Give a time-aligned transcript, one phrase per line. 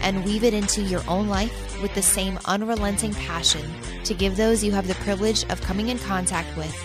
[0.00, 3.64] and weave it into your own life with the same unrelenting passion
[4.04, 6.76] to give those you have the privilege of coming in contact with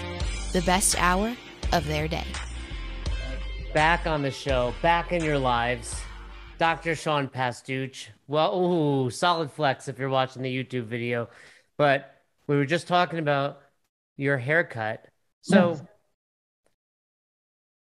[0.54, 1.36] the best hour
[1.72, 2.26] of their day.
[3.74, 5.96] Back on the show, back in your lives,
[6.60, 6.96] Dr.
[6.96, 8.10] Sean Pastuch.
[8.28, 11.30] Well, ooh, solid flex if you're watching the YouTube video.
[11.78, 12.14] But
[12.48, 13.60] we were just talking about
[14.16, 15.06] your haircut.
[15.42, 15.84] So, yes.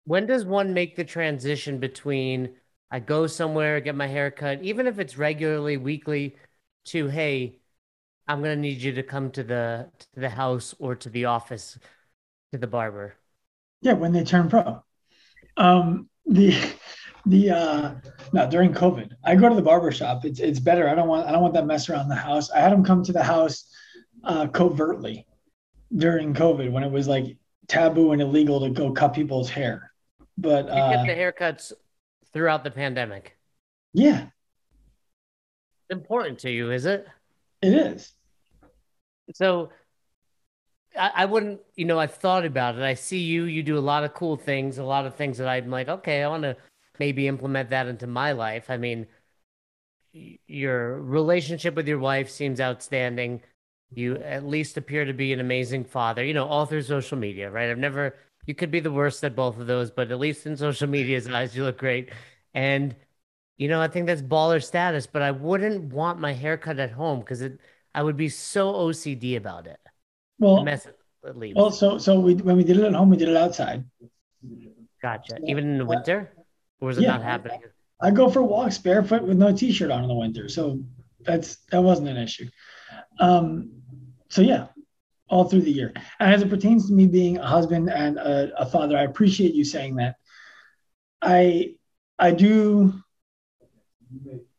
[0.05, 2.55] when does one make the transition between
[2.93, 6.35] I go somewhere, get my hair cut, even if it's regularly, weekly,
[6.85, 7.57] to hey,
[8.27, 11.79] I'm gonna need you to come to the to the house or to the office
[12.51, 13.15] to the barber.
[13.81, 14.83] Yeah, when they turn pro.
[15.57, 16.55] Um the
[17.25, 17.95] the uh
[18.31, 19.13] no during COVID.
[19.25, 20.23] I go to the barber shop.
[20.23, 20.87] It's it's better.
[20.87, 22.51] I don't want I don't want that mess around the house.
[22.51, 23.65] I had them come to the house
[24.23, 25.25] uh covertly
[25.97, 29.91] during COVID when it was like taboo and illegal to go cut people's hair.
[30.37, 31.73] But you get uh, the haircuts
[32.33, 33.37] throughout the pandemic?
[33.93, 34.27] Yeah.
[35.89, 37.07] Important to you, is it?
[37.61, 38.13] It is.
[39.33, 39.69] So
[40.97, 42.83] I, I wouldn't, you know, I've thought about it.
[42.83, 45.47] I see you, you do a lot of cool things, a lot of things that
[45.47, 46.57] I'm like, okay, I want to
[46.99, 48.69] maybe implement that into my life.
[48.69, 49.07] I mean,
[50.11, 53.41] your relationship with your wife seems outstanding.
[53.91, 57.49] You at least appear to be an amazing father, you know, all through social media,
[57.49, 57.69] right?
[57.69, 60.57] I've never you could be the worst at both of those, but at least in
[60.57, 62.11] social media's eyes, you look great.
[62.53, 62.95] And
[63.57, 65.07] you know, I think that's baller status.
[65.07, 67.59] But I wouldn't want my haircut at home because it,
[67.93, 69.79] I would be so OCD about it.
[70.39, 70.97] Well, mess it,
[71.55, 73.85] well, so so we when we did it at home, we did it outside.
[75.01, 75.37] Gotcha.
[75.45, 76.33] Even in the winter,
[76.81, 77.61] or was it yeah, not happening?
[78.01, 80.79] I go for walks barefoot with no t-shirt on in the winter, so
[81.21, 82.49] that's that wasn't an issue.
[83.19, 83.71] Um,
[84.29, 84.67] so yeah,
[85.33, 85.91] all through the year.
[86.19, 89.55] And as it pertains to me being a husband and a, a father, I appreciate
[89.55, 90.15] you saying that.
[91.21, 91.75] I
[92.19, 92.93] I do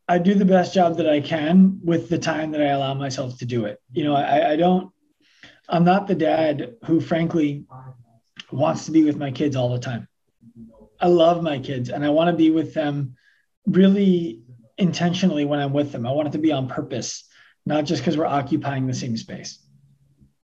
[0.09, 3.39] I do the best job that I can with the time that I allow myself
[3.39, 3.81] to do it.
[3.93, 4.91] You know, I, I don't
[5.69, 7.67] I'm not the dad who frankly
[8.51, 10.09] wants to be with my kids all the time.
[11.01, 13.17] I love my kids and I want to be with them
[13.67, 14.43] really
[14.77, 16.05] intentionally when I'm with them.
[16.05, 17.25] I want it to be on purpose,
[17.65, 19.64] not just because we're occupying the same space.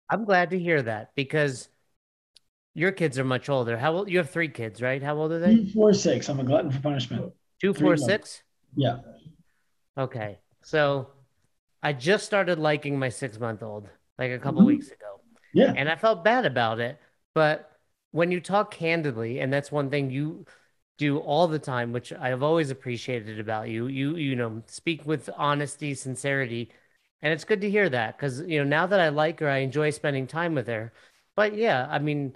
[0.10, 1.70] I'm glad to hear that because
[2.74, 3.78] your kids are much older.
[3.78, 4.10] How old?
[4.10, 5.02] You have three kids, right?
[5.02, 5.56] How old are they?
[5.56, 6.30] Two, four, six.
[6.30, 7.34] I'm a glutton for punishment.
[7.60, 8.44] Two, three four, six.
[8.76, 9.00] Yeah.
[9.98, 11.08] Okay, so
[11.82, 14.68] I just started liking my six month old like a couple mm-hmm.
[14.68, 15.22] weeks ago.
[15.54, 15.74] Yeah.
[15.76, 17.00] And I felt bad about it,
[17.34, 17.72] but
[18.12, 20.46] when you talk candidly, and that's one thing you
[20.98, 23.88] do all the time, which I've always appreciated about you.
[23.88, 26.70] You you know speak with honesty, sincerity
[27.22, 29.60] and it's good to hear that because you know now that I like her, I
[29.60, 30.94] enjoy spending time with her.
[31.36, 32.36] But yeah, I mean,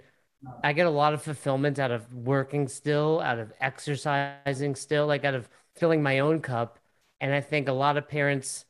[0.64, 5.24] I get a lot of fulfillment out of working still, out of exercising still, like
[5.24, 6.78] out of filling my own cup.
[7.20, 8.66] And I think a lot of parents,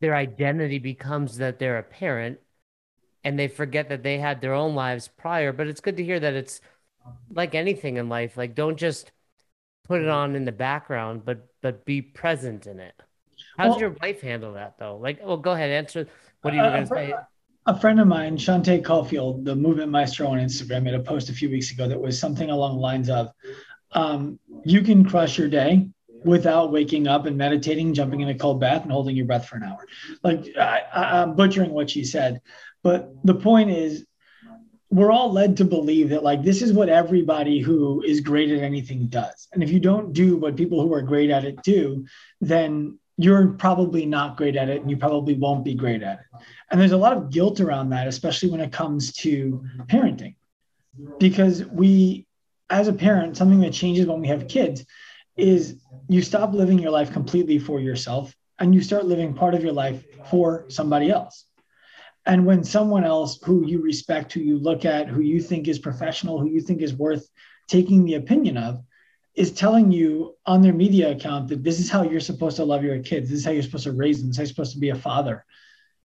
[0.00, 2.38] their identity becomes that they're a parent
[3.24, 5.52] and they forget that they had their own lives prior.
[5.52, 6.60] But it's good to hear that it's
[7.30, 8.36] like anything in life.
[8.36, 9.12] Like, don't just
[9.84, 12.94] put it on in the background, but but be present in it.
[13.58, 14.96] How's well, your wife handle that though?
[14.96, 16.06] Like, well, go ahead, answer
[16.42, 17.14] what are you uh, going to say.
[17.66, 21.32] A friend of mine, Shante Cofield, the movement maestro on Instagram, made a post a
[21.32, 23.30] few weeks ago that was something along the lines of,
[23.92, 25.88] um, "You can crush your day
[26.24, 29.56] without waking up and meditating, jumping in a cold bath, and holding your breath for
[29.56, 29.84] an hour."
[30.22, 32.40] Like I, I'm butchering what she said,
[32.84, 34.06] but the point is,
[34.88, 38.62] we're all led to believe that like this is what everybody who is great at
[38.62, 42.06] anything does, and if you don't do what people who are great at it do,
[42.40, 46.40] then you're probably not great at it and you probably won't be great at it.
[46.70, 50.36] And there's a lot of guilt around that, especially when it comes to parenting.
[51.18, 52.26] Because we,
[52.70, 54.84] as a parent, something that changes when we have kids
[55.36, 59.62] is you stop living your life completely for yourself and you start living part of
[59.62, 61.44] your life for somebody else.
[62.24, 65.78] And when someone else who you respect, who you look at, who you think is
[65.78, 67.28] professional, who you think is worth
[67.66, 68.82] taking the opinion of,
[69.38, 72.82] is telling you on their media account that this is how you're supposed to love
[72.82, 73.30] your kids.
[73.30, 74.30] This is how you're supposed to raise them.
[74.30, 75.44] This is how you're supposed to be a father.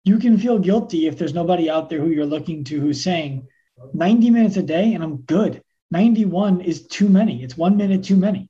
[0.05, 3.45] You can feel guilty if there's nobody out there who you're looking to who's saying
[3.93, 5.61] 90 minutes a day and I'm good.
[5.91, 7.43] 91 is too many.
[7.43, 8.49] It's one minute too many.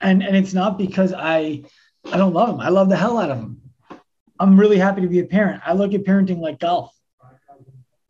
[0.00, 1.62] And and it's not because I
[2.12, 2.60] I don't love them.
[2.60, 3.60] I love the hell out of them.
[4.40, 5.62] I'm really happy to be a parent.
[5.64, 6.92] I look at parenting like golf.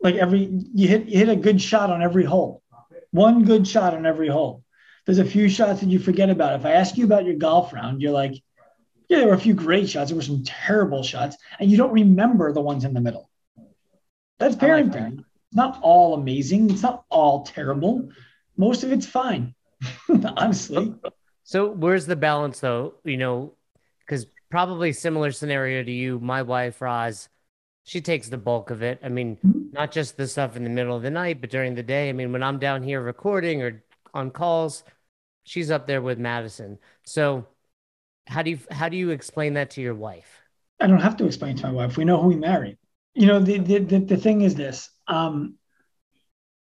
[0.01, 2.63] Like every you hit you hit a good shot on every hole.
[3.11, 4.62] One good shot on every hole.
[5.05, 6.59] There's a few shots that you forget about.
[6.59, 8.33] If I ask you about your golf round, you're like,
[9.09, 10.09] yeah, there were a few great shots.
[10.09, 13.29] There were some terrible shots, and you don't remember the ones in the middle.
[14.39, 14.93] That's parenting.
[14.93, 15.25] Like that.
[15.53, 16.71] It's not all amazing.
[16.71, 18.09] It's not all terrible.
[18.57, 19.53] Most of it's fine,
[20.37, 20.95] honestly.
[21.43, 22.95] So where's the balance though?
[23.03, 23.53] You know,
[23.99, 27.29] because probably similar scenario to you, my wife Roz,
[27.83, 28.99] she takes the bulk of it.
[29.03, 29.73] I mean, mm-hmm.
[29.73, 32.09] not just the stuff in the middle of the night, but during the day.
[32.09, 33.83] I mean, when I'm down here recording or
[34.13, 34.83] on calls,
[35.43, 36.79] she's up there with Madison.
[37.03, 37.47] So
[38.27, 40.41] how do you how do you explain that to your wife?
[40.79, 41.97] I don't have to explain to my wife.
[41.97, 42.77] We know who we married.
[43.13, 44.89] You know, the the the, the thing is this.
[45.07, 45.55] Um,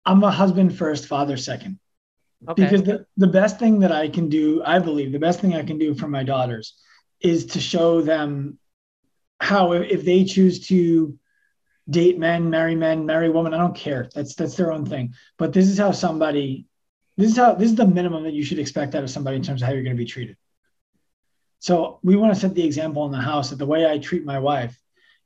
[0.05, 1.79] I'm a husband first, father second.
[2.47, 2.63] Okay.
[2.63, 5.63] Because the, the best thing that I can do, I believe, the best thing I
[5.63, 6.73] can do for my daughters
[7.19, 8.57] is to show them
[9.41, 11.17] how if they choose to
[11.89, 14.09] date men, marry men, marry women, I don't care.
[14.15, 15.13] That's that's their own thing.
[15.37, 16.68] But this is how somebody
[17.19, 19.43] this is how this is the minimum that you should expect out of somebody in
[19.43, 20.37] terms of how you're going to be treated.
[21.59, 24.23] So we want to set the example in the house that the way I treat
[24.23, 24.79] my wife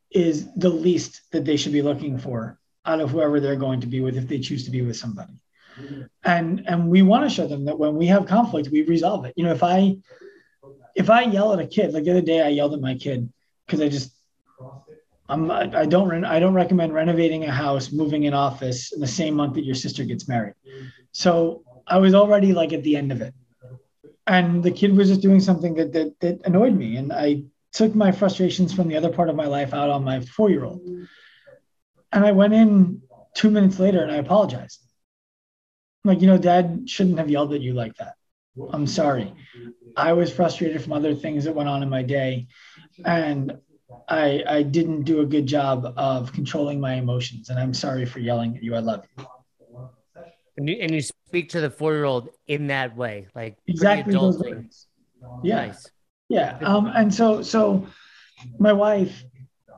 [0.10, 3.88] is the least that they should be looking for out of whoever they're going to
[3.88, 5.34] be with if they choose to be with somebody.
[6.24, 9.34] And and we want to show them that when we have conflict, we resolve it.
[9.36, 9.98] You know, if I
[10.96, 13.32] if I yell at a kid, like the other day I yelled at my kid
[13.66, 14.12] because I just
[15.30, 19.36] I'm I don't I don't recommend renovating a house, moving an office in the same
[19.36, 20.56] month that your sister gets married.
[21.12, 23.34] So I was already like at the end of it.
[24.26, 26.96] And the kid was just doing something that, that that annoyed me.
[26.98, 27.44] And i
[27.74, 30.64] took my frustrations from the other part of my life out on my four year
[30.64, 30.80] old
[32.14, 33.02] and i went in
[33.34, 34.80] two minutes later and i apologized.
[36.06, 38.16] Like you know dad shouldn't have yelled at you like that.
[38.72, 39.34] I'm sorry.
[39.98, 42.48] I was frustrated from other things that went on in my day.
[43.06, 43.58] And
[44.10, 47.50] i i didn't do a good job of controlling my emotions.
[47.50, 48.76] And i'm sorry for yelling at you.
[48.76, 49.26] I love you.
[50.58, 51.02] And you, and you
[51.34, 54.86] speak to the four year old in that way, like exactly those words.
[55.42, 55.66] Yeah.
[55.66, 55.90] Nice.
[56.30, 56.60] Yeah.
[56.62, 57.88] Um, and so, so
[58.60, 59.24] my wife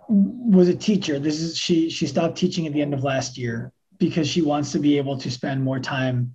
[0.10, 1.18] was a teacher.
[1.18, 4.74] This is, she, she stopped teaching at the end of last year because she wants
[4.74, 6.34] to be able to spend more time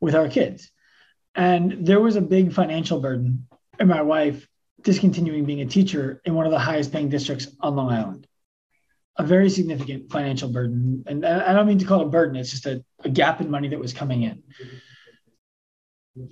[0.00, 0.70] with our kids.
[1.34, 3.46] And there was a big financial burden
[3.80, 4.46] in my wife
[4.82, 8.27] discontinuing being a teacher in one of the highest paying districts on Long Island
[9.18, 11.02] a very significant financial burden.
[11.06, 13.50] And I don't mean to call it a burden, it's just a, a gap in
[13.50, 14.42] money that was coming in.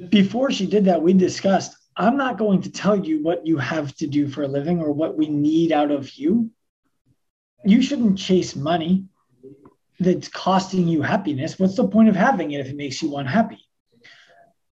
[0.09, 3.95] Before she did that, we discussed I'm not going to tell you what you have
[3.97, 6.51] to do for a living or what we need out of you.
[7.65, 9.07] You shouldn't chase money
[9.99, 11.59] that's costing you happiness.
[11.59, 13.61] What's the point of having it if it makes you unhappy?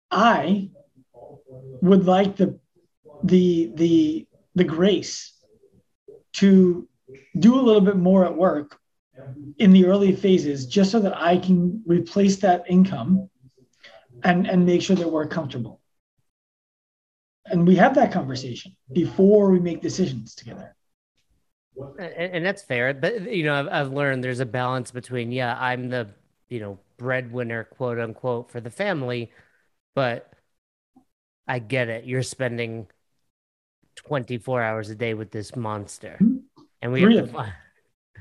[0.10, 0.70] I
[1.82, 2.60] would like the
[3.24, 5.34] the the the grace
[6.34, 6.88] to
[7.38, 8.80] do a little bit more at work
[9.58, 13.30] in the early phases just so that I can replace that income
[14.24, 15.82] and, and make sure that we're comfortable.
[17.46, 20.76] And we have that conversation before we make decisions together.
[21.98, 22.94] And, and that's fair.
[22.94, 26.10] But, you know, I've, I've learned there's a balance between, yeah, I'm the,
[26.50, 29.32] you know, breadwinner, quote unquote, for the family,
[29.96, 30.32] but
[31.48, 32.06] I get it.
[32.06, 32.88] You're spending
[33.96, 36.20] 24 hours a day with this monster.
[36.82, 37.54] And we three have to find.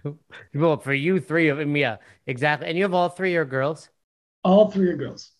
[0.54, 1.96] well, for you, three of them, yeah,
[2.26, 2.68] exactly.
[2.68, 3.88] And you have all three are girls.
[4.44, 5.32] All three are girls.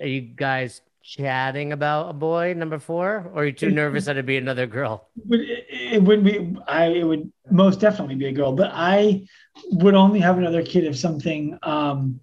[0.00, 4.12] Are you guys chatting about a boy number four, or are you too nervous that
[4.12, 5.08] it'd be another girl?
[5.30, 6.56] It, it would be.
[6.66, 9.26] I it would most definitely be a girl, but I
[9.70, 12.20] would only have another kid if something um,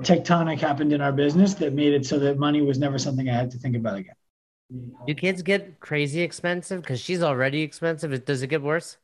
[0.00, 3.34] tectonic happened in our business that made it so that money was never something I
[3.34, 4.14] had to think about again.
[5.06, 6.82] Do kids get crazy expensive?
[6.82, 8.24] Because she's already expensive.
[8.24, 8.96] Does it get worse?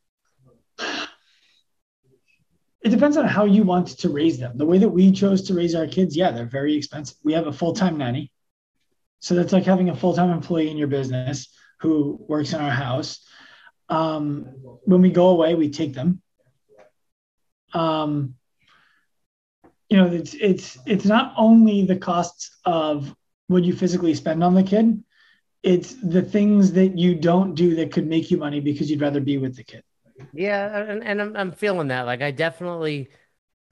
[2.87, 4.57] It depends on how you want to raise them.
[4.57, 7.17] The way that we chose to raise our kids, yeah, they're very expensive.
[7.25, 8.31] We have a full time nanny.
[9.19, 11.49] So that's like having a full time employee in your business
[11.81, 13.27] who works in our house.
[13.89, 14.45] Um,
[14.85, 16.23] when we go away, we take them.
[17.75, 18.37] Um,
[19.89, 23.13] you know, it's it's it's not only the costs of
[23.49, 25.03] what you physically spend on the kid,
[25.65, 29.21] it's the things that you don't do that could make you money because you'd rather
[29.21, 29.83] be with the kid.
[30.33, 32.07] Yeah, and, and I'm I'm feeling that.
[32.07, 33.09] Like I definitely,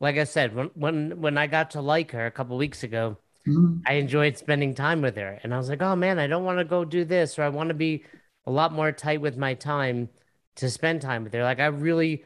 [0.01, 3.19] like I said, when when when I got to like her a couple weeks ago,
[3.47, 3.81] mm-hmm.
[3.87, 6.59] I enjoyed spending time with her, and I was like, oh man, I don't want
[6.59, 8.05] to go do this, or I want to be
[8.47, 10.09] a lot more tight with my time
[10.57, 11.43] to spend time with her.
[11.43, 12.25] Like I really,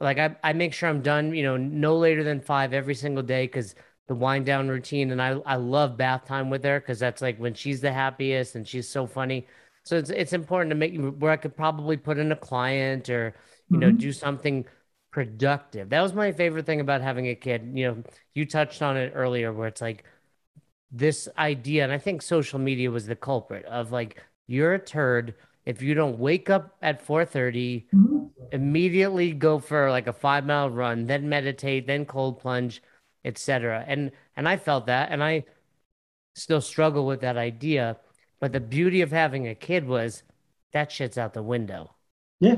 [0.00, 3.22] like I I make sure I'm done, you know, no later than five every single
[3.22, 3.74] day because
[4.08, 7.38] the wind down routine, and I I love bath time with her because that's like
[7.38, 9.46] when she's the happiest and she's so funny.
[9.84, 13.34] So it's it's important to make where I could probably put in a client or
[13.70, 13.96] you know, mm-hmm.
[13.96, 14.64] do something
[15.10, 15.90] productive.
[15.90, 17.70] That was my favorite thing about having a kid.
[17.74, 18.02] You know,
[18.34, 20.04] you touched on it earlier where it's like
[20.90, 25.34] this idea, and I think social media was the culprit of like, you're a turd
[25.64, 28.26] if you don't wake up at 4:30, mm-hmm.
[28.52, 32.82] immediately go for like a five mile run, then meditate, then cold plunge,
[33.24, 33.84] etc.
[33.86, 35.44] And and I felt that, and I
[36.34, 37.98] still struggle with that idea.
[38.40, 40.24] But the beauty of having a kid was
[40.72, 41.94] that shit's out the window.
[42.42, 42.56] Yeah.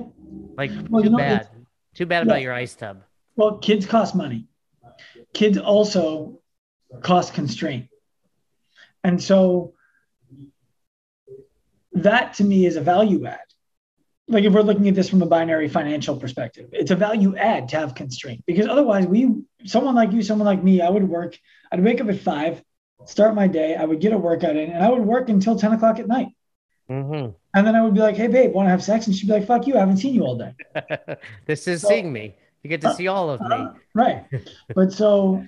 [0.56, 1.48] Like well, too, you know, bad.
[1.94, 2.22] too bad.
[2.22, 3.02] about your ice tub.
[3.36, 4.48] Well, kids cost money.
[5.34, 6.40] Kids also
[7.02, 7.88] cost constraint.
[9.02, 9.74] And so
[11.92, 13.38] that to me is a value add.
[14.26, 17.68] Like if we're looking at this from a binary financial perspective, it's a value add
[17.68, 19.34] to have constraint because otherwise we
[19.66, 21.38] someone like you, someone like me, I would work,
[21.70, 22.62] I'd wake up at five,
[23.04, 25.72] start my day, I would get a workout in, and I would work until 10
[25.72, 26.28] o'clock at night.
[26.88, 27.32] Mm-hmm.
[27.54, 29.06] And then I would be like, hey babe, want to have sex?
[29.06, 30.54] And she'd be like, fuck you, I haven't seen you all day.
[31.46, 32.34] this is so, seeing me.
[32.62, 33.46] You get to uh, see all of me.
[33.50, 34.26] Uh, right.
[34.74, 35.44] but so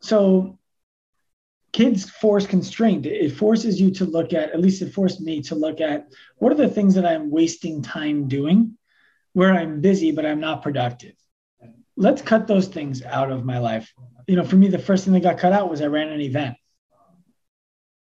[0.00, 0.58] so
[1.72, 5.54] kids force constraint it forces you to look at at least it forced me to
[5.54, 6.08] look at
[6.38, 8.76] what are the things that i'm wasting time doing
[9.34, 11.14] where i'm busy but i'm not productive
[11.96, 13.92] let's cut those things out of my life
[14.26, 16.20] you know for me the first thing that got cut out was i ran an
[16.20, 16.56] event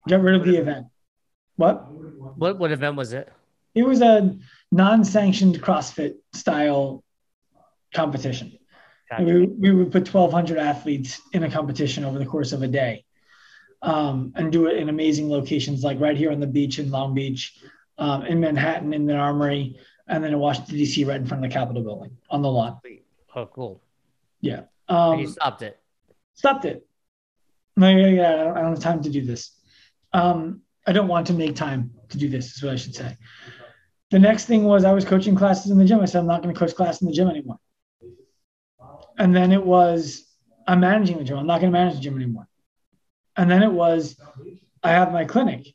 [0.07, 0.87] get rid of the event
[1.57, 1.91] what
[2.37, 3.31] what what event was it
[3.75, 4.37] it was a
[4.71, 7.03] non-sanctioned crossfit style
[7.93, 8.57] competition
[9.09, 9.23] gotcha.
[9.23, 13.03] we, we would put 1200 athletes in a competition over the course of a day
[13.81, 17.13] um, and do it in amazing locations like right here on the beach in Long
[17.13, 17.59] Beach,
[17.97, 21.03] um, in Manhattan, in the Armory, and then in Washington D.C.
[21.05, 22.79] right in front of the Capitol building on the lawn.
[23.35, 23.81] Oh, cool.
[24.41, 24.63] Yeah.
[24.87, 25.79] Um, you stopped it.
[26.33, 26.85] Stopped it.
[27.77, 29.51] No, yeah, yeah, I don't, I don't have time to do this.
[30.11, 32.55] Um, I don't want to make time to do this.
[32.55, 33.15] Is what I should say.
[34.11, 35.99] The next thing was I was coaching classes in the gym.
[35.99, 37.59] I said I'm not going to coach class in the gym anymore.
[39.17, 40.25] And then it was
[40.69, 41.37] I'm managing the gym.
[41.39, 42.47] I'm not going to manage the gym anymore.
[43.35, 44.19] And then it was,
[44.83, 45.73] I have my clinic.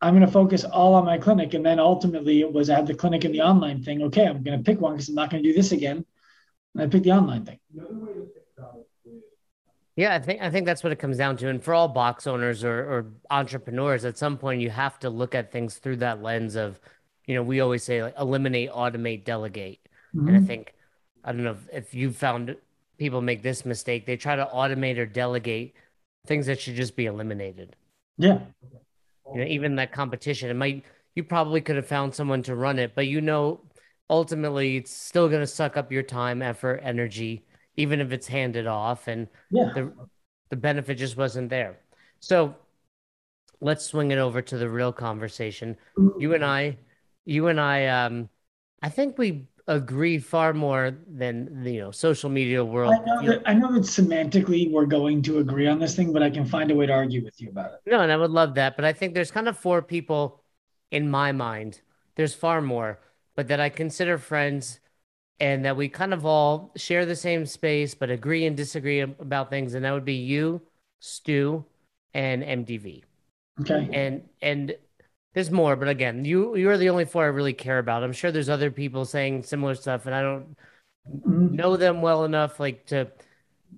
[0.00, 1.54] I'm going to focus all on my clinic.
[1.54, 4.02] And then ultimately it was, I have the clinic and the online thing.
[4.02, 6.04] Okay, I'm going to pick one because I'm not going to do this again.
[6.74, 7.60] And I picked the online thing.
[9.94, 11.48] Yeah, I think I think that's what it comes down to.
[11.48, 15.34] And for all box owners or, or entrepreneurs, at some point you have to look
[15.34, 16.80] at things through that lens of,
[17.30, 19.78] you know, we always say like eliminate, automate, delegate.
[20.12, 20.26] Mm-hmm.
[20.26, 20.74] And I think
[21.22, 22.56] I don't know if, if you found
[22.98, 24.04] people make this mistake.
[24.04, 25.74] They try to automate or delegate
[26.26, 27.76] things that should just be eliminated.
[28.18, 28.40] Yeah.
[29.32, 30.84] You know, even that competition, it might
[31.14, 33.60] you probably could have found someone to run it, but you know,
[34.08, 37.44] ultimately it's still going to suck up your time, effort, energy,
[37.76, 39.70] even if it's handed off, and yeah.
[39.72, 39.92] the
[40.48, 41.78] the benefit just wasn't there.
[42.18, 42.56] So
[43.60, 45.76] let's swing it over to the real conversation.
[46.18, 46.76] You and I,
[47.24, 48.28] you and I, um,
[48.82, 52.92] I think we agree far more than the you know social media world.
[52.92, 56.22] I know, that, I know that semantically we're going to agree on this thing, but
[56.22, 57.80] I can find a way to argue with you about it.
[57.86, 58.76] No, and I would love that.
[58.76, 60.42] But I think there's kind of four people
[60.90, 61.80] in my mind.
[62.16, 62.98] There's far more,
[63.36, 64.80] but that I consider friends
[65.38, 69.50] and that we kind of all share the same space but agree and disagree about
[69.50, 69.74] things.
[69.74, 70.60] And that would be you,
[70.98, 71.64] Stu,
[72.12, 73.04] and MDV.
[73.60, 73.88] Okay.
[73.92, 74.74] And and
[75.34, 78.02] there's more, but again, you you're the only four I really care about.
[78.02, 80.56] I'm sure there's other people saying similar stuff, and I don't
[81.08, 81.54] mm-hmm.
[81.54, 82.58] know them well enough.
[82.58, 83.10] Like to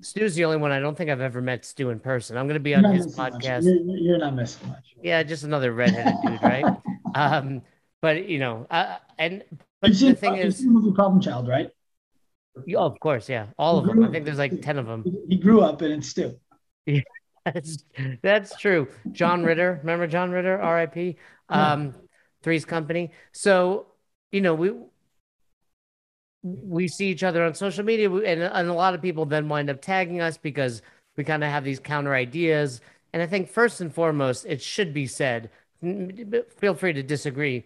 [0.01, 2.37] Stu's the only one I don't think I've ever met Stu in person.
[2.37, 3.65] I'm going to be on his podcast.
[3.65, 4.97] You're, you're, not missing much.
[5.03, 6.65] Yeah, just another redheaded dude, right?
[7.15, 7.61] Um,
[8.01, 9.45] but you know, uh, and
[9.83, 11.69] but you've the seen, thing is, movie Problem Child, right?
[12.57, 14.03] Oh, of course, yeah, all he of them.
[14.03, 15.05] I think there's like ten of them.
[15.29, 16.39] He grew up and it's Stu.
[16.87, 17.03] Yeah,
[17.45, 17.85] that's
[18.23, 18.89] that's true.
[19.11, 21.19] John Ritter, remember John Ritter, R.I.P
[21.53, 21.95] um,
[22.43, 23.11] Three's Company.
[23.33, 23.87] So
[24.31, 24.73] you know we
[26.43, 29.71] we see each other on social media, and, and a lot of people then wind
[29.71, 30.83] up tagging us because
[31.17, 32.81] we kind of have these counter ideas.
[33.13, 35.51] And I think first and foremost, it should be said.
[35.81, 37.65] Feel free to disagree.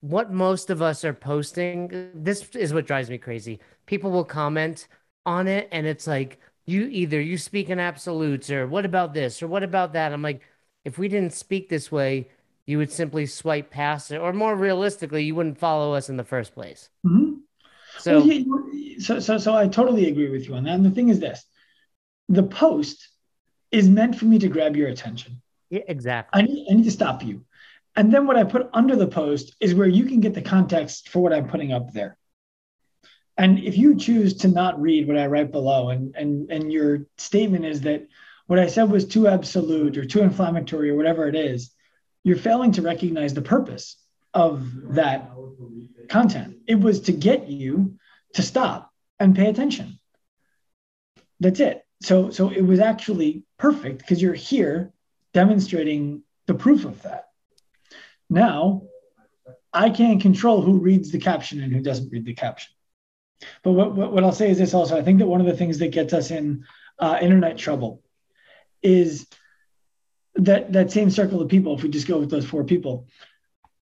[0.00, 3.58] What most of us are posting, this is what drives me crazy.
[3.86, 4.86] People will comment
[5.26, 9.42] on it, and it's like you either you speak in absolutes, or what about this,
[9.42, 10.12] or what about that.
[10.12, 10.42] I'm like,
[10.84, 12.28] if we didn't speak this way,
[12.68, 16.24] you would simply swipe past it, or more realistically, you wouldn't follow us in the
[16.24, 16.90] first place.
[17.04, 17.36] Mm-hmm.
[17.98, 20.74] So, well, yeah, so, so, so I totally agree with you on that.
[20.74, 21.42] And the thing is this:
[22.28, 23.08] the post
[23.72, 25.40] is meant for me to grab your attention.
[25.70, 26.40] Yeah, exactly.
[26.40, 27.44] I need, I need to stop you.
[27.96, 31.08] And then what I put under the post is where you can get the context
[31.08, 32.16] for what I'm putting up there.
[33.36, 37.06] And if you choose to not read what I write below, and and and your
[37.16, 38.06] statement is that
[38.46, 41.70] what I said was too absolute or too inflammatory or whatever it is,
[42.28, 43.96] you're failing to recognize the purpose
[44.34, 45.30] of that
[46.08, 46.58] content.
[46.66, 47.98] It was to get you
[48.34, 49.98] to stop and pay attention.
[51.40, 51.82] That's it.
[52.02, 54.92] So so it was actually perfect because you're here
[55.32, 57.24] demonstrating the proof of that.
[58.30, 58.82] Now,
[59.72, 62.72] I can't control who reads the caption and who doesn't read the caption.
[63.62, 65.56] But what, what, what I'll say is this also I think that one of the
[65.56, 66.64] things that gets us in
[66.98, 68.02] uh, internet trouble
[68.82, 69.26] is
[70.38, 73.06] that that same circle of people if we just go with those four people.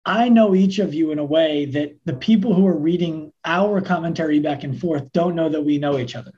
[0.07, 3.81] I know each of you in a way that the people who are reading our
[3.81, 6.33] commentary back and forth don't know that we know each other.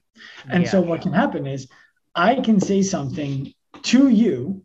[0.49, 0.71] And yeah.
[0.71, 1.69] so what can happen is
[2.15, 4.63] i can say something to you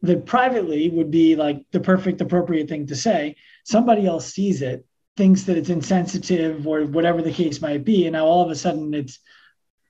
[0.00, 3.36] that privately would be like the perfect appropriate thing to say.
[3.64, 8.14] Somebody else sees it thinks that it's insensitive or whatever the case might be and
[8.14, 9.20] now all of a sudden it's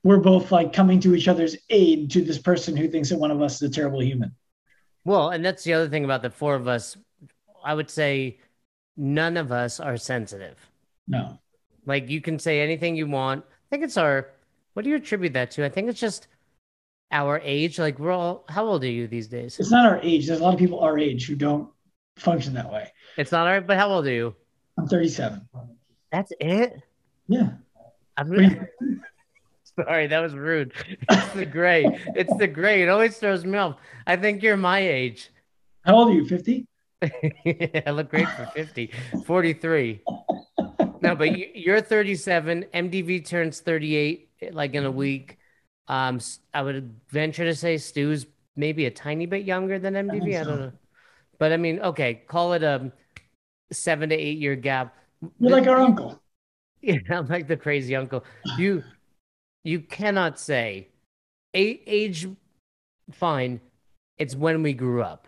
[0.02, 3.30] we're both like coming to each other's aid to this person who thinks that one
[3.30, 4.32] of us is a terrible human
[5.04, 6.96] well, and that's the other thing about the four of us.
[7.64, 8.38] I would say
[8.96, 10.58] none of us are sensitive.
[11.06, 11.38] No.
[11.86, 13.44] Like you can say anything you want.
[13.48, 14.30] I think it's our
[14.72, 15.64] what do you attribute that to?
[15.64, 16.28] I think it's just
[17.10, 17.78] our age.
[17.78, 19.58] Like we're all how old are you these days?
[19.58, 20.26] It's not our age.
[20.26, 21.68] There's a lot of people our age who don't
[22.16, 22.92] function that way.
[23.16, 24.34] It's not our but how old are you?
[24.78, 25.46] I'm 37.
[26.10, 26.82] That's it?
[27.28, 27.50] Yeah.
[28.16, 28.58] I'm really
[29.76, 30.72] Sorry, that was rude.
[30.88, 31.84] It's the gray.
[32.14, 32.82] it's the gray.
[32.82, 33.76] It always throws me off.
[34.06, 35.30] I think you're my age.
[35.82, 36.26] How old are you?
[36.26, 36.66] 50?
[37.02, 38.92] I look great for 50.
[39.26, 40.02] 43.
[41.02, 42.66] no, but you're 37.
[42.72, 45.38] MDV turns 38 like in a week.
[45.88, 46.20] Um,
[46.52, 48.26] I would venture to say Stu's
[48.56, 50.36] maybe a tiny bit younger than MDV.
[50.36, 50.72] I, I don't know.
[51.38, 52.92] But I mean, okay, call it a
[53.72, 54.96] seven to eight year gap.
[55.38, 56.20] You're like our uncle.
[56.86, 58.24] Yeah, I'm like the crazy uncle.
[58.58, 58.84] You
[59.64, 60.88] you cannot say
[61.54, 62.28] age
[63.10, 63.60] fine
[64.18, 65.26] it's when we grew up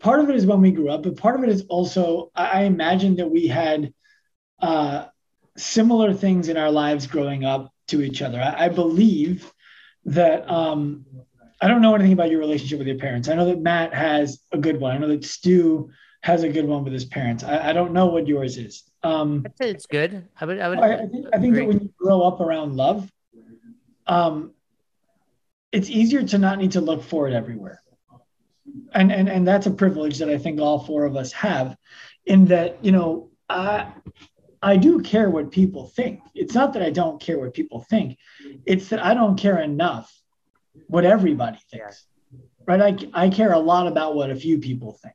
[0.00, 2.62] part of it is when we grew up but part of it is also i
[2.62, 3.92] imagine that we had
[4.62, 5.04] uh,
[5.56, 9.52] similar things in our lives growing up to each other i, I believe
[10.04, 11.04] that um,
[11.60, 14.40] i don't know anything about your relationship with your parents i know that matt has
[14.52, 15.90] a good one i know that stu
[16.22, 19.42] has a good one with his parents i, I don't know what yours is um,
[19.46, 20.26] I'd say it's good.
[20.40, 20.58] I would.
[20.58, 20.78] I would.
[20.80, 23.08] I, I think, I think that when you grow up around love,
[24.06, 24.52] um,
[25.72, 27.82] it's easier to not need to look for it everywhere.
[28.92, 31.76] And, and, and that's a privilege that I think all four of us have
[32.24, 33.92] in that, you know, I,
[34.62, 36.20] I do care what people think.
[36.34, 38.18] It's not that I don't care what people think.
[38.64, 40.12] It's that I don't care enough
[40.88, 42.06] what everybody thinks.
[42.66, 42.80] Right?
[43.14, 45.14] I, I care a lot about what a few people think.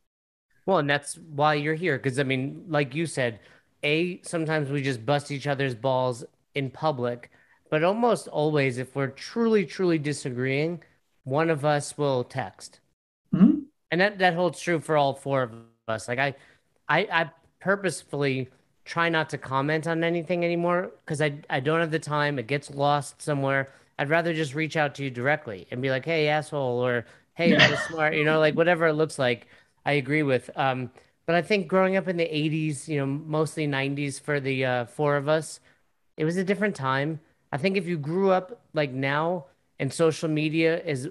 [0.66, 1.98] Well, and that's why you're here.
[1.98, 3.40] Because, I mean, like you said,
[3.84, 6.24] A, sometimes we just bust each other's balls
[6.56, 7.30] in public
[7.72, 10.84] but almost always, if we're truly, truly disagreeing,
[11.24, 12.82] one of us will text.
[13.34, 13.62] Mm-hmm.
[13.90, 15.54] And that, that holds true for all four of
[15.88, 16.08] us.
[16.08, 16.36] Like I,
[16.90, 17.32] I, I
[17.62, 18.50] purposefully
[18.84, 22.38] try not to comment on anything anymore because I, I don't have the time.
[22.38, 23.70] It gets lost somewhere.
[23.98, 27.06] I'd rather just reach out to you directly and be like, hey, asshole, or
[27.36, 29.48] hey, that was smart, you know, like whatever it looks like.
[29.86, 30.50] I agree with.
[30.56, 30.92] Um,
[31.26, 34.86] but I think growing up in the 80s, you know, mostly 90s for the uh,
[34.86, 35.62] four of us,
[36.18, 37.22] it was a different time.
[37.52, 39.46] I think if you grew up like now
[39.80, 41.10] and social media is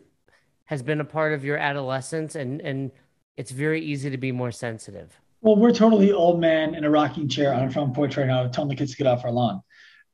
[0.64, 2.92] has been a part of your adolescence and and
[3.36, 5.20] it's very easy to be more sensitive.
[5.42, 8.46] Well, we're totally old man in a rocking chair on a front porch right now
[8.48, 9.62] telling the kids to get off our lawn.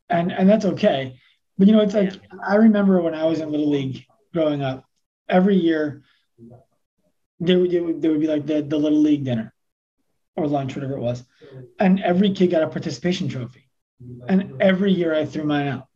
[0.09, 1.19] And and that's okay.
[1.59, 2.39] But you know, it's like yeah.
[2.47, 4.85] I remember when I was in little league growing up,
[5.29, 6.03] every year
[7.41, 9.53] there would, there would, there would be like the, the little league dinner
[10.37, 11.25] or lunch, whatever it was.
[11.79, 13.69] And every kid got a participation trophy.
[14.29, 15.89] And every year I threw mine out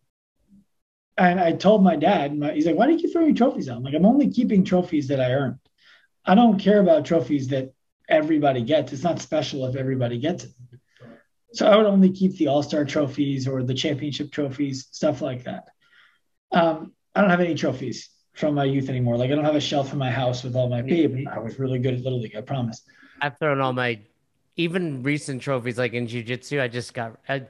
[1.21, 3.77] and I told my dad, my, he's like, why do you keep throwing trophies out?
[3.77, 5.59] I'm like, I'm only keeping trophies that I earned.
[6.25, 7.75] I don't care about trophies that
[8.09, 8.93] everybody gets.
[8.93, 10.51] It's not special if everybody gets it.
[11.53, 15.45] So I would only keep the All Star trophies or the championship trophies, stuff like
[15.45, 15.69] that.
[16.53, 19.19] Um, I don't have any trophies from my youth anymore.
[19.19, 21.27] Like I don't have a shelf in my house with all my babe.
[21.31, 22.83] I was really good at Little League, I promise.
[23.21, 24.01] I've thrown all my
[24.57, 26.61] even recent trophies like in jiu-jitsu.
[26.61, 27.47] I just got I,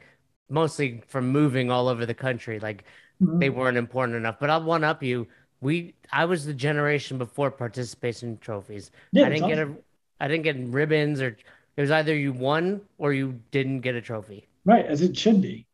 [0.50, 2.58] mostly from moving all over the country.
[2.58, 2.84] Like
[3.22, 3.38] mm-hmm.
[3.38, 4.36] they weren't important enough.
[4.40, 5.26] But I'll one up you.
[5.60, 8.90] We I was the generation before participation trophies.
[9.12, 9.74] Yeah, I didn't get a
[10.20, 11.36] I didn't get ribbons or
[11.76, 14.46] it was either you won or you didn't get a trophy.
[14.64, 15.66] Right, as it should be.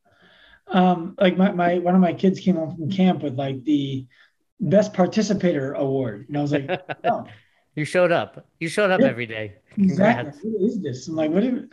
[0.69, 4.07] Um, like my, my one of my kids came home from camp with like the
[4.61, 6.27] best participator award.
[6.29, 6.71] And I was like,
[7.05, 7.27] oh.
[7.75, 8.47] you showed up.
[8.61, 9.55] You showed up yeah, every day.
[9.75, 10.29] Congrats.
[10.29, 10.51] Exactly.
[10.53, 11.09] What is this?
[11.09, 11.65] I'm like, what is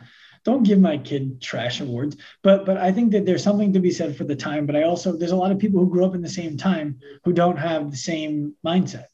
[0.44, 3.90] don't give my kid trash awards but but i think that there's something to be
[3.90, 6.14] said for the time but i also there's a lot of people who grew up
[6.14, 9.06] in the same time who don't have the same mindset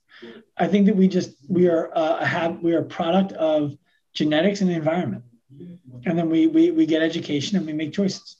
[0.59, 3.77] i think that we just we are uh, have we are a product of
[4.13, 5.25] genetics and environment
[6.07, 8.37] and then we we, we get education and we make choices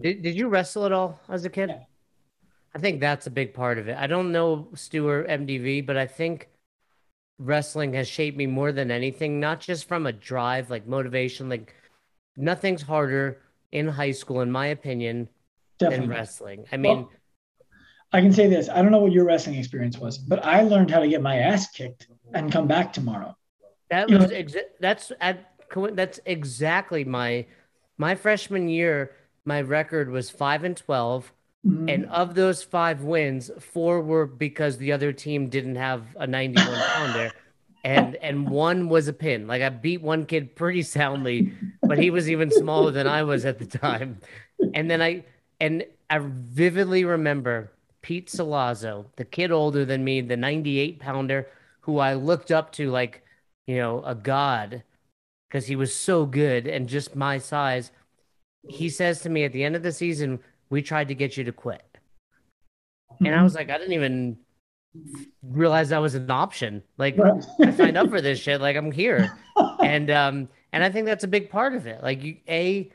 [0.00, 1.68] Did, did you wrestle at all as a kid?
[1.70, 1.82] Yeah.
[2.74, 3.96] I think that's a big part of it.
[3.96, 6.48] I don't know Stu or MDV, but I think
[7.38, 11.74] wrestling has shaped me more than anything, not just from a drive, like motivation, like
[12.36, 13.40] nothing's harder
[13.72, 15.28] in high school, in my opinion,
[15.78, 16.06] Definitely.
[16.06, 16.64] than wrestling.
[16.72, 17.10] I mean, Well,
[18.12, 18.68] I can say this.
[18.68, 21.36] I don't know what your wrestling experience was, but I learned how to get my
[21.38, 23.36] ass kicked and come back tomorrow.
[23.90, 25.50] that you was exa- that's at
[25.94, 27.44] that's exactly my
[27.98, 29.10] my freshman year.
[29.44, 31.32] My record was five and twelve.
[31.66, 31.90] Mhm.
[31.92, 36.84] And of those five wins, four were because the other team didn't have a 91
[36.92, 37.32] pounder.
[37.84, 39.46] And and one was a pin.
[39.46, 43.44] Like I beat one kid pretty soundly, but he was even smaller than I was
[43.44, 44.20] at the time.
[44.72, 45.24] And then I
[45.60, 47.72] and I vividly remember
[48.02, 51.48] Pete Salazzo, the kid older than me, the 98 pounder,
[51.80, 53.22] who I looked up to like,
[53.66, 54.82] you know, a god
[55.48, 57.90] because he was so good and just my size.
[58.68, 61.44] He says to me at the end of the season, we tried to get you
[61.44, 61.82] to quit.
[63.20, 64.38] And I was like, I didn't even
[65.42, 66.82] realize that was an option.
[66.98, 67.16] Like
[67.60, 68.60] I signed up for this shit.
[68.60, 69.36] Like I'm here.
[69.82, 72.02] And um and I think that's a big part of it.
[72.02, 72.90] Like you a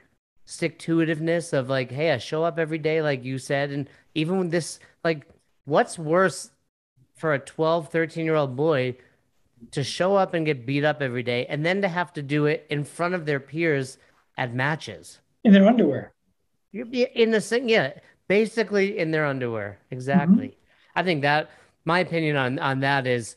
[0.46, 3.72] stick to itiveness of like, hey, I show up every day, like you said.
[3.72, 5.28] And even when this like
[5.66, 6.52] what's worse
[7.16, 8.96] for a 12, 13 year old boy
[9.72, 12.46] to show up and get beat up every day and then to have to do
[12.46, 13.98] it in front of their peers
[14.38, 15.20] at matches.
[15.44, 16.14] in their underwear.
[16.74, 17.94] In the same, yeah,
[18.28, 19.80] basically in their underwear.
[19.92, 20.58] Exactly.
[20.96, 21.50] I think that
[21.86, 23.36] my opinion on on that is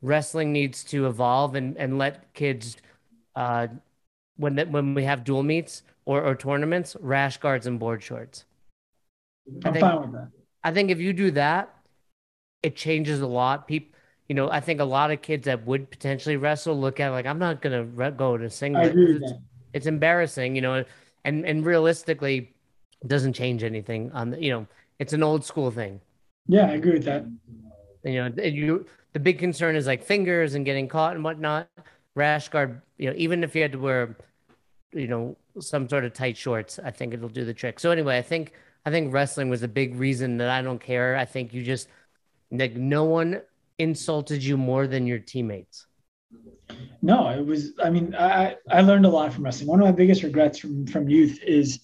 [0.00, 2.76] wrestling needs to evolve and and let kids,
[3.36, 3.68] uh,
[4.36, 8.44] when that when we have dual meets or or tournaments, rash guards and board shorts.
[9.64, 10.28] I I'm think- fine with that.
[10.64, 11.74] I think if you do that,
[12.62, 13.66] it changes a lot.
[13.66, 13.96] People,
[14.28, 17.10] you know, I think a lot of kids that would potentially wrestle look at it
[17.12, 18.96] like I'm not gonna re- go to singlet.
[18.96, 19.32] It's-
[19.72, 20.84] it's embarrassing, you know,
[21.24, 22.54] and and realistically,
[23.06, 24.10] doesn't change anything.
[24.12, 24.66] On the, you know,
[24.98, 26.00] it's an old school thing.
[26.46, 27.24] Yeah, I agree with that.
[28.04, 31.68] You know, you the big concern is like fingers and getting caught and whatnot.
[32.14, 34.16] Rash guard, you know, even if you had to wear,
[34.92, 37.80] you know, some sort of tight shorts, I think it'll do the trick.
[37.80, 38.52] So anyway, I think
[38.84, 41.16] I think wrestling was a big reason that I don't care.
[41.16, 41.88] I think you just
[42.50, 43.40] like no one
[43.78, 45.86] insulted you more than your teammates.
[47.00, 47.72] No, it was.
[47.82, 49.68] I mean, I I learned a lot from wrestling.
[49.68, 51.80] One of my biggest regrets from from youth is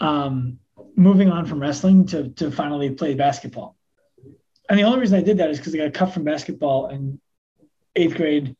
[0.00, 0.58] um,
[0.94, 3.76] moving on from wrestling to to finally play basketball.
[4.68, 7.20] And the only reason I did that is because I got cut from basketball in
[7.94, 8.56] eighth grade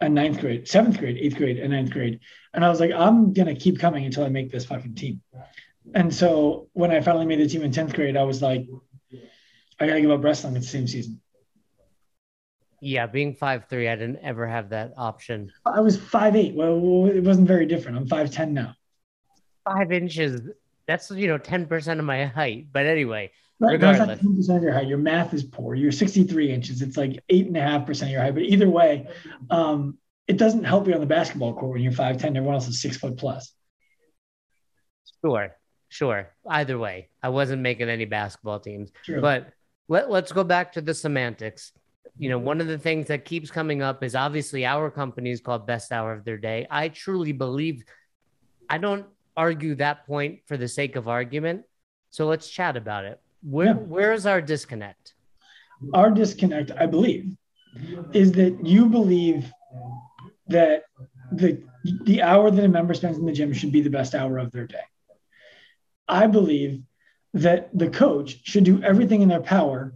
[0.00, 2.20] and ninth grade, seventh grade, eighth grade, and ninth grade.
[2.54, 5.20] And I was like, I'm gonna keep coming until I make this fucking team.
[5.94, 8.66] And so when I finally made the team in tenth grade, I was like,
[9.80, 11.20] I gotta give up wrestling at the same season.
[12.80, 15.52] Yeah, being five three, I didn't ever have that option.
[15.64, 16.54] I was five eight.
[16.54, 17.96] Well, it wasn't very different.
[17.96, 18.74] I'm five ten now.
[19.64, 20.40] Five inches.
[20.92, 22.66] That's you know ten percent of my height.
[22.70, 23.30] But anyway,
[23.62, 24.48] Right, that's not Regardless.
[24.48, 24.88] 10% of your height.
[24.88, 25.76] Your math is poor.
[25.76, 26.82] You're 63 inches.
[26.82, 28.34] It's like eight and a half percent of your height.
[28.34, 29.06] But either way,
[29.50, 32.24] um, it doesn't help you on the basketball court when you're 5'10.
[32.24, 33.52] Everyone else is six foot plus.
[35.24, 35.54] Sure,
[35.88, 36.30] sure.
[36.44, 38.90] Either way, I wasn't making any basketball teams.
[39.04, 39.20] True.
[39.20, 39.52] But
[39.86, 41.70] let, let's go back to the semantics.
[42.18, 45.40] You know, one of the things that keeps coming up is obviously our company is
[45.40, 46.66] called Best Hour of Their Day.
[46.68, 47.84] I truly believe,
[48.68, 51.64] I don't argue that point for the sake of argument.
[52.10, 53.20] So let's chat about it.
[53.42, 53.72] Where Yeah.
[53.74, 55.14] where is our disconnect?
[55.94, 57.36] Our disconnect, I believe,
[58.12, 59.50] is that you believe
[60.48, 60.84] that
[61.32, 61.62] the
[62.04, 64.52] the hour that a member spends in the gym should be the best hour of
[64.52, 64.84] their day.
[66.06, 66.82] I believe
[67.34, 69.94] that the coach should do everything in their power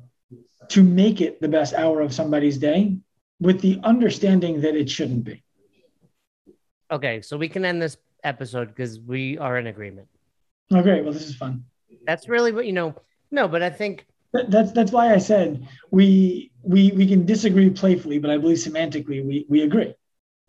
[0.68, 2.96] to make it the best hour of somebody's day
[3.38, 5.44] with the understanding that it shouldn't be.
[6.90, 7.96] Okay, so we can end this
[8.30, 10.08] episode because we are in agreement.
[10.72, 11.04] Oh, great.
[11.04, 11.64] Well, this is fun.
[12.06, 12.94] That's really what you know.
[13.30, 17.70] No, but I think That- That's that's why I said we we we can disagree
[17.70, 19.94] playfully, but I believe semantically we we agree.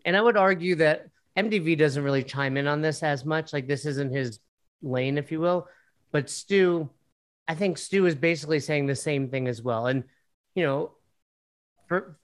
[0.05, 3.53] And I would argue that MDV doesn't really chime in on this as much.
[3.53, 4.39] Like this isn't his
[4.81, 5.67] lane, if you will.
[6.11, 6.89] But Stu,
[7.47, 9.85] I think Stu is basically saying the same thing as well.
[9.87, 10.03] And
[10.55, 10.91] you know,
[11.87, 12.17] for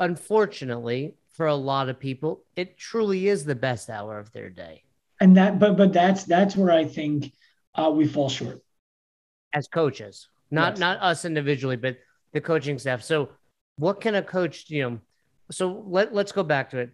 [0.00, 4.82] unfortunately, for a lot of people, it truly is the best hour of their day
[5.20, 7.32] And that but but that's that's where I think
[7.74, 8.62] uh, we fall short.
[9.54, 10.28] as coaches.
[10.50, 10.78] Not Yes.
[10.80, 11.96] not us individually, but
[12.32, 13.02] the coaching staff.
[13.02, 13.30] So
[13.76, 14.98] what can a coach, you know,
[15.50, 16.90] so let, let's go back to it.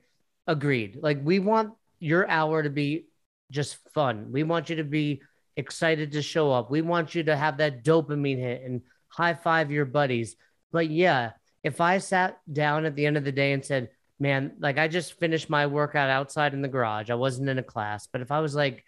[0.46, 0.98] Agreed.
[1.02, 3.06] Like we want your hour to be
[3.50, 4.30] just fun.
[4.30, 5.22] We want you to be
[5.56, 6.70] excited to show up.
[6.70, 10.36] We want you to have that dopamine hit and high five your buddies.
[10.70, 11.32] But yeah,
[11.64, 14.88] if I sat down at the end of the day and said, man, like I
[14.88, 18.30] just finished my workout outside in the garage, I wasn't in a class, but if
[18.30, 18.84] I was like,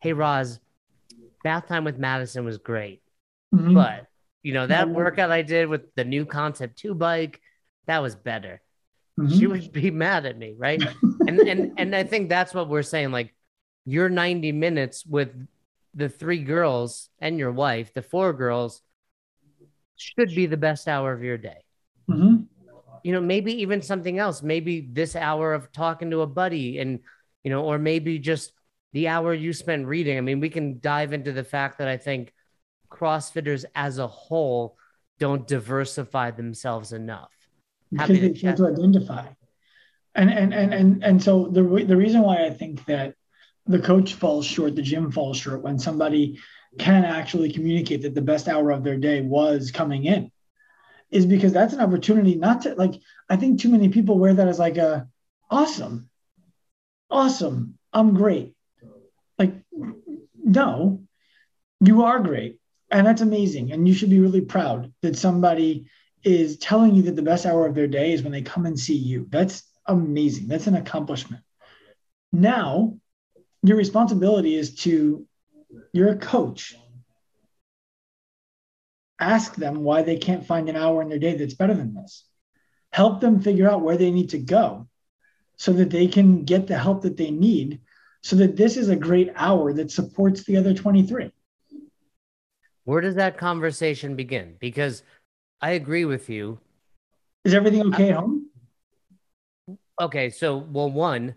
[0.00, 0.60] hey, Roz,
[1.42, 3.02] bath time with Madison was great.
[3.54, 3.74] Mhm.
[3.74, 4.06] But
[4.42, 4.92] you know, that Mhm.
[4.92, 7.40] workout I did with the new concept two bike,
[7.86, 8.62] that was better.
[9.18, 9.38] Mhm.
[9.38, 10.80] She would be mad at me, right?
[11.28, 13.10] and and and I think that's what we're saying.
[13.10, 13.34] Like
[13.84, 15.30] your 90 minutes with
[15.94, 18.82] the three girls and your wife, the four girls,
[19.96, 21.64] should be the best hour of your day.
[22.08, 22.46] Mhm.
[23.06, 24.42] You know, maybe even something else.
[24.42, 26.98] Maybe this hour of talking to a buddy and
[27.44, 28.50] you know, or maybe just
[28.94, 30.18] the hour you spend reading.
[30.18, 32.32] I mean, we can dive into the fact that I think
[32.90, 34.76] CrossFitters as a whole
[35.20, 37.30] don't diversify themselves enough.
[37.92, 39.28] because Happy to they fail to identify.
[40.16, 43.14] And and and and and so the re- the reason why I think that
[43.66, 46.40] the coach falls short, the gym falls short when somebody
[46.76, 50.32] can actually communicate that the best hour of their day was coming in,
[51.10, 52.94] is because that's an opportunity not to like.
[53.28, 55.08] I think too many people wear that as like a
[55.50, 56.08] awesome,
[57.10, 58.54] awesome, I'm great.
[59.38, 59.54] Like,
[60.42, 61.02] no,
[61.80, 62.58] you are great,
[62.90, 65.86] and that's amazing, and you should be really proud that somebody
[66.24, 68.78] is telling you that the best hour of their day is when they come and
[68.78, 69.26] see you.
[69.30, 70.48] That's amazing.
[70.48, 71.42] That's an accomplishment.
[72.32, 72.98] Now,
[73.62, 75.24] your responsibility is to,
[75.92, 76.76] you're a coach.
[79.18, 82.24] Ask them why they can't find an hour in their day that's better than this.
[82.92, 84.88] Help them figure out where they need to go
[85.56, 87.80] so that they can get the help that they need
[88.22, 91.30] so that this is a great hour that supports the other 23.
[92.84, 94.56] Where does that conversation begin?
[94.58, 95.02] Because
[95.60, 96.58] I agree with you.
[97.44, 98.50] Is everything okay at uh, home?
[100.00, 101.36] Okay, so well, one,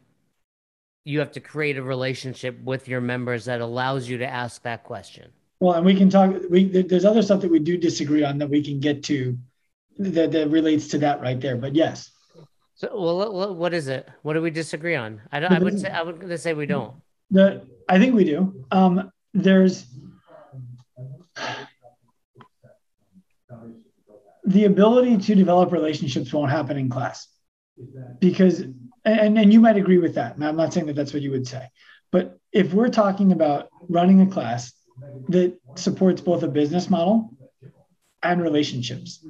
[1.05, 4.83] you have to create a relationship with your members that allows you to ask that
[4.83, 5.31] question.
[5.59, 6.35] Well, and we can talk.
[6.49, 9.37] We there's other stuff that we do disagree on that we can get to,
[9.97, 11.57] that that relates to that right there.
[11.57, 12.11] But yes,
[12.75, 14.07] So, well, what- is it?
[14.21, 15.21] What do we disagree on?
[15.31, 16.93] I, don't, I would say I would say we don't.
[17.29, 18.65] the I think we do.
[18.71, 19.85] Um, there's
[24.45, 27.27] the ability to develop relationships won't happen in class
[28.19, 28.61] because
[29.03, 30.35] and and you might agree with that.
[30.35, 31.67] And I'm not saying that that's what you would say,
[32.13, 34.71] but if we're talking about running a class
[35.29, 37.33] that supports both a business model
[38.23, 39.25] and relationships,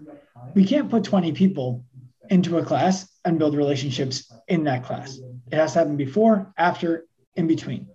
[0.56, 1.86] we can't put 20 people
[2.30, 5.20] into a class and build relationships in that class.
[5.52, 7.06] It has to happen before, after,
[7.36, 7.88] in between.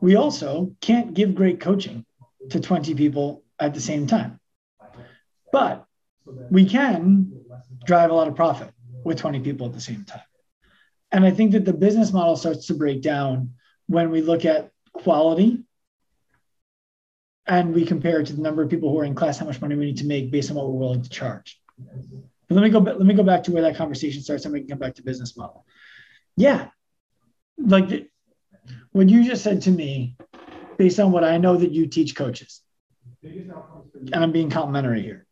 [0.00, 2.04] We also can't give great coaching
[2.50, 4.38] to 20 people at the same time.
[5.52, 5.86] But
[6.50, 7.32] we can
[7.84, 8.70] drive a lot of profit
[9.04, 10.22] with 20 people at the same time.
[11.10, 13.54] And I think that the business model starts to break down
[13.86, 15.64] when we look at quality
[17.48, 19.60] and we compare it to the number of people who are in class, how much
[19.60, 21.60] money we need to make based on what we're willing to charge.
[22.48, 22.78] But let me go.
[22.78, 25.02] Let me go back to where that conversation starts, and we can come back to
[25.02, 25.64] business model.
[26.36, 26.68] Yeah,
[27.58, 28.10] like
[28.92, 30.16] what you just said to me,
[30.76, 32.60] based on what I know that you teach coaches,
[33.22, 35.26] and I'm being complimentary here.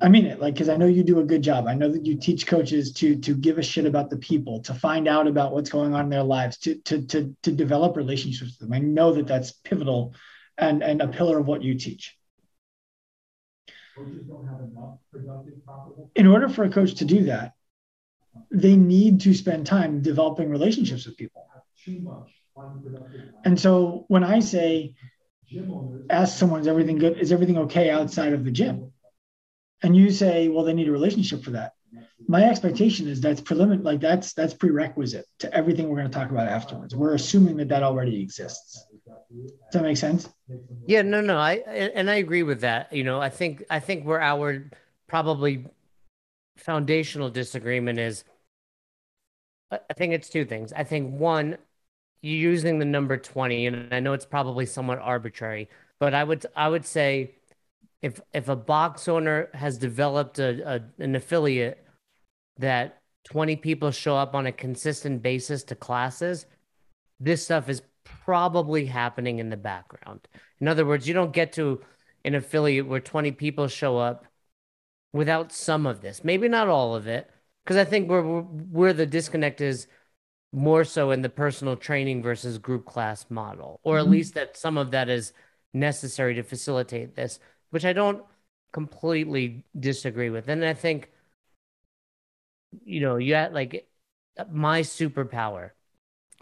[0.00, 1.66] I mean it, like because I know you do a good job.
[1.66, 4.74] I know that you teach coaches to to give a shit about the people, to
[4.74, 8.52] find out about what's going on in their lives, to to to to develop relationships
[8.52, 8.72] with them.
[8.72, 10.14] I know that that's pivotal
[10.58, 12.16] and and a pillar of what you teach.
[16.14, 17.54] In order for a coach to do that,
[18.50, 21.46] they need to spend time developing relationships with people.
[23.44, 24.94] And so when I say,
[26.10, 27.18] ask someone, is everything good?
[27.18, 28.92] Is everything okay outside of the gym?
[29.82, 31.72] And you say, well, they need a relationship for that.
[32.26, 36.30] My expectation is that's preliminary, like that's that's prerequisite to everything we're going to talk
[36.30, 36.94] about afterwards.
[36.94, 38.84] We're assuming that that already exists.
[39.30, 40.28] Does that make sense?
[40.86, 42.92] Yeah, no, no, I and I agree with that.
[42.92, 44.70] You know, I think I think where our
[45.06, 45.66] probably
[46.56, 48.24] foundational disagreement is,
[49.70, 50.72] I think it's two things.
[50.72, 51.58] I think one,
[52.22, 55.68] using the number twenty, and I know it's probably somewhat arbitrary,
[56.00, 57.34] but I would I would say,
[58.00, 61.84] if if a box owner has developed a, a an affiliate
[62.56, 66.46] that twenty people show up on a consistent basis to classes,
[67.20, 67.82] this stuff is
[68.24, 70.26] probably happening in the background.
[70.60, 71.80] In other words, you don't get to
[72.24, 74.26] an affiliate where 20 people show up
[75.12, 76.24] without some of this.
[76.24, 77.30] Maybe not all of it,
[77.64, 79.86] because I think where where the disconnect is
[80.52, 84.10] more so in the personal training versus group class model, or at Mhm.
[84.10, 85.32] least that some of that is
[85.74, 87.38] necessary to facilitate this,
[87.70, 88.24] which I don't
[88.72, 90.48] completely disagree with.
[90.48, 91.10] And I think,
[92.84, 93.88] you know, you had like
[94.50, 95.70] my superpower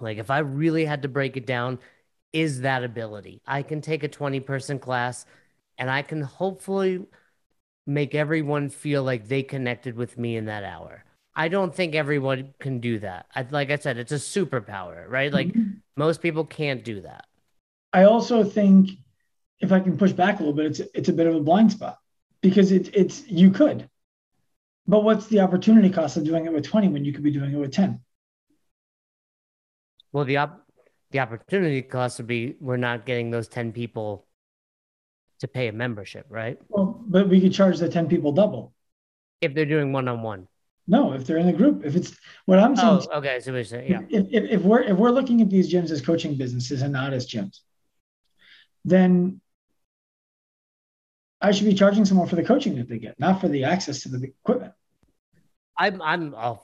[0.00, 1.78] like if I really had to break it down,
[2.32, 3.42] is that ability.
[3.46, 5.26] I can take a 20 person class
[5.78, 7.06] and I can hopefully
[7.87, 11.04] make everyone feel like they connected with me in that hour.
[11.35, 13.26] I don't think everyone can do that.
[13.35, 15.32] I, like I said, it's a superpower, right?
[15.32, 15.82] Like Mhm.
[15.96, 17.26] most people can't do that.
[17.92, 18.90] I also think
[19.61, 21.72] if I can push back a little bit, it's it's a bit of a blind
[21.72, 21.98] spot
[22.42, 23.88] because it's it's you could.
[24.87, 27.52] But what's the opportunity cost of doing it with 20 when you could be doing
[27.52, 28.00] it with 10?
[30.16, 30.64] Well, the op-
[31.11, 34.26] the opportunity cost would be we're not getting those 10 people
[35.40, 36.59] to pay a membership, right?
[36.70, 38.72] Well, but we could charge the 10 people double.
[39.42, 40.48] If they're doing one on one.
[40.87, 41.85] No, if they're in a group.
[41.85, 43.02] If it's what I'm saying.
[43.12, 43.40] Oh, okay.
[43.40, 44.00] So we're saying, yeah.
[44.09, 47.12] If, if, if we're if we're looking at these gyms as coaching businesses and not
[47.12, 47.59] as gyms,
[48.87, 49.42] then
[51.42, 54.05] I should be charging someone for the coaching that they get, not for the access
[54.05, 54.72] to the equipment.
[55.76, 56.57] I'm I'm a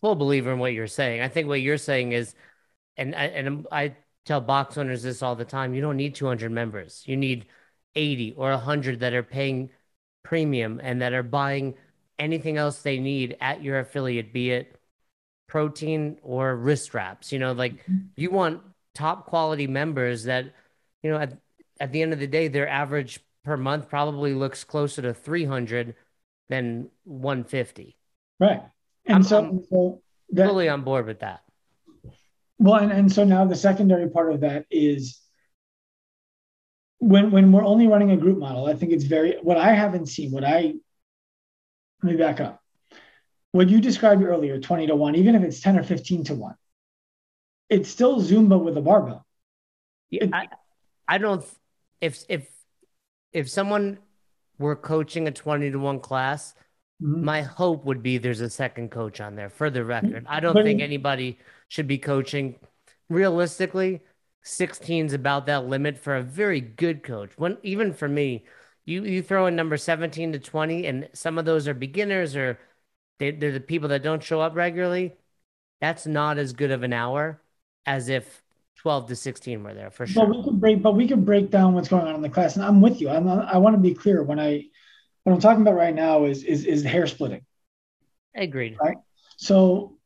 [0.00, 1.20] full believer in what you're saying.
[1.20, 2.34] I think what you're saying is,
[3.00, 5.74] and and I tell box owners this all the time.
[5.74, 7.02] You don't need 200 members.
[7.06, 7.46] You need
[7.94, 9.70] 80 or 100 that are paying
[10.22, 11.74] premium and that are buying
[12.18, 14.76] anything else they need at your affiliate, be it
[15.48, 17.32] protein or wrist straps.
[17.32, 17.98] You know, like mm-hmm.
[18.16, 18.62] you want
[18.94, 20.52] top quality members that,
[21.02, 21.32] you know, at,
[21.80, 25.96] at the end of the day, their average per month probably looks closer to 300
[26.48, 27.96] than 150.
[28.38, 28.62] Right.
[29.06, 31.42] And I'm, so, I'm so that, fully on board with that.
[32.60, 35.18] Well, and, and so now the secondary part of that is
[36.98, 40.06] when when we're only running a group model, I think it's very what I haven't
[40.06, 40.74] seen, what I
[42.02, 42.62] let me back up.
[43.52, 46.54] What you described earlier, 20 to 1, even if it's 10 or 15 to 1,
[47.70, 49.26] it's still Zumba with a barbell.
[50.10, 50.48] Yeah, it, I,
[51.08, 51.42] I don't
[52.02, 52.46] if if
[53.32, 53.98] if someone
[54.58, 56.54] were coaching a 20 to 1 class,
[57.02, 57.24] mm-hmm.
[57.24, 60.26] my hope would be there's a second coach on there for the record.
[60.28, 62.56] I don't but, think anybody should be coaching
[63.08, 64.00] realistically
[64.42, 67.32] 16 is about that limit for a very good coach.
[67.36, 68.46] When even for me,
[68.86, 72.58] you you throw in number 17 to 20 and some of those are beginners or
[73.18, 75.14] they, they're the people that don't show up regularly.
[75.80, 77.40] That's not as good of an hour
[77.86, 78.42] as if
[78.76, 80.26] 12 to 16 were there for sure.
[80.26, 82.56] But we could break, but we could break down what's going on in the class.
[82.56, 83.10] And I'm with you.
[83.10, 84.64] I'm, I want to be clear when I,
[85.24, 87.44] what I'm talking about right now is, is, is hair splitting.
[88.34, 88.76] Agreed.
[88.80, 88.96] Right.
[89.36, 89.98] So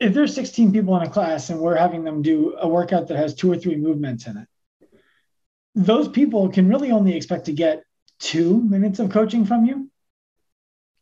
[0.00, 3.16] if there's 16 people in a class and we're having them do a workout that
[3.16, 4.48] has two or three movements in it,
[5.74, 7.82] those people can really only expect to get
[8.18, 9.90] two minutes of coaching from you.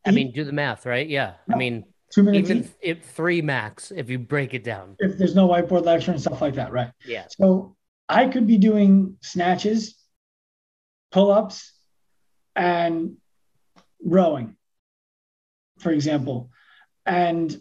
[0.04, 1.08] I mean, do the math, right?
[1.08, 1.34] Yeah.
[1.48, 2.50] No, I mean, two minutes.
[2.50, 4.96] Even if three max, if you break it down.
[4.98, 6.92] If there's no whiteboard lecture and stuff like that, right?
[7.04, 7.26] Yeah.
[7.30, 7.76] So
[8.08, 9.96] I could be doing snatches,
[11.10, 11.72] pull ups,
[12.56, 13.16] and
[14.04, 14.56] rowing,
[15.78, 16.50] for example.
[17.04, 17.56] And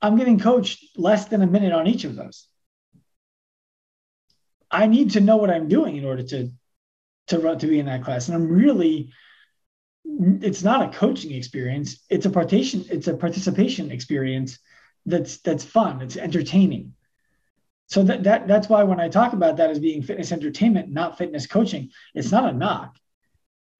[0.00, 2.46] I'm getting coached less than a minute on each of those.
[4.70, 6.50] I need to know what I'm doing in order to
[7.28, 8.28] to run to be in that class.
[8.28, 9.12] And I'm really
[10.04, 14.58] it's not a coaching experience, it's a participation, it's a participation experience
[15.06, 16.94] that's that's fun, it's entertaining.
[17.86, 21.18] So that, that that's why when I talk about that as being fitness entertainment, not
[21.18, 22.96] fitness coaching, it's not a knock.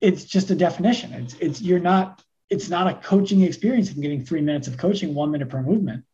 [0.03, 1.13] It's just a definition.
[1.15, 5.15] It's it's you're not it's not a coaching experience I'm getting three minutes of coaching,
[5.15, 6.05] one minute per movement.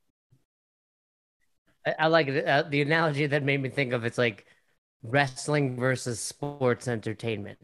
[1.85, 2.47] I, I like it.
[2.47, 4.47] Uh, the analogy that made me think of it's like
[5.03, 7.59] wrestling versus sports entertainment.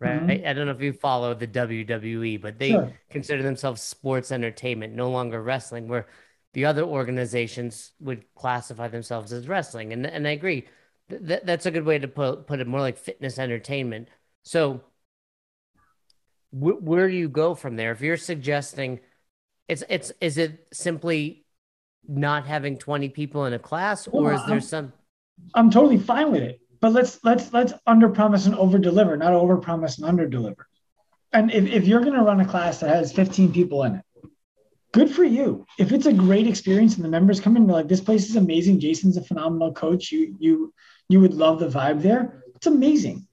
[0.00, 0.20] Right.
[0.20, 0.46] Mm-hmm.
[0.46, 2.92] I, I, don't know if you follow the WWE, but they sure.
[3.10, 6.06] consider themselves sports entertainment, no longer wrestling, where
[6.52, 9.92] the other organizations would classify themselves as wrestling.
[9.92, 10.68] And and I agree.
[11.08, 14.08] Th- that's a good way to put put it more like fitness entertainment.
[14.42, 14.82] So
[16.54, 17.92] wh- where do you go from there?
[17.92, 19.00] If you're suggesting
[19.68, 21.44] it's it's is it simply
[22.06, 24.92] not having 20 people in a class or well, is there I'm, some
[25.54, 26.60] I'm totally fine with it.
[26.80, 30.66] But let's let's let's under promise and over deliver, not over promise and under deliver.
[31.32, 34.04] And if, if you're gonna run a class that has 15 people in it,
[34.92, 35.66] good for you.
[35.78, 38.36] If it's a great experience and the members come in, they're like this place is
[38.36, 38.80] amazing.
[38.80, 40.12] Jason's a phenomenal coach.
[40.12, 40.74] You you
[41.08, 42.44] you would love the vibe there.
[42.54, 43.26] It's amazing.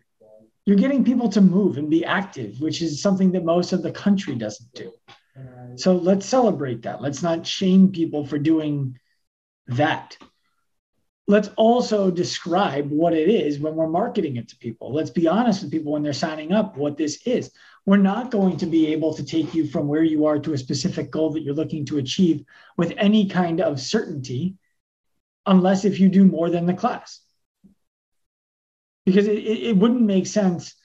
[0.72, 3.92] You're getting people to move and be active, which is something that most of the
[3.92, 4.94] country doesn't do.
[5.76, 7.02] So let's celebrate that.
[7.02, 8.98] Let's not shame people for doing
[9.67, 10.17] that.
[11.28, 14.94] Let's also describe what it is when we're marketing it to people.
[14.94, 17.52] Let's be honest with people when they're signing up what this is.
[17.86, 20.58] We're not going to be able to take you from where you are to a
[20.58, 22.46] specific goal that you're looking to achieve
[22.78, 24.56] with any kind of certainty
[25.46, 27.19] unless if you do more than the class.
[29.06, 30.75] Because it, it wouldn't make sense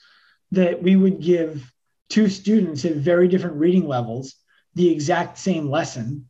[0.52, 1.70] that we would give
[2.08, 4.36] two students at very different reading levels
[4.74, 6.28] the exact same lesson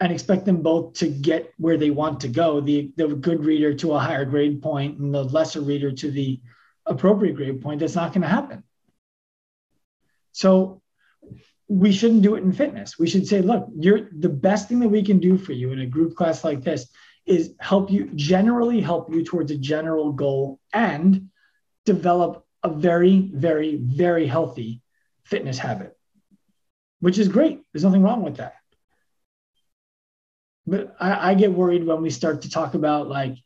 [0.00, 3.74] and expect them both to get where they want to go the, the good reader
[3.74, 6.40] to a higher grade point and the lesser reader to the
[6.86, 7.80] appropriate grade point.
[7.80, 8.64] That's not going to happen.
[10.32, 10.82] So
[11.68, 12.98] we shouldn't do it in fitness.
[12.98, 15.80] We should say look you're the best thing that we can do for you in
[15.80, 16.88] a group class like this
[17.26, 21.28] is help you generally help you towards a general goal and
[21.84, 24.80] develop a very, very, very healthy
[25.24, 25.96] fitness habit,
[27.00, 27.62] which is great.
[27.72, 28.54] There's nothing wrong with that.
[30.66, 33.36] But I, I get worried when we start to talk about like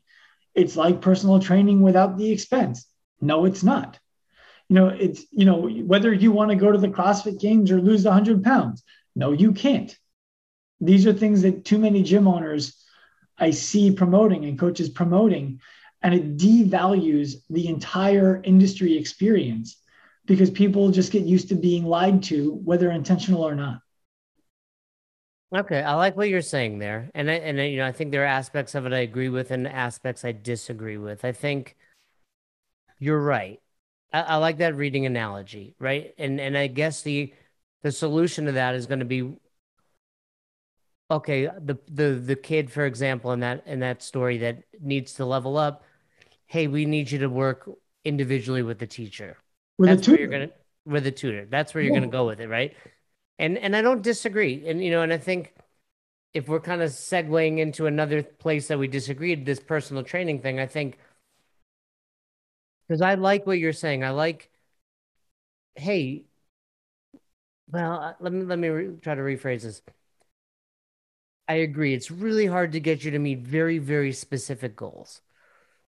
[0.55, 2.87] it's like personal training without the expense.
[3.21, 3.99] No, it's not.
[4.69, 7.81] You know, it's, you know, whether you want to go to the CrossFit Games or
[7.81, 8.83] lose 100 pounds.
[9.15, 9.97] No, you can't.
[10.81, 12.75] These are things that too many gym owners
[13.39, 15.61] I see promoting and coaches promoting,
[16.03, 19.77] and it devalues the entire industry experience
[20.27, 23.81] because people just get used to being lied to, whether intentional or not.
[25.55, 28.25] Okay, I like what you're saying there, and I, and you know I think there
[28.25, 31.25] are aspects of it I agree with and aspects I disagree with.
[31.25, 31.77] I think
[32.99, 33.61] you're right.
[34.13, 36.15] I, I like that reading analogy, right?
[36.19, 37.33] And and I guess the
[37.83, 39.37] the solution to that is going to be
[41.11, 41.47] okay.
[41.47, 45.57] The the the kid, for example, in that in that story that needs to level
[45.57, 45.85] up.
[46.47, 47.69] Hey, we need you to work
[48.05, 49.39] individually with the teacher.
[49.79, 50.51] With That's where you're gonna
[50.85, 51.47] with the tutor.
[51.47, 52.01] That's where you're Yeah.
[52.01, 52.75] gonna go with it, right?
[53.39, 54.69] And and I don't disagree.
[54.69, 55.55] And you know, and I think
[56.35, 60.61] if we're kind of segueing into another place that we disagreed, this personal training thing,
[60.61, 60.99] I think
[62.89, 64.05] because I like what you're saying.
[64.05, 64.51] I like,
[65.77, 66.27] hey,
[67.69, 69.83] well, let me let me re- try to rephrase this.
[71.49, 71.95] I agree.
[71.95, 75.21] It's really hard to get you to meet very, very specific goals,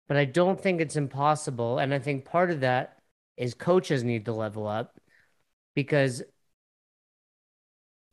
[0.08, 1.78] but I don't think it's impossible.
[1.78, 2.98] And I think part of that
[3.36, 5.00] is coaches need to level up
[5.74, 6.22] because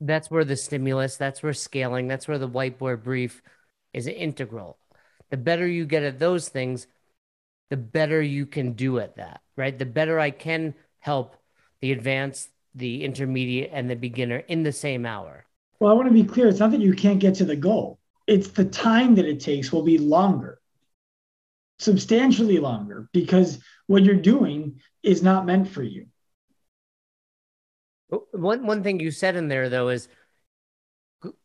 [0.02, 3.42] that's where the stimulus, that's where scaling, that's where the whiteboard brief
[3.94, 4.78] is integral.
[5.30, 6.88] The better you get at those things,
[7.70, 9.78] the better you can do at that, right?
[9.78, 11.38] The better I can help
[11.82, 15.46] the advanced, the intermediate, and the beginner in the same hour.
[15.86, 16.48] Well, I want to be clear.
[16.48, 18.00] It's not that you can't get to the goal.
[18.26, 20.60] It's the time that it takes will be longer,
[21.78, 26.08] substantially longer, because what you're doing is not meant for you.
[28.12, 30.08] Oh, one one thing you said in there though is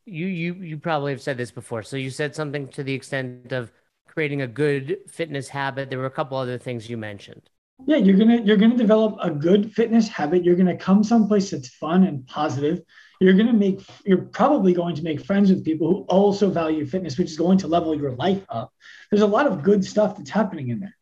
[0.07, 1.83] you you you probably have said this before.
[1.83, 3.71] So you said something to the extent of
[4.09, 5.91] creating a good fitness habit.
[5.91, 7.51] There were a couple other things you mentioned.
[7.87, 10.45] Yeah, you're gonna you're gonna develop a good fitness habit.
[10.45, 12.81] You're gonna come someplace that's fun and positive.
[13.21, 17.19] You're gonna make you're probably going to make friends with people who also value fitness,
[17.19, 18.73] which is going to level your life up.
[19.11, 20.97] There's a lot of good stuff that's happening in there.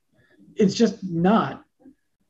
[0.56, 1.64] It's just not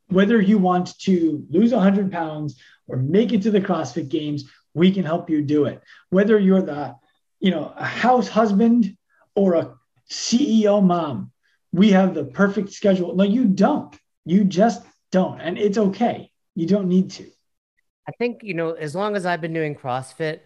[0.08, 4.90] whether you want to lose 100 pounds or make it to the CrossFit Games, we
[4.90, 5.82] can help you do it.
[6.10, 6.96] Whether you're the,
[7.40, 8.96] you know, a house husband
[9.34, 9.74] or a
[10.10, 11.32] CEO mom,
[11.72, 13.14] we have the perfect schedule.
[13.14, 13.94] No, you don't.
[14.24, 14.82] You just
[15.12, 15.40] don't.
[15.40, 16.30] And it's okay.
[16.54, 17.30] You don't need to.
[18.08, 20.40] I think, you know, as long as I've been doing CrossFit,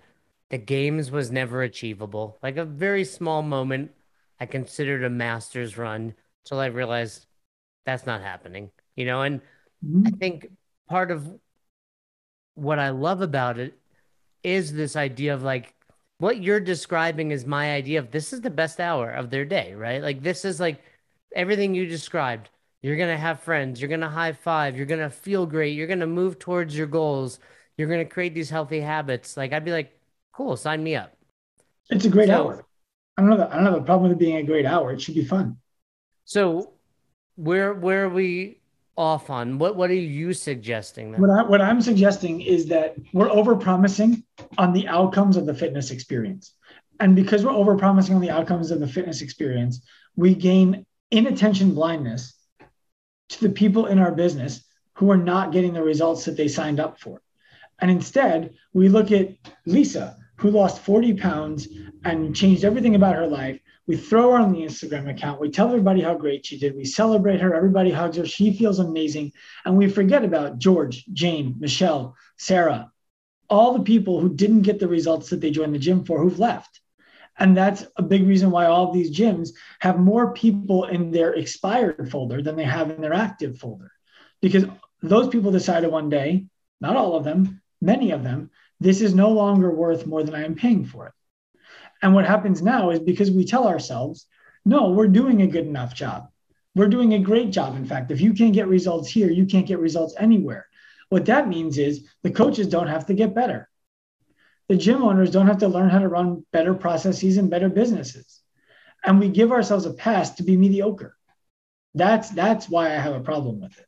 [0.51, 2.37] the games was never achievable.
[2.43, 3.93] Like a very small moment,
[4.41, 7.27] I considered a master's run till I realized
[7.87, 9.41] that's not happening, you know, and
[9.85, 10.17] I mm-hmm.
[10.17, 10.49] think
[10.89, 11.39] part of
[12.55, 13.79] what I love about it
[14.43, 15.75] is this idea of like
[16.19, 19.75] what you're describing is my idea of this is the best hour of their day,
[19.75, 20.03] right?
[20.03, 20.83] Like this is like
[21.35, 22.51] everything you described.
[22.83, 25.77] You're going to have friends, you're going to high five, you're going to feel great,
[25.77, 27.39] you're going to move towards your goals,
[27.79, 29.37] you're going to create these healthy habits.
[29.37, 29.97] Like I'd be like,
[30.33, 31.13] "Cool, sign me up."
[31.91, 32.67] It's a great So- hour.
[33.17, 34.91] I don't have a, I don't have a problem with it being a great hour.
[34.93, 35.59] It should be fun.
[36.25, 36.73] So,
[37.37, 38.59] where where are we
[38.97, 39.59] off on?
[39.59, 41.21] What what are you suggesting then?
[41.21, 44.25] What, I, what I'm suggesting is that we're over promising
[44.59, 46.55] on the outcomes of the fitness experience.
[47.01, 49.85] And because we're over promising on the outcomes of the fitness experience,
[50.17, 52.35] we gain inattention blindness
[53.33, 54.65] to the people in our business
[54.95, 57.23] who are not getting the results that they signed up for.
[57.81, 59.31] And instead, we look at
[59.67, 61.69] Lisa, who lost 40 pounds
[62.05, 63.61] and changed everything about her life.
[63.87, 65.41] We throw her on the Instagram account.
[65.41, 66.77] We tell everybody how great she did.
[66.77, 67.55] We celebrate her.
[67.55, 68.27] Everybody hugs her.
[68.27, 69.33] She feels amazing.
[69.65, 72.93] And we forget about George, Jane, Michelle, Sarah,
[73.51, 76.39] all the people who didn't get the results that they joined the gym for who've
[76.39, 76.81] left.
[77.43, 79.49] And that's a big reason why all of these gyms
[79.81, 83.91] have more people in their expired folder than they have in their active folder.
[84.41, 84.65] Because
[85.03, 86.47] those people decided one day,
[86.81, 90.45] not all of them, many of them, this is no longer worth more than I
[90.45, 91.15] am paying for it.
[92.01, 94.27] And what happens now is because we tell ourselves,
[94.65, 96.29] no, we're doing a good enough job.
[96.77, 97.75] We're doing a great job.
[97.75, 100.69] In fact, if you can't get results here, you can't get results anywhere.
[101.09, 103.69] What that means is the coaches don't have to get better.
[104.69, 108.41] The gym owners don't have to learn how to run better processes and better businesses.
[109.05, 111.17] And we give ourselves a pass to be mediocre.
[111.95, 113.87] That's that's why I have a problem with it.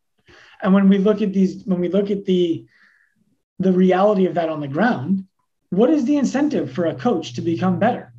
[0.62, 2.66] And when we look at these, when we look at the
[3.58, 5.26] the reality of that on the ground,
[5.70, 8.14] what is the incentive for a coach to become better?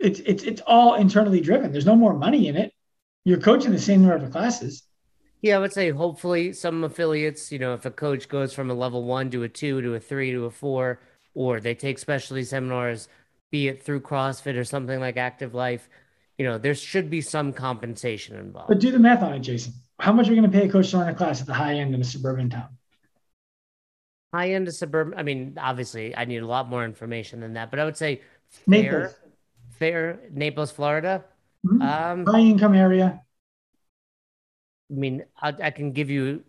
[0.00, 1.70] it's it's it's all internally driven.
[1.70, 2.72] There's no more money in it.
[3.24, 4.82] You're coaching the same number of classes.
[5.42, 8.74] Yeah, I would say hopefully some affiliates, you know, if a coach goes from a
[8.74, 11.00] level one to a two to a three to a four,
[11.34, 13.08] or they take specialty seminars,
[13.50, 15.88] be it through CrossFit or something like Active Life,
[16.36, 18.68] you know, there should be some compensation involved.
[18.68, 19.74] But do the math on it, Jason.
[19.98, 21.54] How much are you going to pay a coach to run a class at the
[21.54, 22.68] high end in a suburban town?
[24.32, 25.18] High end of suburban.
[25.18, 28.22] I mean, obviously, I need a lot more information than that, but I would say
[28.48, 29.14] fair, Naples.
[29.70, 31.24] fair, Naples, Florida.
[31.66, 31.82] Mhm.
[31.82, 33.22] Um, High income area.
[34.90, 36.42] I mean, I, I can give you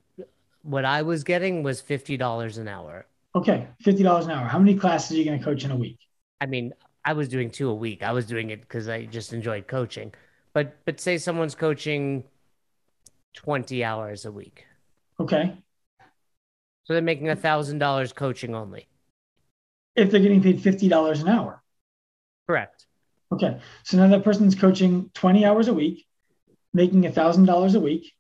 [0.64, 3.06] what I was getting was fifty dollars an hour.
[3.36, 4.48] Okay, fifty dollars an hour.
[4.48, 6.00] How many classes are you going to coach in a week?
[6.40, 6.74] I mean,
[7.06, 8.04] I was doing two a week.
[8.04, 10.14] I was doing it because I just enjoyed coaching.
[10.54, 12.24] But but say someone's coaching
[13.34, 14.66] twenty hours a week,
[15.20, 15.56] Okay,
[16.84, 18.88] so they're making a thousand dollars coaching only.
[19.96, 21.62] if they're getting paid fifty dollars an hour.
[22.48, 22.86] Correct.
[23.32, 26.06] Okay, so now that person's coaching twenty hours a week,
[26.74, 28.12] making a thousand dollars a week.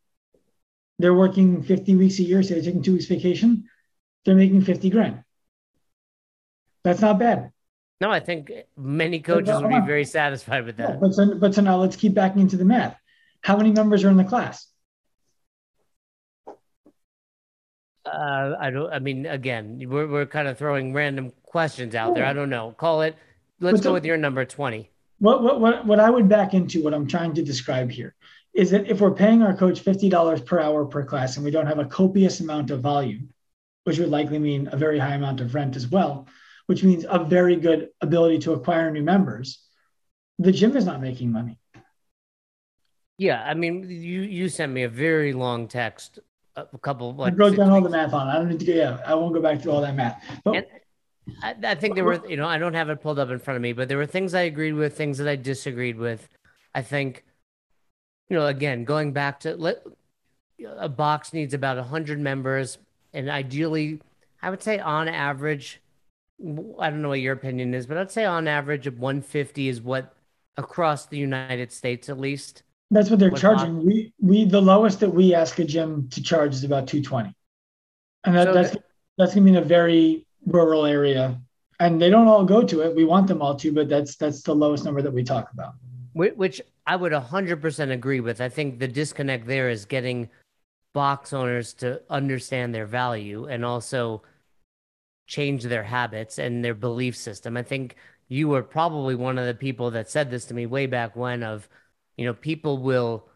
[1.01, 2.43] They're working fifty weeks a year.
[2.43, 3.67] Say they're taking two weeks vacation.
[4.23, 5.23] They're making fifty grand.
[6.83, 7.51] That's not bad.
[7.99, 10.99] No, I think many coaches would be very satisfied with that.
[10.99, 12.95] But so, but so now let's keep backing into the math.
[13.41, 14.67] How many members are in the class?
[18.05, 18.91] Uh, I don't.
[18.91, 22.25] I mean, again, we're we're kind of throwing random questions out there.
[22.25, 22.73] I don't know.
[22.77, 23.15] Call it.
[23.59, 24.89] Let's But go with your number twenty.
[25.19, 28.15] What, what, what, what I would back into, what I'm trying to describe here,
[28.53, 31.67] is that if we're paying our coach $50 per hour per class and we don't
[31.67, 33.29] have a copious amount of volume,
[33.85, 36.27] which would likely mean a very high amount of rent as well,
[36.67, 39.63] which means a very good ability to acquire new members,
[40.37, 41.57] the gym is not making money.
[43.17, 46.19] Yeah, I mean, you you sent me a very long text,
[46.55, 48.31] a couple I like broke six down all the math on it.
[48.31, 50.23] I don't need to go, yeah, I won't go back through all that math.
[50.43, 50.65] But And
[51.43, 53.57] I, I think there were, you know, I don't have it pulled up in front
[53.57, 56.27] of me, but there were things I agreed with, things that I disagreed with.
[56.73, 57.23] I think,
[58.31, 59.83] you know, again, going back to let
[60.77, 62.77] a box needs about 100 members,
[63.13, 63.99] and ideally,
[64.41, 65.81] I would say on average,
[66.79, 70.15] I don't know what your opinion is, but I'd say on average, 150 is what
[70.55, 72.63] across the United States at least.
[72.89, 73.85] that's what they're What charging.
[73.85, 77.35] We, we, the lowest that we ask a gym to charge is about 220.
[78.23, 78.83] And that, So that's, that-
[79.17, 81.37] that's going to be in a very rural area.
[81.81, 82.95] And they don't all go to it.
[82.95, 85.73] We want them all to, but that's, that's the lowest number that we talk about.
[86.13, 88.41] Which I would 100% agree with.
[88.41, 90.29] I think the disconnect there is getting
[90.93, 94.23] box owners to understand their value and also
[95.27, 97.55] change their habits and their belief system.
[97.55, 97.95] I think
[98.27, 101.43] you were probably one of the people that said this to me way back when
[101.43, 101.69] of,
[102.17, 103.27] you know, people will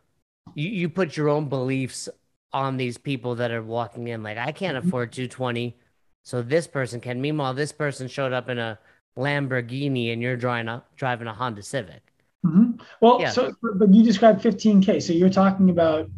[0.53, 2.09] you, you put your own beliefs
[2.53, 4.87] on these people that are walking in like I can't mm-hmm.
[4.87, 5.75] afford 220
[6.23, 8.79] so this person can meanwhile this person showed up in a
[9.17, 12.13] Lamborghini and you're driving a driving a Honda Civic.
[12.45, 12.79] Mhm.
[13.01, 13.29] Well, Yeah.
[13.31, 14.99] so, but you described 15K.
[15.01, 16.09] So you're talking about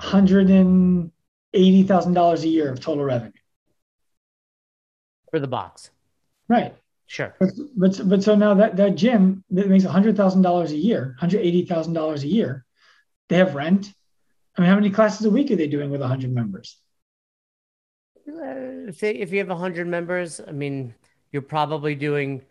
[0.00, 3.30] $180,000 a year of total revenue.
[5.30, 5.90] for the box.
[6.46, 6.76] Right.
[7.06, 7.34] Sure.
[7.40, 12.26] But, but, but so now that, that gym that makes $100,000 a year, $180,000 a
[12.28, 12.64] year,
[13.28, 13.92] they have rent.
[14.56, 16.78] I mean, how many classes a week are they doing with 100 members?
[18.28, 20.94] Uh, say if you have 100 members, I mean,
[21.32, 22.42] you're probably doing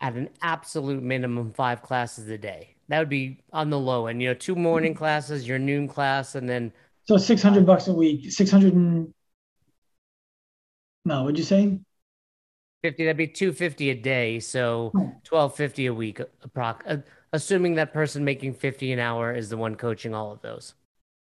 [0.00, 2.74] at an absolute minimum five classes a day.
[2.88, 4.22] That would be on the low end.
[4.22, 6.72] You know, two morning classes, your noon class, and then
[7.08, 9.12] So 600 bucks a week, 600 and
[11.04, 11.78] no, what'd you say?
[12.82, 14.40] 50, that'd be 250 a day.
[14.40, 15.10] So Hmm.
[15.24, 16.80] 1250 a week, approx.
[16.86, 20.74] Uh, assuming that person making 50 an hour is the one coaching all of those.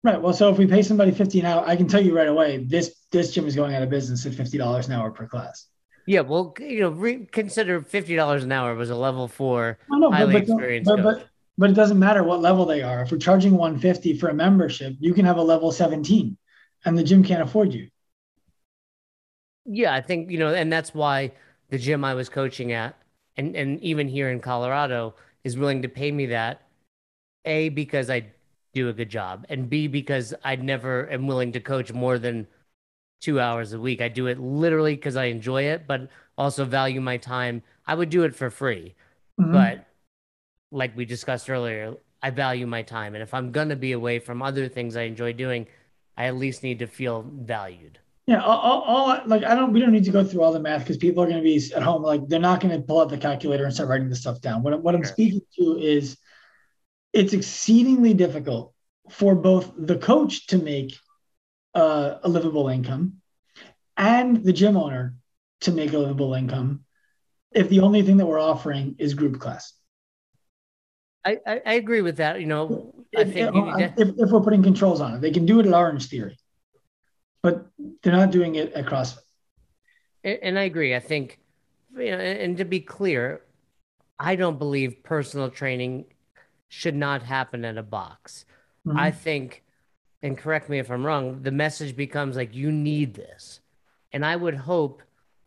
[0.05, 0.21] Right.
[0.21, 2.65] Well, so if we pay somebody 50 an hour, I can tell you right away,
[2.65, 5.67] this, this gym is going out of business at $50 an hour per class.
[6.07, 9.79] Yeah, well, you know, re- consider $50 an hour was a level four.
[9.91, 11.19] I know, but, highly but, experienced but, coach.
[11.19, 11.29] but,
[11.59, 13.03] but it doesn't matter what level they are.
[13.03, 16.37] If we're charging 150 for a membership, you can have a level 17
[16.85, 17.89] and the gym can't afford you.
[19.65, 21.33] Yeah, I think, you know, and that's why
[21.71, 22.97] the gym I was coaching at,
[23.37, 26.63] and, and even here in Colorado, is willing to pay me that.
[27.45, 28.27] A, because I
[28.73, 32.47] do a good job, and B, because I never am willing to coach more than
[33.23, 34.03] two hours a week.
[34.03, 37.63] I do it literally because I enjoy it, but also value my time.
[37.87, 38.95] I would do it for free,
[39.41, 39.53] Mhm.
[39.53, 39.87] but
[40.71, 43.15] like we discussed earlier, I value my time.
[43.15, 45.67] And if I'm going to be away from other things I enjoy doing,
[46.17, 47.99] I at least need to feel valued.
[48.27, 49.73] Yeah, all, all, like I don't.
[49.73, 51.57] We don't need to go through all the math because people are going to be
[51.75, 52.03] at home.
[52.03, 54.63] Like they're not going to pull out the calculator and start writing this stuff down.
[54.63, 55.13] What, I'm- what I'm Sure.
[55.13, 56.17] speaking to is,
[57.13, 58.73] it's exceedingly difficult
[59.11, 60.97] for both the coach to make
[61.75, 63.19] uh, a livable income
[63.97, 65.15] and the gym owner
[65.63, 66.85] to make a livable income
[67.53, 69.73] if the only thing that we're offering is group class.
[71.25, 72.41] I, I, I agree with that.
[72.41, 75.31] You know, I If, think if, to, if, if we're putting controls on it, they
[75.31, 76.37] can do it at Orangetheory,
[77.43, 77.67] but
[78.03, 79.19] they're not doing it at CrossFit.
[80.25, 80.95] and and I agree.
[80.95, 81.39] I think,
[81.97, 83.43] you know, and and to be clear,
[84.19, 86.07] I don't believe personal training
[86.69, 88.45] should not happen at a box.
[88.87, 88.99] Mhm.
[88.99, 89.63] I think,
[90.23, 93.61] and correct me if I'm wrong, the message becomes like, you need this.
[94.13, 95.03] And I would hope,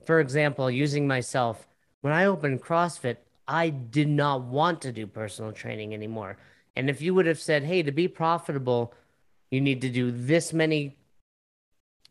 [0.06, 1.68] for example, using myself,
[2.02, 3.18] when I opened CrossFit,
[3.48, 6.38] I did not want to do personal training anymore.
[6.76, 8.94] And if you would have said, hey, to be profitable,
[9.50, 10.98] you need to do this many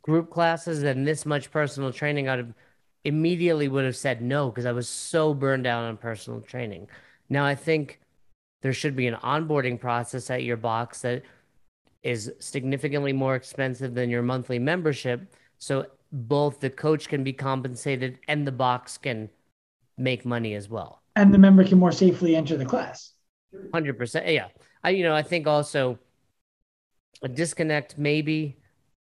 [0.02, 2.54] group classes and this much personal training, I'd have
[3.04, 6.88] immediately would have said no because I was so burned out on personal training.
[7.28, 8.00] Now I think
[8.62, 11.22] there should be an onboarding process at your box that
[12.04, 15.34] is significantly more expensive than your monthly membership.
[15.58, 19.30] So both the coach can be compensated and the box can
[19.96, 21.02] make money as well.
[21.16, 23.12] And the member can more safely enter the class.
[23.72, 24.28] Hundred percent.
[24.28, 24.48] Yeah.
[24.82, 25.98] I you know, I think also
[27.22, 28.58] a disconnect maybe.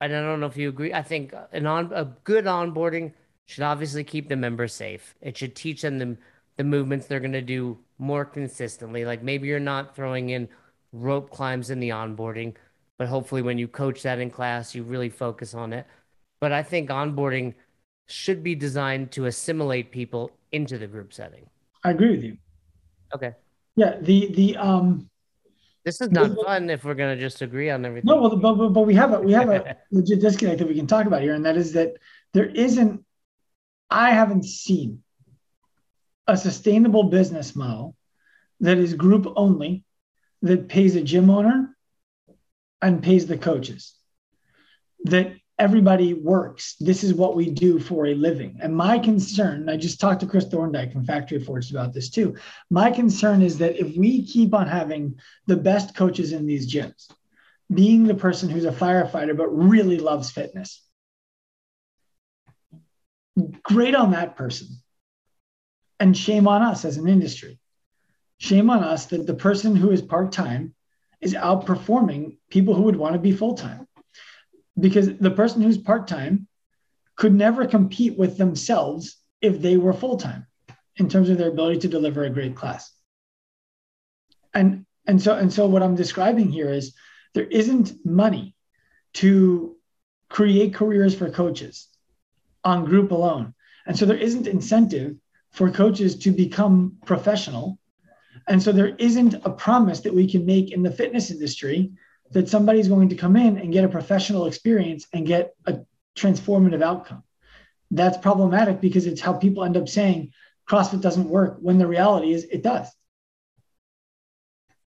[0.01, 0.93] And I don't know if you agree.
[0.93, 3.13] I think an on a good onboarding
[3.45, 5.15] should obviously keep the member safe.
[5.21, 6.17] It should teach them the,
[6.57, 9.05] the movements they're gonna do more consistently.
[9.05, 10.49] Like maybe you're not throwing in
[10.91, 12.55] rope climbs in the onboarding,
[12.97, 15.85] but hopefully when you coach that in class, you really focus on it.
[16.39, 17.53] But I think onboarding
[18.07, 21.45] should be designed to assimilate people into the group setting.
[21.83, 22.37] I agree with you.
[23.13, 23.33] Okay.
[23.75, 23.97] Yeah.
[24.01, 25.09] The the um
[25.83, 28.07] This is not fun if we're gonna just agree on everything.
[28.07, 30.75] no, well, but, but but we have a we have a legit disconnect that we
[30.75, 31.93] can talk about here, and that is that
[32.33, 33.03] there isn't.
[33.89, 35.01] I haven't seen
[36.27, 37.95] a sustainable business model
[38.59, 39.85] that is group only,
[40.41, 41.76] that pays a gym owner
[42.81, 43.95] and pays the coaches.
[45.05, 46.75] That everybody works.
[46.79, 48.59] This is what we do for a living.
[48.61, 52.35] And my concern, I just talked to Chris Thorndike from Factory Force about this too.
[52.69, 57.09] My concern is that if we keep on having the best coaches in these gyms,
[57.73, 60.83] being the person who's a firefighter but really loves fitness,
[63.63, 64.67] great on that person.
[65.99, 67.59] And shame on us as an industry.
[68.37, 70.75] Shame on us that the person who is part time
[71.21, 73.87] is outperforming people who would want to be full time
[74.79, 76.47] because the person who's part-time
[77.15, 80.45] could never compete with themselves if they were full-time
[80.97, 82.91] in terms of their ability to deliver a great class.
[84.53, 86.93] And and so and so what i'm describing here is
[87.33, 88.55] there isn't money
[89.13, 89.75] to
[90.29, 91.87] create careers for coaches
[92.63, 93.53] on group alone.
[93.85, 95.15] And so there isn't incentive
[95.51, 97.79] for coaches to become professional
[98.47, 101.91] and so there isn't a promise that we can make in the fitness industry
[102.31, 105.79] that somebody's going to come in and get a professional experience and get a
[106.15, 107.23] transformative outcome.
[107.91, 110.31] That's problematic because it's how people end up saying
[110.69, 112.87] CrossFit doesn't work when the reality is it does.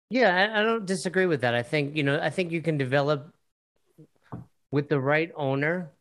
[0.09, 1.53] Yeah, I, I don't disagree with that.
[1.53, 3.33] I think, you know, I think you can develop
[4.71, 5.91] with the right owner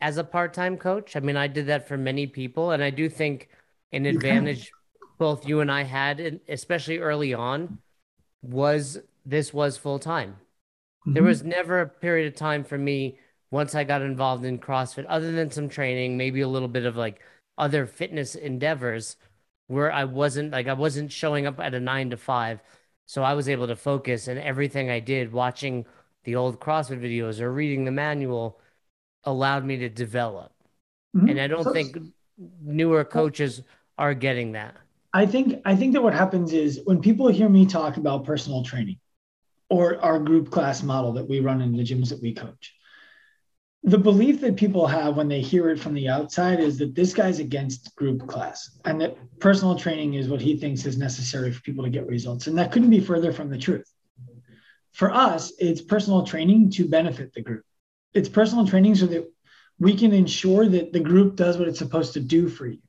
[0.00, 1.16] as a part-time coach.
[1.16, 3.48] I mean, I did that for many people, and I do think
[3.92, 4.70] an You advantage
[5.18, 7.78] both you and I had, especially early on,
[8.42, 10.36] was this was full time.
[11.06, 11.26] There Mhm.
[11.26, 13.18] was never a period of time for me
[13.50, 16.96] once I got involved in CrossFit, other than some training, maybe a little bit of
[16.96, 17.20] like
[17.56, 19.16] other fitness endeavors,
[19.66, 22.62] where I wasn't like I wasn't showing up at a nine to five.
[23.06, 25.86] So I was able to focus and everything I did, watching
[26.24, 28.60] the old CrossFit videos or reading the manual,
[29.24, 30.52] allowed me to develop.
[31.16, 31.30] Mhm.
[31.30, 31.96] And I don't think
[32.36, 33.62] newer coaches
[33.96, 34.76] are getting that.
[35.12, 38.62] I think I think that what happens is when people hear me talk about personal
[38.62, 38.98] training
[39.70, 42.74] or our group class model that we run in the gyms that we coach,
[43.84, 47.14] the belief that people have when they hear it from the outside is that this
[47.14, 51.62] guy's against group class and that personal training is what he thinks is necessary for
[51.62, 52.46] people to get results.
[52.46, 53.90] And that couldn't be further from the truth.
[54.92, 57.64] For us, it's personal training to benefit the group.
[58.14, 59.32] It's personal training so that
[59.78, 62.80] we can ensure that the group does what it's supposed to do for you.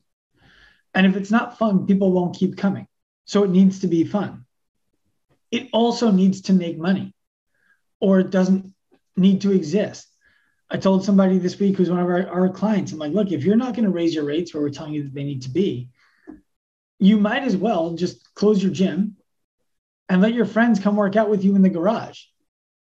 [0.94, 2.88] And if it's not fun, people won't keep coming.
[3.26, 4.46] So it needs to be fun.
[5.52, 7.14] It also needs to make money
[8.00, 8.74] or it doesn't
[9.16, 10.08] need to exist.
[10.70, 13.44] I told somebody this week who's one of our, our clients, I'm like, look, if
[13.44, 15.50] you're not going to raise your rates where we're telling you that they need to
[15.50, 15.90] be,
[17.00, 19.16] you might as well just close your gym
[20.10, 22.22] and let your friends come work out with you in the garage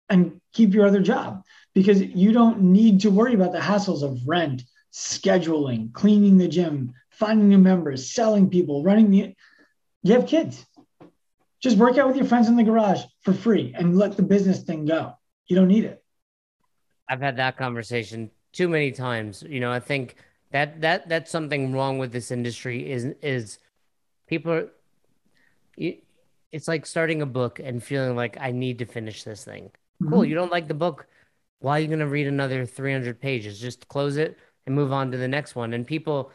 [0.09, 1.43] and keep your other job
[1.75, 6.93] because you don't need to worry about the hassles of rent, scheduling, cleaning the gym,
[7.21, 9.35] finding new members, selling people, running the.
[10.03, 10.67] You have kids.
[11.63, 14.63] Just work out with your friends in the garage for free and let the business
[14.63, 15.13] thing go.
[15.47, 16.03] You don't need it.
[17.07, 19.45] I've had that conversation too many times.
[19.47, 20.17] You know, I think
[20.53, 23.59] that that that's something wrong with this industry is is
[24.27, 24.69] people are,
[25.77, 25.99] you,
[26.51, 29.71] it's like starting a book and feeling like I need to finish this thing.
[30.03, 30.21] Cool.
[30.21, 30.31] Mm-hmm.
[30.31, 31.07] You don't like the book.
[31.59, 33.61] Why are you going to read another 300 pages?
[33.61, 35.75] Just close it and move on to the next one.
[35.75, 36.33] And people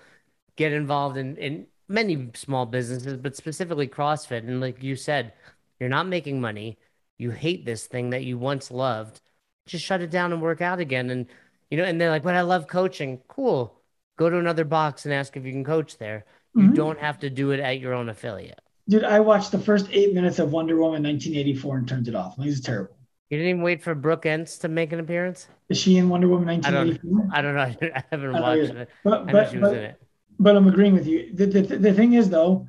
[0.55, 4.39] get involved in, in many small businesses, but specifically CrossFit.
[4.39, 5.33] And like you said,
[5.79, 6.77] you're not making money.
[7.17, 9.21] You hate this thing that you once loved.
[9.67, 11.09] Just shut it down and work out again.
[11.09, 11.27] And,
[11.69, 13.21] you know, and they're like, but I love coaching.
[13.27, 13.73] Cool.
[14.17, 16.25] Go to another box and ask if you can coach there.
[16.53, 16.73] You mm-hmm.
[16.73, 18.61] don't have to do it at your own affiliate.
[18.87, 22.37] Dude, I watched the first eight minutes of Wonder Woman 1984 and turned it off.
[22.37, 22.95] This is terrible.
[23.29, 25.47] You didn't even wait for Brooke Ence to make an appearance?
[25.69, 27.29] Is she in Wonder Woman I don't 1984?
[27.33, 27.89] I don't know.
[27.95, 28.81] I haven't I watched either.
[28.81, 28.89] it.
[29.03, 30.01] But I know but, she was but, in it.
[30.39, 31.33] But I'm agreeing with you.
[31.33, 32.67] The, the, the thing is, though,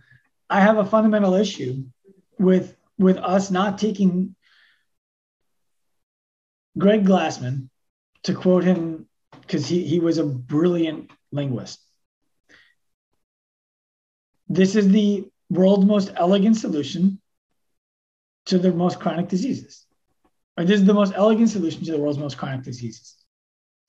[0.48, 1.84] I have a fundamental issue
[2.38, 4.34] with with us not taking
[6.78, 7.68] Greg Glassman,
[8.24, 9.06] to quote him,
[9.40, 11.80] because he, he was a brilliant linguist.
[14.48, 17.20] This is the world's most elegant solution
[18.46, 19.84] to the most chronic diseases.
[20.56, 23.15] Or this is the most elegant solution to the world's most chronic diseases.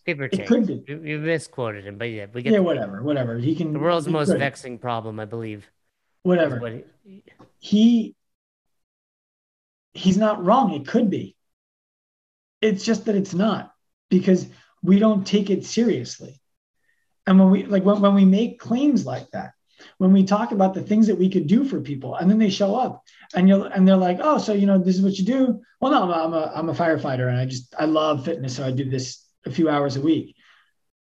[0.08, 0.48] Give or It take.
[0.48, 0.82] could be.
[0.88, 3.38] You, you misquoted him, but yeah, we get Yeah, whatever, whatever.
[3.38, 4.40] He can the world's most great.
[4.40, 5.70] vexing problem, I believe.
[6.24, 6.60] Whatever.
[6.60, 6.72] what
[7.04, 7.24] he-
[7.60, 8.16] he
[9.94, 11.36] he's not wrong it could be
[12.62, 13.74] it's just that it's not
[14.10, 14.48] because
[14.84, 16.40] we don't take it seriously
[17.26, 19.54] and when we like when, when we make claims like that
[19.98, 22.50] when we talk about the things that we could do for people and then they
[22.50, 23.02] show up
[23.34, 25.92] and you're and they're like oh so you know this is what you do well
[25.92, 28.66] no i'm a, I'm a, I'm a firefighter and i just i love fitness so
[28.68, 30.36] i do this a few hours a week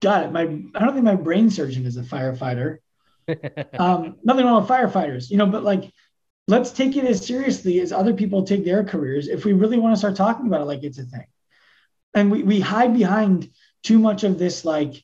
[0.02, 2.78] got it my i don't think my brain surgeon is a firefighter
[3.80, 5.92] um, nothing wrong with firefighters, you know, but like,
[6.48, 9.94] let's take it as seriously as other people take their careers if we really want
[9.94, 11.26] to start talking about it like it's a thing.
[12.14, 13.50] And we, we hide behind
[13.84, 15.04] too much of this, like,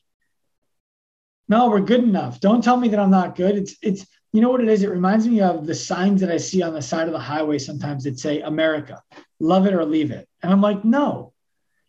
[1.48, 2.40] no, we're good enough.
[2.40, 3.56] Don't tell me that I'm not good.
[3.56, 4.82] It's, it's, you know what it is?
[4.82, 7.58] It reminds me of the signs that I see on the side of the highway
[7.58, 9.02] sometimes that say America,
[9.40, 10.26] love it or leave it.
[10.42, 11.31] And I'm like, no.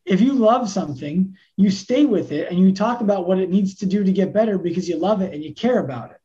[0.05, 3.75] If you love something, you stay with it and you talk about what it needs
[3.75, 6.17] to do to get better because you love it and you care about it.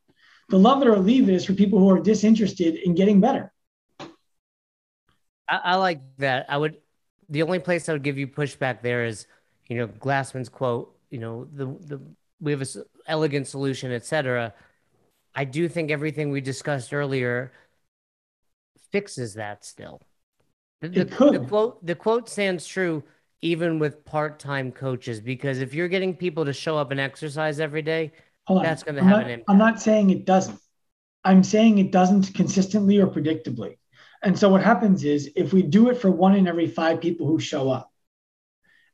[0.49, 3.53] The love it or leave it is for people who are disinterested in getting better.
[5.47, 6.45] I, I like that.
[6.49, 6.77] I would.
[7.29, 9.27] The only place I would give you pushback there is,
[9.67, 10.95] you know, Glassman's quote.
[11.09, 12.01] You know, the the
[12.41, 12.77] we have a s-
[13.07, 14.53] elegant solution, etc.
[15.35, 17.51] I do think everything we discussed earlier
[18.91, 20.01] fixes that still.
[20.81, 23.03] The, the, the quote the quote stands true
[23.41, 27.81] even with part-time coaches because if you're getting people to show up and exercise every
[27.81, 28.11] day,
[28.47, 28.65] Hold.
[28.65, 29.49] That's gonna I'm have not- an impact.
[29.49, 30.59] I'm not saying it doesn't.
[31.23, 33.77] I'm saying it doesn't consistently or predictably.
[34.23, 37.27] And so what happens is if we do it for one in every five people
[37.27, 37.91] who show up,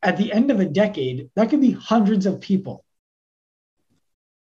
[0.03, 2.83] at the end of a decade, that could be hundreds of people.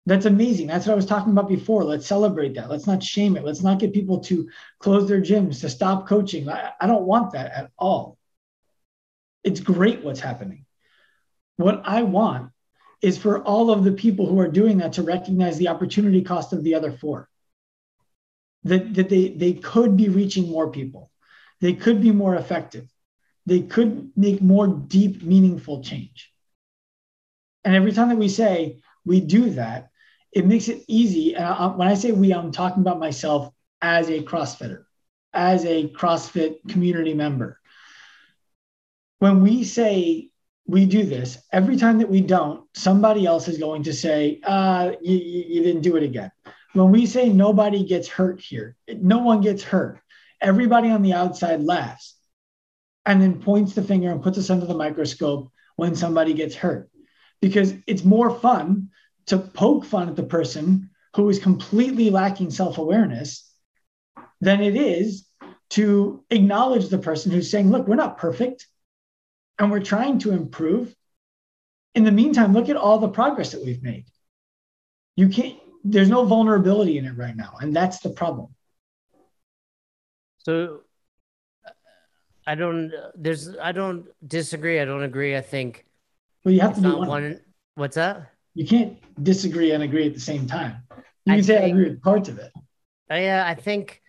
[0.05, 0.67] That's amazing.
[0.67, 1.83] That's what I was talking about before.
[1.85, 2.69] Let's celebrate that.
[2.69, 3.45] Let's not shame it.
[3.45, 6.49] Let's not get people to close their gyms, to stop coaching.
[6.49, 8.16] I, I don't want that at all.
[9.47, 10.65] It's great what's happening.
[11.55, 12.51] What I want
[13.01, 16.51] is for all of the people who are doing that to recognize the opportunity cost
[16.51, 17.29] of the other four.
[18.65, 21.11] That, that they, they could be reaching more people.
[21.61, 22.91] They could be more effective.
[23.45, 26.29] They could make more deep, meaningful change.
[27.63, 29.91] And every time that we say we do that,
[30.33, 31.35] it makes it easy.
[31.35, 34.83] And I, when I say we, I'm talking about myself as a CrossFitter,
[35.31, 37.61] as a CrossFit community member.
[39.19, 40.29] When we say
[40.67, 44.91] we do this, every time that we don't, somebody else is going to say, uh,
[45.01, 46.31] you, you, didn't do it again.
[46.73, 49.99] When we say nobody gets hurt here, no one gets hurt.
[50.41, 52.15] Everybody on the outside laughs
[53.05, 56.89] and then points the finger and puts us under the microscope when somebody gets hurt.
[57.41, 58.89] Because it's more fun
[59.27, 63.49] to poke fun at the person who is completely lacking self awareness
[64.41, 65.25] than it is
[65.69, 68.67] to acknowledge the person who's saying, look, we're not perfect
[69.59, 70.93] and we're trying to improve.
[71.95, 74.05] In the meantime, look at all the progress that we've made.
[75.15, 77.55] You can't, there's no vulnerability in it right now.
[77.59, 78.53] And that's the problem.
[80.39, 80.81] So
[82.45, 84.79] I don't there's I don't disagree.
[84.79, 85.35] I don't agree.
[85.35, 85.85] I think
[86.45, 87.07] Well, you have to do one.
[87.07, 87.41] one
[87.75, 88.31] what's that?
[88.53, 90.83] You can't disagree and agree at the same time.
[91.25, 92.51] You I can say I agree with parts of it.
[93.09, 94.01] I uh, I think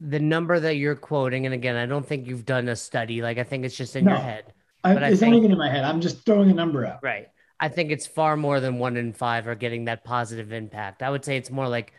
[0.00, 3.22] the number that you're quoting, and again, I don't think you've done a study.
[3.22, 4.52] Like I think it's just in your head.
[4.84, 5.84] I, But I it's not even in my head.
[5.84, 7.00] I'm just throwing a number out.
[7.02, 7.28] Right.
[7.60, 11.02] I think it's far more than one in five are getting that positive impact.
[11.02, 11.92] I would say it's more like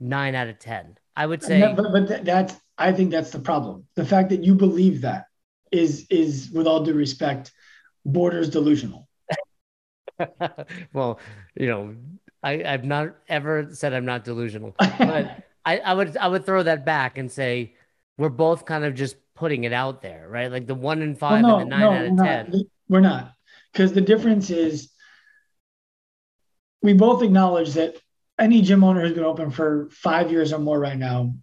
[0.00, 0.98] nine out of ten.
[1.16, 3.86] I would say but but that's I think that's the problem.
[3.94, 5.26] The fact that you believe that
[5.70, 7.52] is is with all due respect
[8.04, 9.08] borders delusional.
[10.92, 11.20] well,
[11.54, 11.94] you know,
[12.42, 14.74] I, I've not ever said I'm not delusional.
[14.98, 17.74] But I, I would I would throw that back and say
[18.18, 20.50] we're both kind of just putting it out there, right?
[20.50, 22.50] Like the one in five Well, and the nine out of we're ten.
[22.50, 22.62] Not.
[22.88, 23.32] We're not.
[23.72, 24.90] Because the difference is
[26.82, 27.96] we both acknowledge that
[28.38, 31.34] any gym owner who's been open for five years or more right now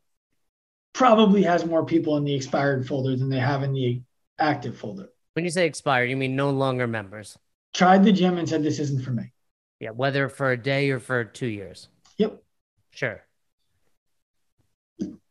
[0.94, 4.02] probably has more people in the expired folder than they have in the
[4.38, 5.10] active folder.
[5.34, 7.38] When you say expired, you mean no longer members.
[7.74, 9.32] Tried the gym and said this isn't for me.
[9.80, 11.88] Yeah, whether for a day or for two years.
[12.18, 12.44] Yep.
[12.92, 13.24] Sure.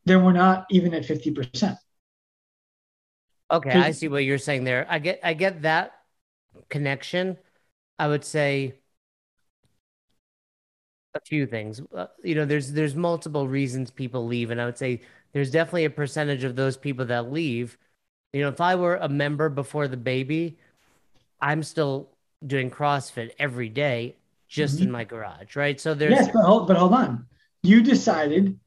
[0.08, 1.76] Then we're not even at 50%.
[3.50, 4.86] Okay, I see what you're saying there.
[4.88, 5.92] I get I get that
[6.68, 7.38] connection.
[7.98, 8.74] I would say
[11.14, 11.80] a few things.
[11.94, 15.00] Uh, you know, there's there's multiple reasons people leave, and I would say
[15.32, 17.78] there's definitely a percentage of those people that leave.
[18.32, 20.58] You know, if I were a member before the baby,
[21.40, 22.08] I'm still
[22.46, 24.16] doing CrossFit every day,
[24.48, 25.80] just in my garage, right?
[25.80, 27.26] So there's Yes, but hold, but hold on.
[27.62, 28.58] You decided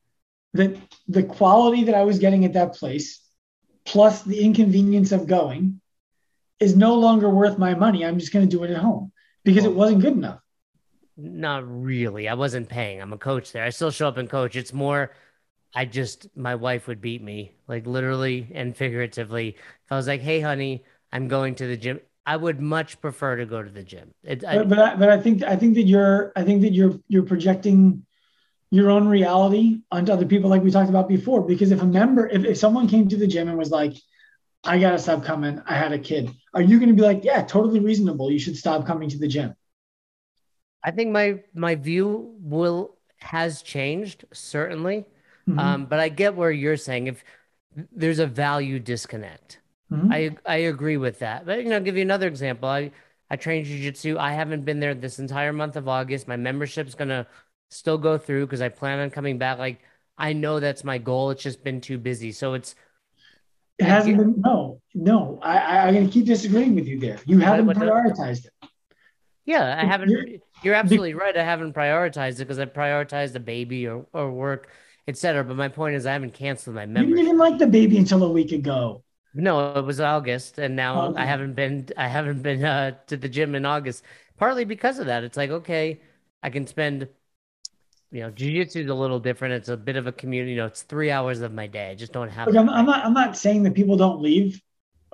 [0.54, 0.76] that
[1.08, 3.22] the quality that I was getting at that place,
[3.86, 5.82] plus the inconvenience of going,
[6.60, 8.06] is no longer worth my money.
[8.06, 9.12] I'm just going to do it at home
[9.44, 9.72] because it oh.
[9.72, 10.40] wasn't good enough.
[11.18, 12.28] Not really.
[12.28, 13.02] I wasn't paying.
[13.02, 13.64] I'm a coach there.
[13.64, 14.56] I still show up and coach.
[14.56, 15.14] It's more,
[15.74, 19.50] I just, my wife would beat me, like literally and figuratively.
[19.50, 23.36] If I was like, hey, honey, I'm going to the gym, I would much prefer
[23.38, 24.14] to go to the gym.
[24.24, 26.72] It, I, But but I, but I think I think that you're I think that
[26.72, 28.06] you're you're projecting
[28.72, 31.42] your own reality onto other people like we talked about before.
[31.42, 33.94] Because if a member, if, if someone came to the gym and was like,
[34.64, 37.80] I gotta stop coming, I had a kid, are you gonna be like, yeah, totally
[37.80, 38.32] reasonable.
[38.32, 39.54] You should stop coming to the gym.
[40.84, 45.06] I think my my view will has changed certainly,
[45.48, 45.60] Mhm.
[45.60, 47.24] um, but I get where you're saying if
[47.92, 49.60] there's a value disconnect.
[49.92, 50.12] Mhm.
[50.12, 51.46] I I agree with that.
[51.46, 52.70] But you know, I'll give you another example.
[52.70, 52.92] I
[53.30, 54.18] I train jujitsu.
[54.18, 56.28] I haven't been there this entire month of August.
[56.28, 57.28] My membership's gonna
[57.72, 59.58] still go through because I plan on coming back.
[59.60, 59.82] Like
[60.18, 61.32] I know that's my goal.
[61.32, 62.32] It's just been too busy.
[62.32, 62.76] So it's
[63.80, 65.40] It hasn't been no, no.
[65.42, 67.20] I, I I'm gonna keep disagreeing with you there.
[67.26, 68.52] You haven't prioritized it.
[69.46, 70.10] yeah, I haven't.
[70.10, 71.36] You're- You're absolutely right.
[71.36, 74.70] I haven't prioritized it because I prioritized the baby or or work,
[75.08, 75.44] etc.
[75.44, 78.24] But my point is, I haven't canceled my You didn't even like the baby until
[78.24, 79.04] a week ago.
[79.34, 81.14] No, it was August, and now.
[81.16, 84.04] I haven't been I haven't been uh, to the gym in August.
[84.38, 85.24] Partly because of that.
[85.24, 86.02] It's like okay,
[86.44, 87.08] I can spend,
[88.12, 89.54] you know, jujitsu is a little different.
[89.54, 90.52] It's a bit of a community.
[90.52, 91.90] You know, it's three hours of my day.
[91.92, 92.48] I just don't have.
[92.48, 94.62] Look, I'm, I'm not I'm not saying that people don't leave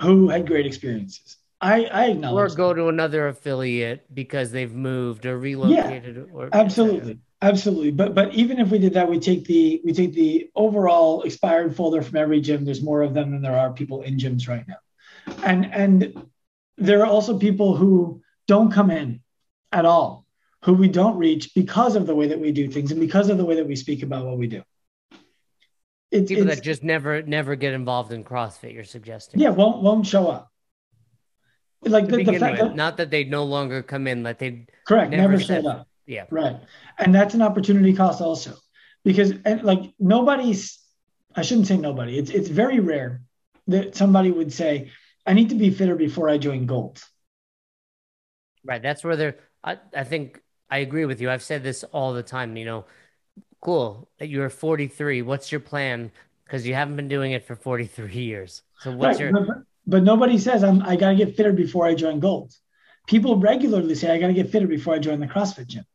[0.01, 1.37] who had great experiences.
[1.61, 2.53] I I acknowledge.
[2.53, 7.19] or go to another affiliate because they've moved or relocated or Absolutely.
[7.41, 7.91] Absolutely.
[7.91, 11.75] But but even if we did that, we take the we take the overall expired
[11.75, 12.65] folder from every gym.
[12.65, 15.35] There's more of them than there are people in gyms right now.
[15.43, 16.25] And and
[16.77, 19.21] there are also people who don't come in
[19.71, 20.25] at all,
[20.63, 23.37] who we don't reach because of the way that we do things and because of
[23.37, 24.63] the way that we speak about what we do.
[26.09, 28.73] It's, People that just never never get involved in CrossFit.
[28.73, 29.39] You're suggesting.
[29.39, 30.51] yeah, won't won't show up.
[31.81, 34.23] Like the, the fact that not that they no longer come in.
[34.23, 35.87] That they correct, never never, showed up.
[36.05, 36.25] yeah.
[36.29, 36.57] Right.
[36.97, 38.55] And that's an opportunity cost also.
[39.03, 40.79] Because and like nobody's
[41.35, 42.17] I shouldn't say nobody.
[42.17, 43.21] It's it's very rare
[43.67, 44.91] that somebody would say,
[45.25, 47.03] I need to be fitter before I join gold.
[48.63, 48.81] Right.
[48.81, 49.35] That's where they're.
[49.63, 51.29] I, I think I agree with you.
[51.29, 52.57] I've said this all the time.
[52.57, 52.85] You know,
[53.61, 55.21] cool you're 43.
[55.21, 56.11] What's your plan?
[56.45, 58.63] Because you haven't been doing it for 43 years.
[58.79, 59.31] So what's Right.
[59.31, 59.45] your?
[59.45, 62.53] But, but nobody says I'm I gotta get fitter before I join gold.
[63.07, 65.85] People regularly say I gotta get fitter before I join the CrossFit gym.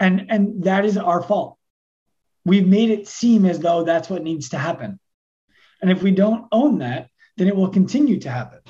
[0.00, 1.58] And and that is our fault.
[2.44, 5.00] We've made it seem as though that's what needs to happen.
[5.82, 8.60] And if we don't own that, then it will continue to happen.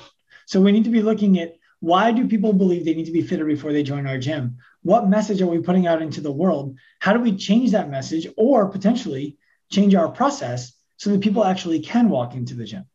[0.47, 3.21] So we need to be looking at why do people believe they need to be
[3.21, 4.57] fitter before they join our gym?
[4.83, 6.77] What message are we putting out into the world?
[6.99, 9.37] How do we change that message or potentially
[9.69, 12.85] change our process so that people actually can walk into the gym?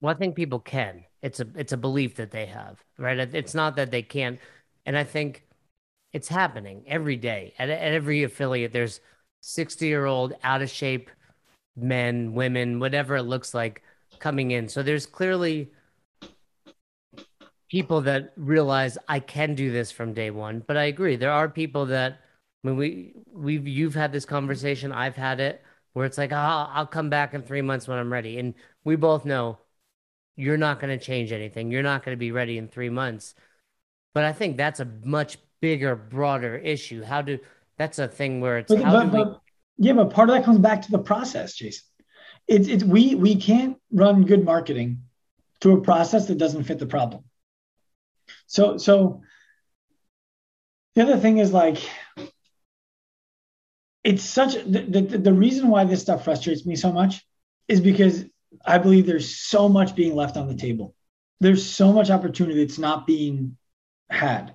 [0.00, 1.04] Well, I think people can.
[1.22, 3.18] It's a it's a belief that they have, right?
[3.18, 4.38] It's not that they can't.
[4.86, 5.44] And I think
[6.12, 8.72] it's happening every day at, at every affiliate.
[8.72, 9.00] There's
[9.40, 11.10] 60 year old out of shape
[11.76, 13.82] men, women, whatever it looks like,
[14.18, 14.68] coming in.
[14.68, 15.70] So there's clearly
[17.70, 20.62] people that realize I can do this from day one.
[20.66, 22.20] But I agree, there are people that
[22.62, 25.62] when we we've you've had this conversation, I've had it
[25.92, 28.54] where it's like, oh, I'll come back in three months when I'm ready, and
[28.84, 29.58] we both know
[30.36, 31.70] you're not going to change anything.
[31.70, 33.34] You're not going to be ready in three months.
[34.14, 37.02] But I think that's a much bigger, broader issue.
[37.02, 37.38] How do
[37.76, 39.40] that's a thing where it's But, how but, do we but-
[39.80, 41.84] yeah, but part of that comes back to the process, Jason.
[42.48, 45.02] It's it's we we can't run good marketing
[45.60, 47.22] through a process that doesn't fit the problem.
[48.48, 49.22] So so
[50.94, 51.78] the other thing is like
[54.02, 57.24] it's such the, the, the reason why this stuff frustrates me so much
[57.68, 58.24] is because
[58.64, 60.94] I believe there's so much being left on the table.
[61.40, 63.56] There's so much opportunity that's not being
[64.10, 64.54] had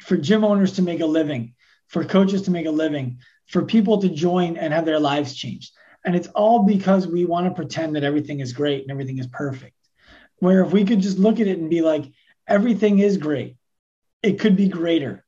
[0.00, 1.54] for gym owners to make a living,
[1.88, 5.72] for coaches to make a living, for people to join and have their lives changed.
[6.04, 9.26] And it's all because we want to pretend that everything is great and everything is
[9.26, 9.74] perfect.
[10.38, 12.04] Where if we could just look at it and be like,
[12.46, 13.56] everything is great,
[14.22, 15.24] it could be greater.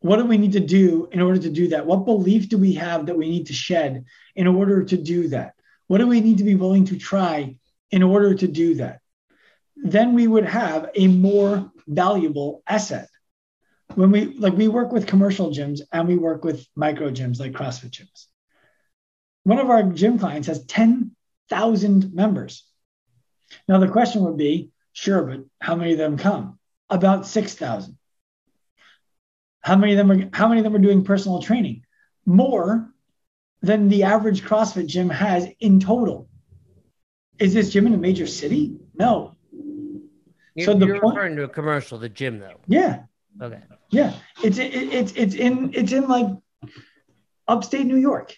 [0.00, 1.86] What do we need to do in order to do that?
[1.86, 4.04] What belief do we have that we need to shed
[4.36, 5.54] in order to do that?
[5.88, 7.56] What do we need to be willing to try
[7.90, 9.00] in order to do that?
[9.76, 13.08] Then we would have a more valuable asset.
[13.94, 17.52] When we like we work with commercial gyms and we work with micro gyms like
[17.52, 18.26] CrossFit gyms.
[19.44, 22.66] One of our gym clients has 10,000 members.
[23.66, 26.58] Now the question would be, sure, but how many of them come?
[26.90, 27.96] About 6,000.
[29.60, 31.82] How many of them are how many of them are doing personal training?
[32.24, 32.90] More
[33.60, 36.28] than the average CrossFit gym has in total.
[37.38, 38.76] Is this gym in a major city?
[38.94, 39.36] No.
[40.54, 42.60] You're, So the you're point- referring to a commercial, the gym, though.
[42.66, 43.02] Yeah,
[43.42, 43.60] Okay.
[43.90, 44.14] yeah.
[44.42, 46.28] It's it, it's it's in it's in like
[47.46, 48.36] upstate New York.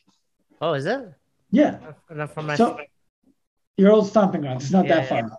[0.60, 1.00] Oh, is it?
[1.50, 1.78] Yeah.
[2.10, 2.56] Not from my.
[2.56, 2.78] So
[3.76, 4.64] your old stomping grounds.
[4.64, 5.30] It's not Yeah, that far.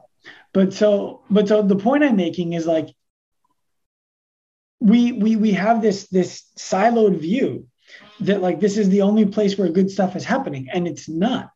[0.54, 2.90] But so but so the point I'm making is like
[4.80, 7.68] we we we have this this siloed view
[8.22, 11.52] that like this is the only place where good stuff is happening and it's not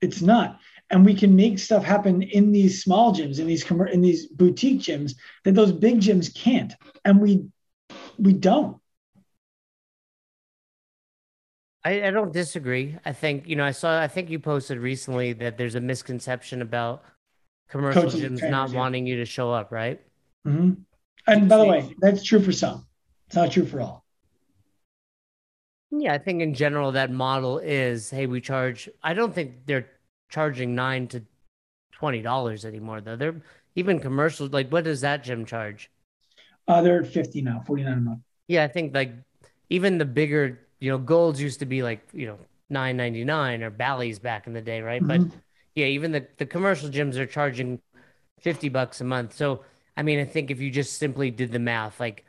[0.00, 0.58] it's not
[0.90, 4.26] and we can make stuff happen in these small gyms in these commer- in these
[4.26, 6.74] boutique gyms that those big gyms can't
[7.04, 7.44] and we
[8.18, 8.78] we don't
[11.84, 12.96] I, I don't disagree.
[13.04, 14.00] I think you know I saw.
[14.00, 17.02] I think you posted recently that there's a misconception about
[17.72, 18.78] commercial gyms not yeah.
[18.78, 20.00] wanting you to show up, right?
[20.46, 20.84] Mhm.
[21.26, 22.86] and by the way that's true for some
[23.26, 24.04] it's not true for all
[25.90, 28.88] Yeah, I think in general that model is, hey, we charge.
[29.02, 29.90] I don't think they're
[30.30, 31.22] charging nine to
[31.92, 33.16] twenty dollars anymore though.
[33.16, 33.42] They're
[33.74, 34.50] even commercials.
[34.52, 35.90] Like, what does that gym charge?
[36.68, 39.12] uh, they're at 50 now 49 a month Yeah, I think like
[39.70, 42.38] even the bigger, you know, golds used to be like you know
[42.70, 45.06] nine ninety nine or Bally's back in the day, right?
[45.06, 45.42] But Mhm.
[45.74, 47.80] Yeah, even the the commercial gyms are charging
[48.40, 49.34] fifty bucks a month.
[49.34, 49.64] So
[49.96, 52.24] I mean, I think if you just simply did the math, like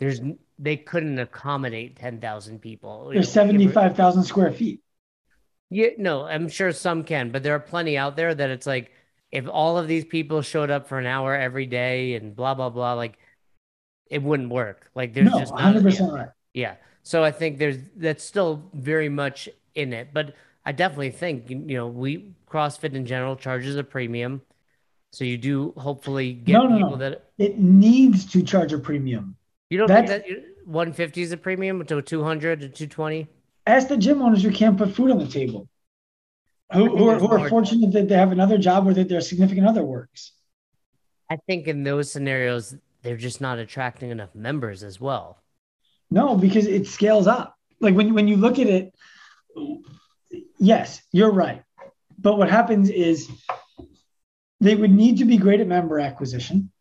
[0.00, 0.20] there's
[0.58, 3.14] they couldn't accommodate ten thousand people.
[3.14, 4.80] you There's know, give 75,000 square feet.
[5.70, 8.90] Yeah, no, I'm sure some can, but there are plenty out there that it's like
[9.30, 12.70] if all of these people showed up for an hour every day and blah blah
[12.70, 13.18] blah, like
[14.06, 14.90] it wouldn't work.
[14.94, 16.28] Like there's No, just not, 100% yeah, right.
[16.54, 16.76] yeah.
[17.04, 20.34] So I think there's that's still very much in it, but
[20.66, 24.42] I definitely think you know we CrossFit in general charges a premium,
[25.12, 26.96] so you do hopefully get No, no, people no.
[27.10, 29.36] that It needs to charge a premium.
[29.70, 33.26] you don't That's- think that 150 is a premium to 200 to 220.
[33.66, 35.68] Ask the gym owners who can't put food on the table,
[36.72, 39.66] who, who, are, who are fortunate that they have another job or that their significant
[39.66, 40.32] other works.
[41.30, 45.42] I think in those scenarios they're just not attracting enough members as well.
[46.10, 47.54] No, because it scales up.
[47.80, 48.94] Like when, when you look at it,
[50.58, 51.62] yes, you're right.
[52.18, 53.30] But what happens is
[54.60, 56.72] they would need to be great at member acquisition.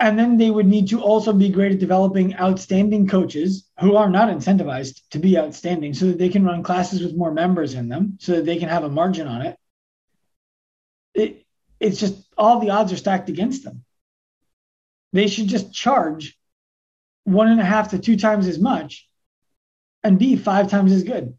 [0.00, 4.10] And then they would need to also be great at developing outstanding coaches who are
[4.10, 7.88] not incentivized to be outstanding so that they can run classes with more members in
[7.88, 9.56] them so that they can have a margin on it.
[11.14, 11.46] It
[11.78, 13.84] it's just all the odds are stacked against them.
[15.12, 16.36] They should just charge
[17.24, 19.08] one and a half to two times as much
[20.02, 21.38] and be five times as good.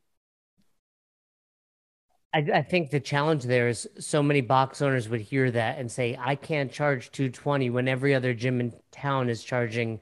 [2.33, 5.91] I, I think the challenge there is so many box owners would hear that and
[5.91, 9.99] say, I can't charge 220 when every other gym in town is charging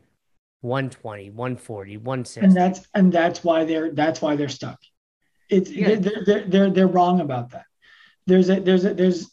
[0.62, 2.46] 120, 140, 160.
[2.46, 4.80] and that's and that's why they're that's why they're stuck.
[5.50, 5.96] It's Yeah.
[5.96, 7.66] they're, they're they're they're wrong about that.
[8.28, 9.30] There's a there's a there's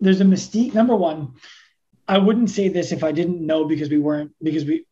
[0.00, 0.74] there's a mystique.
[0.74, 1.32] Number one,
[2.06, 4.86] I wouldn't say this if I didn't know because we weren't because we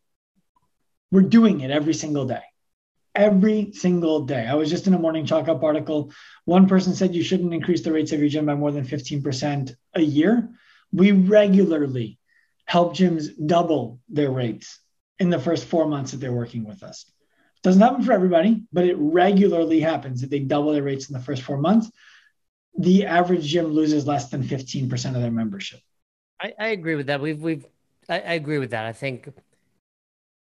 [1.11, 2.43] we're doing it every single day.
[3.15, 4.45] Every single day.
[4.45, 6.11] I was just in a morning chalk up article.
[6.43, 9.75] One person said you shouldn't increase the rates of your gym by more than 15%
[9.93, 10.49] a year.
[10.91, 12.19] We regularly
[12.65, 14.79] help gyms double their rates
[15.19, 17.09] in the first four months that they're working with us.
[17.63, 21.23] Doesn't happen for everybody, but it regularly happens that they double their rates in the
[21.23, 21.89] first four months.
[22.77, 25.79] The average gym loses less than 15% of their membership.
[26.41, 27.21] I, I agree with that.
[27.21, 27.65] We've we've
[28.09, 28.85] I, I agree with that.
[28.85, 29.29] I think,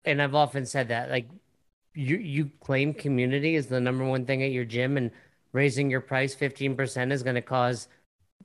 [0.05, 1.29] and I've often said that like
[1.97, 5.11] you you claim community is the number one thing at your gym, and
[5.53, 7.89] raising your price fifteen percent is going to cause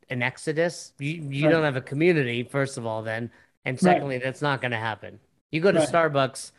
[0.09, 0.93] an exodus.
[0.99, 1.51] You you Right.
[1.51, 3.29] don't have a community, first of all, then,
[3.65, 3.95] and Right.
[3.95, 5.19] secondly, that's not going to happen.
[5.51, 5.89] You go to Right.
[5.89, 6.51] Starbucks,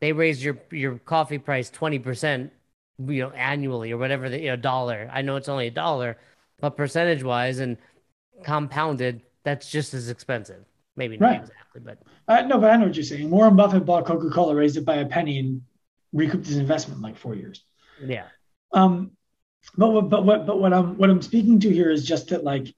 [0.00, 2.52] they raise your your coffee price twenty percent,
[2.98, 5.10] you know, annually or whatever the you know dollar.
[5.12, 6.16] I know it's only a dollar,
[6.60, 7.76] but percentage wise and
[8.44, 10.64] compounded, that's just as expensive.
[10.96, 11.40] Maybe not Right.
[11.40, 13.30] exactly, but Uh, no, but I know what you're saying.
[13.30, 15.62] Warren Buffett bought Coca Cola, raised it by a penny, and
[16.12, 17.64] recouped his investment in like four years.
[18.04, 18.26] yeah.
[18.72, 19.12] Um,
[19.76, 22.44] but what, but what, but what I'm what I'm speaking to here is just that
[22.44, 22.74] like,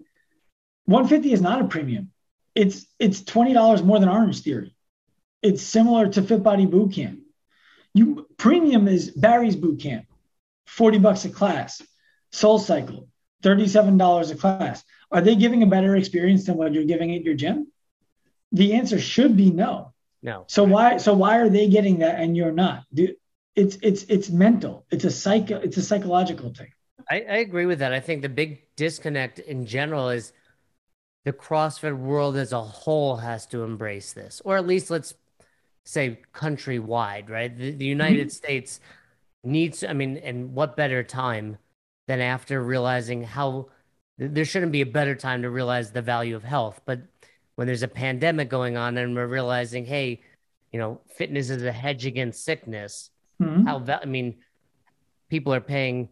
[0.87, 2.11] 150 is not a premium.
[2.55, 4.73] It's it's twenty dollars more than Orangetheory.
[5.43, 7.21] It's similar to Fit Body Boot Camp.
[7.95, 10.07] You premium is Barry's Boot Camp,
[10.67, 11.83] 40 bucks a class.
[12.33, 13.09] SoulCycle,
[13.43, 14.83] $37 a class.
[15.11, 17.71] Are they giving a better experience than what you're giving at your gym?
[18.53, 19.93] The answer should be no.
[20.23, 20.45] No.
[20.47, 22.85] So why so why are they getting that and you're not?
[22.95, 23.15] Do,
[23.55, 24.87] it's it's it's mental.
[24.91, 25.57] It's a psycho.
[25.59, 26.73] It's a psychological thing.
[27.11, 27.93] I, I agree with that.
[27.93, 30.33] I think the big disconnect in general is
[31.25, 35.15] the CrossFit world as a whole has to embrace this, or at least let's
[35.85, 37.57] say countrywide, right?
[37.57, 37.83] The, the mm-hmm.
[37.83, 38.81] United States
[39.45, 41.59] needs, I mean, and what better time
[42.09, 43.69] than after realizing how
[44.19, 46.81] there shouldn't be a better time to realize the value of health.
[46.85, 47.01] But
[47.57, 50.21] when there's a pandemic going on and we're realizing, hey,
[50.73, 53.11] you know, fitness is a hedge against sickness,
[53.43, 53.67] Mhm.
[53.67, 54.37] how va- I mean,
[55.29, 56.09] people are paying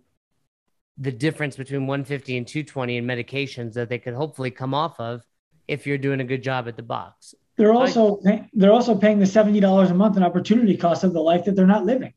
[0.98, 5.22] the difference between 150 and 220 in medications that they could hopefully come off of
[5.68, 7.34] if you're doing a good job at the box.
[7.56, 11.12] They're also pay, they're also paying the seventy dollars a month in opportunity cost of
[11.12, 12.14] the life that they're not living.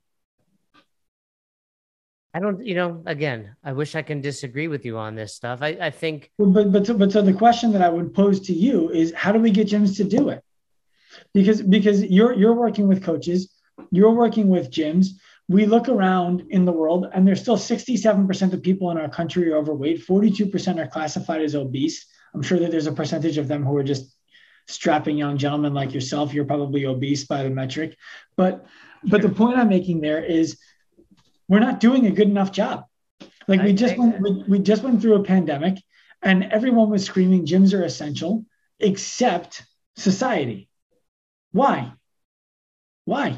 [2.35, 5.59] I don't, you know, again, I wish I can disagree with you on this stuff.
[5.61, 8.53] I, I think, But but so, but so the question that I would pose to
[8.53, 10.43] you is how do we get gyms to do it?
[11.33, 13.52] Because because you're you're working with coaches,
[13.91, 15.07] you're working with gyms.
[15.49, 19.51] We look around in the world and there's still 67% of people in our country
[19.51, 22.05] are overweight, 42% are classified as obese.
[22.33, 24.15] I'm sure that there's a percentage of them who are just
[24.67, 26.33] strapping young gentlemen like yourself.
[26.33, 27.97] You're probably obese by the metric.
[28.35, 28.65] But
[29.03, 30.57] but the point I'm making there is
[31.47, 32.85] we're not doing a good enough job.
[33.47, 35.77] Like I we just went we, we just went through a pandemic
[36.21, 38.45] and everyone was screaming gyms are essential
[38.79, 39.63] except
[39.95, 40.69] society.
[41.51, 41.93] Why?
[43.05, 43.37] Why?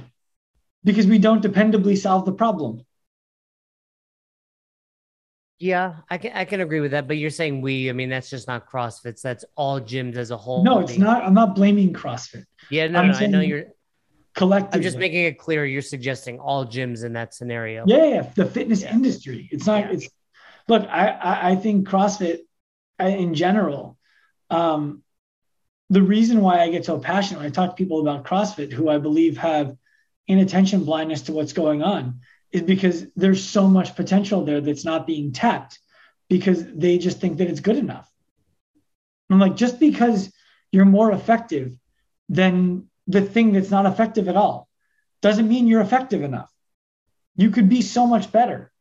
[0.85, 2.85] Because we don't dependably solve the problem.
[5.57, 7.07] yeah, I can, I can agree with that.
[7.07, 9.21] But you're saying we, I mean, that's just not CrossFit's.
[9.21, 10.63] That's all gyms as a whole.
[10.63, 11.23] No, it's not.
[11.23, 12.45] I'm not blaming CrossFit.
[12.69, 13.65] Yeah, no, no, I know you're,
[14.35, 14.77] Collectively.
[14.79, 15.65] I'm just making it clear.
[15.65, 17.85] You're suggesting all gyms in that scenario.
[17.87, 18.93] Yeah, yeah, the fitness Yeah.
[18.93, 19.47] industry.
[19.49, 19.85] It's not.
[19.85, 19.91] Yeah.
[19.93, 20.09] It's
[20.67, 20.83] look.
[20.89, 22.39] I, I I think CrossFit
[22.99, 23.97] in general.
[24.49, 25.03] Um,
[25.89, 28.89] the reason why I get so passionate when I talk to people about CrossFit, who
[28.89, 29.77] I believe have
[30.27, 32.21] inattention blindness to what's going on,
[32.51, 35.79] is because there's so much potential there that's not being tapped,
[36.29, 38.09] because they just think that it's good enough.
[39.29, 40.31] I'm like, just because
[40.71, 41.77] you're more effective
[42.29, 44.67] than the thing that's not effective at all,
[45.21, 46.51] doesn't mean you're effective enough.
[47.35, 48.71] You could be so much better.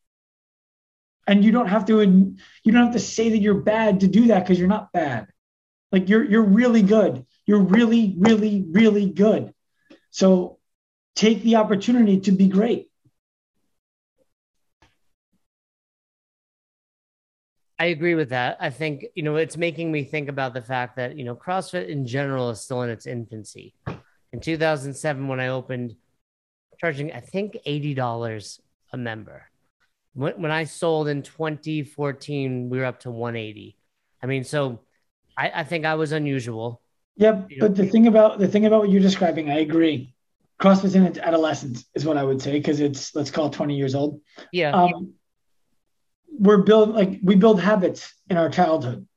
[1.27, 4.27] And you don't have to you don't have to say that you're bad to do
[4.27, 5.27] that because you're not bad.
[5.91, 7.25] Like you're you're really good.
[7.47, 9.53] You're really really really good.
[10.11, 10.59] So
[11.15, 12.89] take the opportunity to be great
[17.77, 18.55] I agree with that.
[18.61, 21.89] I think, you know, it's making me think about the fact that, you know, CrossFit
[21.89, 23.73] in general is still in its infancy.
[24.31, 25.95] In 2007, when I opened,
[26.79, 28.59] charging, I think, $80
[28.93, 29.43] a member.
[30.13, 33.75] When, when I sold in 2014, we were up to 180.
[34.23, 34.79] I mean, so
[35.37, 36.81] I, I think I was unusual.
[37.17, 40.14] yep You know- but the thing about the thing about what you're describing i agree
[40.57, 43.75] crossfit's in its adolescence is what i would say because it's let's call it 20
[43.75, 44.21] years old
[44.51, 44.71] Yeah.
[44.71, 45.13] um,
[46.37, 49.07] we're build like we build habits in our childhood.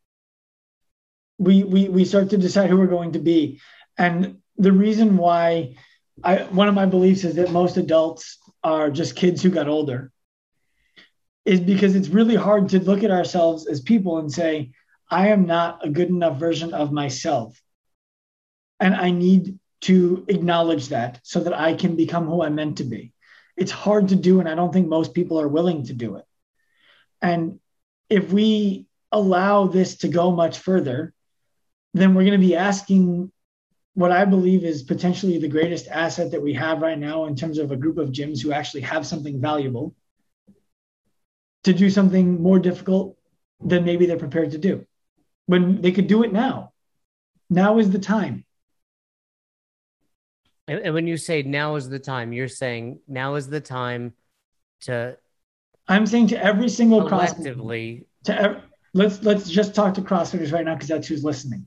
[1.39, 3.61] We we we start to decide who we're going to be,
[3.97, 5.77] and the reason why
[6.23, 10.13] I one of my beliefs is that most adults are just kids who got older.
[11.45, 14.71] Is because it's really hard to look at ourselves as people and say,
[15.11, 17.61] I am not a good enough version of myself.
[18.79, 22.85] And I need to acknowledge that so that I can become who I'm meant to
[22.85, 23.13] be.
[23.57, 26.25] It's hard to do, and I don't think most people are willing to do it.
[27.21, 27.59] And
[28.09, 31.13] if we allow this to go much further,
[31.95, 33.33] then we're going to be asking
[33.95, 37.59] what I believe is potentially the greatest asset that we have right now in terms
[37.59, 39.95] of a group of gyms who actually have something valuable
[41.65, 43.17] to do something more difficult
[43.61, 44.87] than maybe they're prepared to do
[45.47, 46.73] when they could do it now.
[47.51, 48.45] Now is the time.
[50.69, 54.13] And, and when you say now is the time, you're saying now is the time
[54.83, 55.17] to
[55.89, 58.63] I'm saying to every single collectively to ev-
[58.93, 61.67] let's let's just talk to CrossFitters right now because that's who's listening.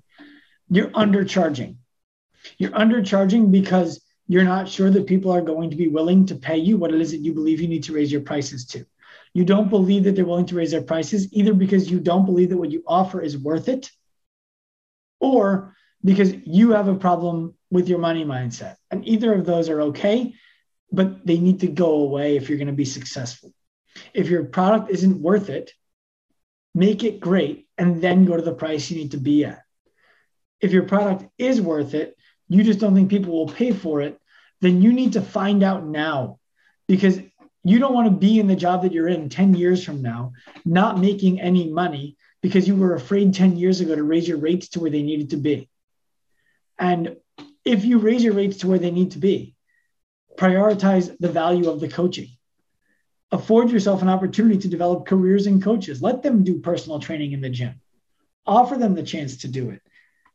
[0.69, 1.77] You're undercharging.
[2.57, 6.57] You're undercharging because you're not sure that people are going to be willing to pay
[6.57, 8.85] you what it is that you believe you need to raise your prices to.
[9.33, 12.49] You don't believe that they're willing to raise their prices, either because you don't believe
[12.49, 13.89] that what you offer is worth it,
[15.19, 18.75] or because you have a problem with your money mindset.
[18.91, 20.35] And either of those are okay,
[20.91, 23.53] but they need to go away if you're going to be successful.
[24.13, 25.71] If your product isn't worth it,
[26.75, 29.61] make it great and then go to the price you need to be at.
[30.59, 32.15] If your product is worth it,
[32.49, 34.19] you just don't think people will pay for it,
[34.59, 36.37] then you need to find out now
[36.87, 37.19] because
[37.63, 40.33] you don't want to be in the job that you're in 10 years from now,
[40.65, 44.69] not making any money because you were afraid 10 years ago to raise your rates
[44.69, 45.69] to where they needed to be.
[46.77, 47.17] And
[47.65, 49.55] if you raise your rates to where they need to be,
[50.37, 52.29] prioritize the value of the coaching.
[53.31, 56.01] Afford yourself an opportunity to develop careers in coaches.
[56.01, 57.79] Let them do personal training in the gym.
[58.45, 59.81] Offer them the chance to do it.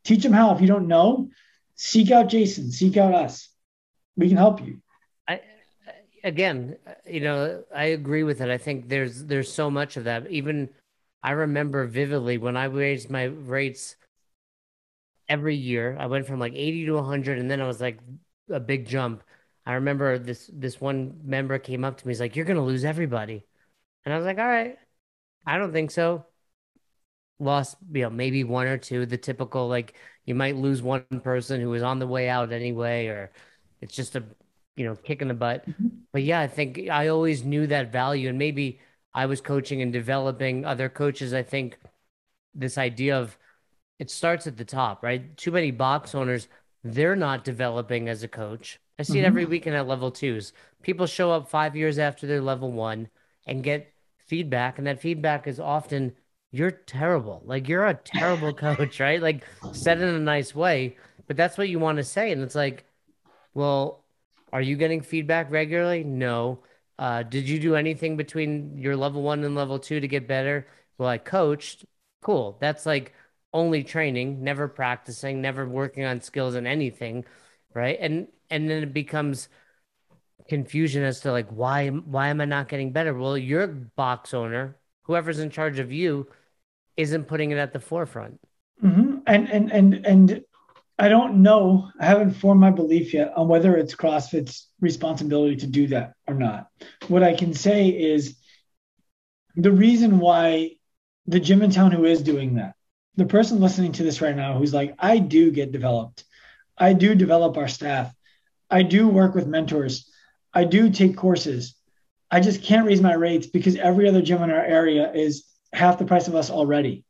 [0.05, 0.55] Teach them how.
[0.55, 1.31] If you don't know,
[1.75, 3.49] seek out Jason, seek out us.
[4.17, 4.81] We can help you.
[5.29, 5.41] I
[6.25, 6.77] again,
[7.07, 8.49] you know, I agree with it.
[8.49, 10.31] I think there's there's so much of that.
[10.31, 10.71] Even
[11.23, 13.97] I remember vividly when I raised my rates
[15.29, 15.97] every year.
[15.99, 17.99] I went from like 80 to 100 and then I was like
[18.51, 19.23] a big jump.
[19.65, 22.13] I remember this this one member came up to me.
[22.13, 23.45] He's like, "You're gonna lose everybody,"
[24.05, 24.79] and I was like, "All right,
[25.47, 26.27] I don't think so."
[27.39, 29.07] Lost, you know, maybe one or two.
[29.07, 29.95] The typical like
[30.25, 33.33] you might lose one person who was on the way out anyway, or
[33.81, 34.25] it's just a
[34.77, 35.69] you know kick in the butt.
[35.69, 35.89] Mm-hmm.
[36.13, 38.81] But yeah, I think I always knew that value, and maybe
[39.13, 41.35] I was coaching and developing other coaches.
[41.35, 41.79] I think
[42.55, 43.37] this idea of
[43.99, 45.37] it starts at the top, right?
[45.37, 46.49] Too many box owners,
[46.85, 48.79] they're not developing as a coach.
[48.99, 49.25] I see mm-hmm.
[49.25, 50.53] it every weekend at level twos.
[50.83, 53.09] People show up five years after their level one
[53.47, 56.15] and get feedback, and that feedback is often
[56.53, 57.43] you're terrible.
[57.45, 59.21] Like you're a terrible coach, right?
[59.21, 60.97] Like said in a nice way,
[61.27, 62.33] but that's what you want to say.
[62.33, 62.85] And it's like,
[63.55, 64.05] well,
[64.53, 66.05] are you getting feedback regularly?
[66.05, 66.61] No.
[66.99, 70.67] Uh, did you do anything between your level one and level two to get better?
[70.99, 71.85] Well, I coached.
[72.23, 72.57] Cool.
[72.61, 73.13] That's like
[73.53, 77.25] only training, never practicing, never working on skills and anything,
[77.75, 77.97] right?
[78.01, 79.49] And and then it becomes
[80.49, 83.15] confusion as to like why why am I not getting better?
[83.15, 86.29] Well, your box owner, whoever's in charge of you,
[86.97, 88.41] isn't putting it at the forefront.
[88.83, 89.19] Mm-hmm.
[89.27, 90.45] And and and and
[90.99, 91.91] I don't know.
[92.01, 96.35] I haven't formed my belief yet on whether it's CrossFit's responsibility to do that or
[96.35, 96.69] not.
[97.09, 98.37] What I can say is
[99.57, 100.73] the reason why
[101.27, 102.76] the gym in town who is doing that
[103.17, 106.25] the person listening to this right now who's like, I do get developed.
[106.77, 108.13] I do develop our staff.
[108.71, 110.11] I do work with mentors.
[110.53, 111.75] I do take courses.
[112.31, 115.99] I just can't raise my rates because every other gym in our area is half
[115.99, 117.05] the price of us already.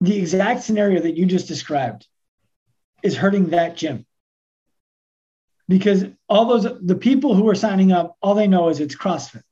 [0.00, 2.06] The exact scenario that you just described
[3.02, 4.04] is hurting that gym.
[5.68, 9.42] Because all those, the people who are signing up, all they know is it's CrossFit.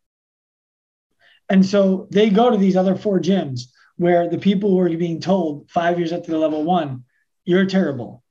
[1.48, 5.20] And so they go to these other four gyms where the people who are being
[5.20, 7.04] told five years after the level one,
[7.44, 8.22] you're terrible.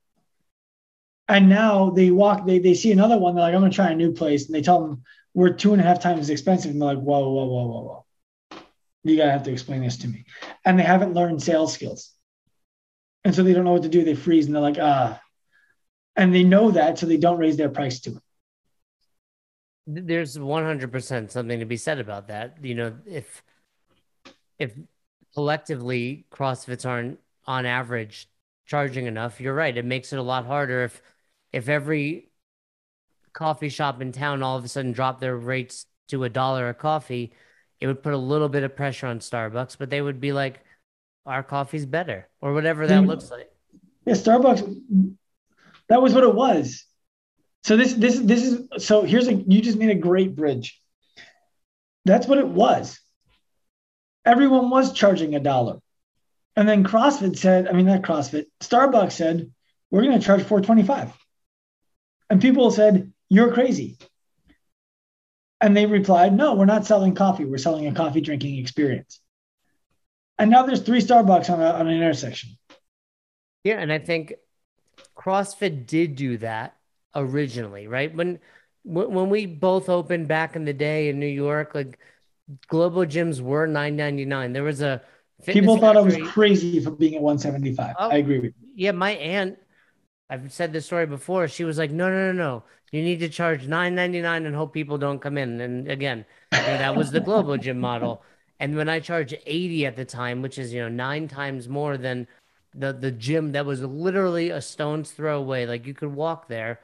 [1.28, 3.96] And now they walk, they, they see another one, they're like, I'm gonna try a
[3.96, 4.46] new place.
[4.46, 5.02] And they tell them
[5.34, 6.70] we're two and a half times as expensive.
[6.70, 8.62] And they're like, whoa, whoa, whoa, whoa, whoa.
[9.02, 10.24] You gotta have to explain this to me.
[10.64, 12.12] And they haven't learned sales skills.
[13.24, 14.04] And so they don't know what to do.
[14.04, 15.20] They freeze and they're like, ah.
[16.14, 18.22] And they know that, so they don't raise their price to it.
[19.86, 22.58] There's 100% something to be said about that.
[22.62, 23.42] You know, if
[24.58, 24.72] if
[25.36, 28.26] collectively CrossFits aren't on average
[28.64, 29.38] charging enough.
[29.38, 29.76] You're right.
[29.76, 31.02] It makes it a lot harder if
[31.52, 32.30] if every
[33.34, 36.74] coffee shop in town all of a sudden dropped their rates to a dollar a
[36.74, 37.34] coffee,
[37.80, 40.64] it would put a little bit of pressure on Starbucks, but they would be like,
[41.26, 43.10] our coffee's better or whatever that mm-hmm.
[43.10, 43.50] looks like.
[44.06, 44.62] Yeah, Starbucks
[45.90, 46.86] that was what it was.
[47.62, 50.80] So this this this is so here's a you just made a great bridge.
[52.06, 52.98] That's what it was
[54.26, 55.78] everyone was charging a dollar.
[56.56, 59.52] And then CrossFit said, I mean, not CrossFit, Starbucks said,
[59.90, 61.12] we're going to charge 425.
[62.28, 63.98] And people said, you're crazy.
[65.60, 67.44] And they replied, no, we're not selling coffee.
[67.44, 69.20] We're selling a coffee drinking experience.
[70.38, 72.50] And now there's three Starbucks on, a, on an intersection.
[73.64, 73.78] Yeah.
[73.78, 74.34] And I think
[75.16, 76.76] CrossFit did do that
[77.14, 78.14] originally, right?
[78.14, 78.38] When,
[78.82, 81.98] when we both opened back in the day in New York, like
[82.68, 84.52] global gyms were nine ninety nine.
[84.52, 85.02] There was a
[85.46, 86.14] people thought factory.
[86.14, 87.96] I was crazy for being at one seventy five.
[87.98, 88.68] Oh, I agree with you.
[88.74, 89.58] Yeah, my aunt.
[90.30, 91.48] I've said this story before.
[91.48, 92.64] She was like, "No, no, no, no.
[92.92, 96.24] You need to charge nine ninety nine and hope people don't come in." And again,
[96.52, 98.22] you know, that was the global gym model.
[98.58, 101.96] And when I charged eighty at the time, which is you know nine times more
[101.96, 102.26] than
[102.74, 106.80] the the gym that was literally a stone's throw away, like you could walk there,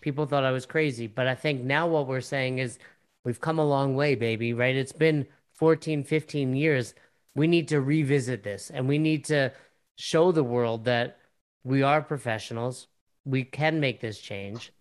[0.00, 1.06] people thought I was crazy.
[1.06, 2.78] But I think now what we're saying is
[3.24, 4.76] we've come a long way, baby, right?
[4.76, 6.94] It's been 14, 15 years.
[7.34, 9.52] We need to revisit this and we need to
[9.96, 11.18] show the world that
[11.64, 12.88] we are professionals.
[13.24, 14.72] We can make this change.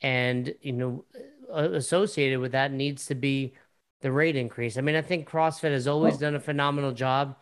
[0.00, 1.04] And, you know,
[1.52, 3.54] associated with that needs to be
[4.00, 4.76] the rate increase.
[4.76, 7.36] I mean, I think CrossFit has always done a phenomenal job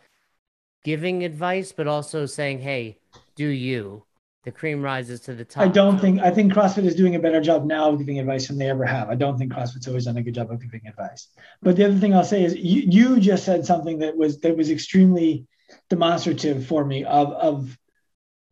[0.85, 2.98] giving advice, but also saying, hey,
[3.35, 4.05] do you?
[4.45, 5.62] The cream rises to the top.
[5.62, 8.49] I don't think, I think CrossFit is doing a better job now of giving advice
[8.49, 9.09] than they ever have.
[9.09, 11.29] I don't think CrossFit's always done a good job of giving advice.
[11.62, 14.55] But the other thing I'll say is you, you just said something that was, that
[14.55, 15.47] was extremely
[15.89, 17.79] demonstrative for me of, of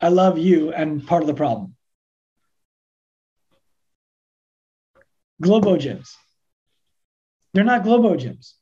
[0.00, 1.76] I love you and part of the problem.
[5.42, 6.08] Globo gyms.
[7.52, 8.54] They're not Globo gyms.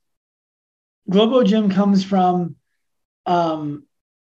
[1.08, 2.56] Globo gym comes from
[3.24, 3.86] um,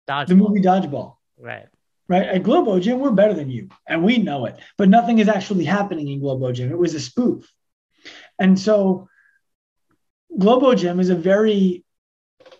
[0.06, 1.16] the movie Dodgeball.
[1.38, 1.68] Right.
[2.08, 2.26] Right.
[2.26, 4.56] At Globo Gym, we're better than you, and we know it.
[4.78, 6.70] But nothing is actually happening in Globo Gym.
[6.70, 7.52] It was a spoof.
[8.38, 9.08] And so
[10.36, 11.84] Globo Gym is a very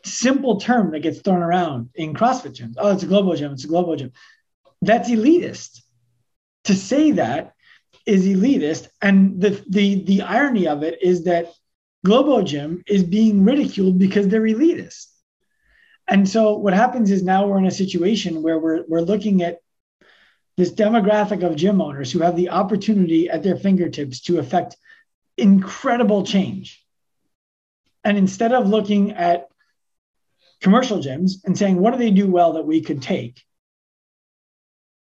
[0.05, 2.75] simple term that gets thrown around in CrossFit gyms.
[2.77, 3.53] Oh, it's a Globo Gym.
[3.53, 4.13] It's a Globo Gym.
[4.83, 5.81] That's elitist.
[6.65, 7.55] To say that
[8.05, 8.89] is elitist.
[9.01, 11.53] And the, the, the irony of it is that
[12.05, 15.07] Globo Gym is being ridiculed because they're elitist.
[16.09, 19.61] And so what happens is now we're in a situation where we're, we're looking at
[20.57, 24.77] this demographic of gym owners who have the opportunity at their fingertips to affect
[25.37, 26.85] incredible change.
[28.03, 29.49] And instead of looking at
[30.61, 33.45] commercial gyms and saying, what do they do well that we could take?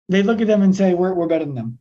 [0.09, 1.79] They look at them and say, we're, we're better than them.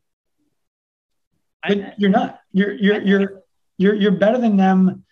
[1.67, 2.39] But I, you're not.
[2.51, 3.43] You're you're you're
[3.77, 5.03] you're you're better than them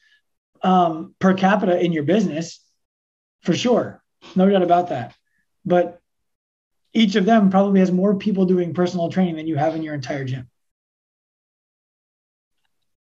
[0.61, 2.59] um, per capita in your business,
[3.44, 4.02] for sure,
[4.36, 5.15] no doubt about that.
[5.65, 5.99] But
[6.94, 9.94] each of them probably has more people doing personal training than you have in your
[9.94, 10.49] entire gym.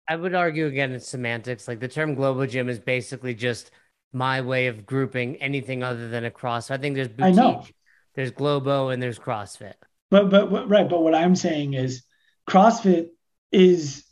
[0.08, 1.68] I would argue again it's semantics.
[1.68, 3.70] Like the term global Gym is basically just
[4.12, 6.72] my way of grouping anything other than a cross.
[6.72, 7.76] I think there's boutique,
[8.16, 9.76] there's Globo, and there's CrossFit.
[10.10, 10.90] But but right.
[10.90, 12.04] But what I'm saying is
[12.48, 13.10] CrossFit
[13.52, 14.04] is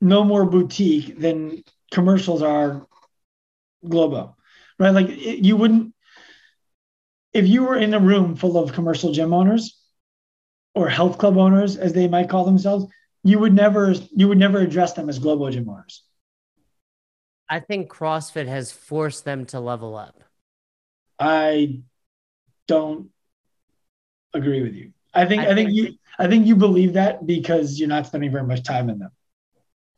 [0.00, 1.62] no more boutique than
[1.92, 2.86] commercials are
[3.88, 4.36] Globo,
[4.78, 4.90] right?
[4.90, 5.94] Like it, you wouldn't,
[7.32, 9.80] if you were in a room full of commercial gym owners
[10.74, 12.86] or health club owners, as they might call themselves,
[13.22, 16.04] you would never, you would never address them as global gym owners.
[17.48, 20.22] I think CrossFit has forced them to level up.
[21.18, 21.80] I
[22.66, 23.10] don't
[24.34, 24.92] agree with you.
[25.14, 28.06] I think I, I think, think you I think you believe that because you're not
[28.06, 29.10] spending very much time in them.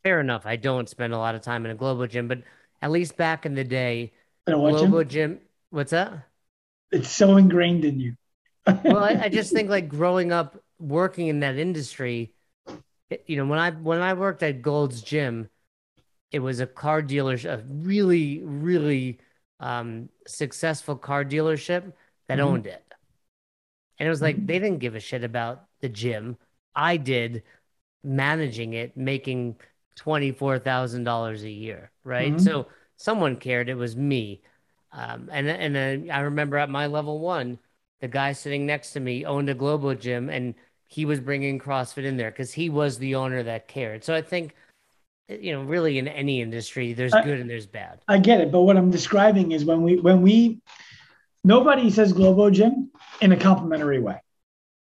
[0.02, 0.46] Fair enough.
[0.46, 2.42] I don't spend a lot of time in a global gym, but
[2.80, 4.12] at least back in the day,
[4.58, 5.32] Globo gym?
[5.32, 5.40] gym.
[5.70, 6.26] What's that?
[6.90, 8.14] It's so ingrained in you.
[8.84, 12.32] well, I, I just think like growing up working in that industry,
[13.26, 15.48] you know, when I when I worked at Gold's Gym,
[16.32, 19.18] it was a car dealership, a really really
[19.60, 21.92] um, successful car dealership
[22.28, 22.48] that mm-hmm.
[22.48, 22.84] owned it.
[23.98, 26.38] And it was like they didn't give a shit about the gym.
[26.74, 27.42] I did
[28.02, 29.56] managing it, making
[29.98, 32.32] $24,000 a year, right?
[32.32, 32.38] Mm-hmm.
[32.38, 32.68] So
[33.00, 33.70] someone cared.
[33.70, 34.42] It was me.
[34.92, 37.58] Um, and and then I remember at my level one,
[38.00, 40.54] the guy sitting next to me owned a global gym and
[40.86, 44.02] he was bringing CrossFit in there because he was the owner that cared.
[44.04, 44.54] So I think,
[45.28, 48.00] you know, really in any industry, there's I, good and there's bad.
[48.08, 50.60] I get it, but what I'm describing is when we when we
[51.44, 52.90] nobody says global gym
[53.22, 54.20] in a complimentary way.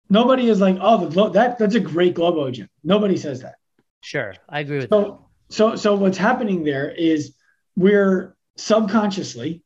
[0.10, 2.70] Nobody is like, oh, the Glo- that that's a great global gym.
[2.84, 3.56] Nobody says that.
[4.02, 5.54] Sure, I agree with so, that.
[5.54, 7.37] So, so what's happening there is
[7.78, 9.64] we're subconsciously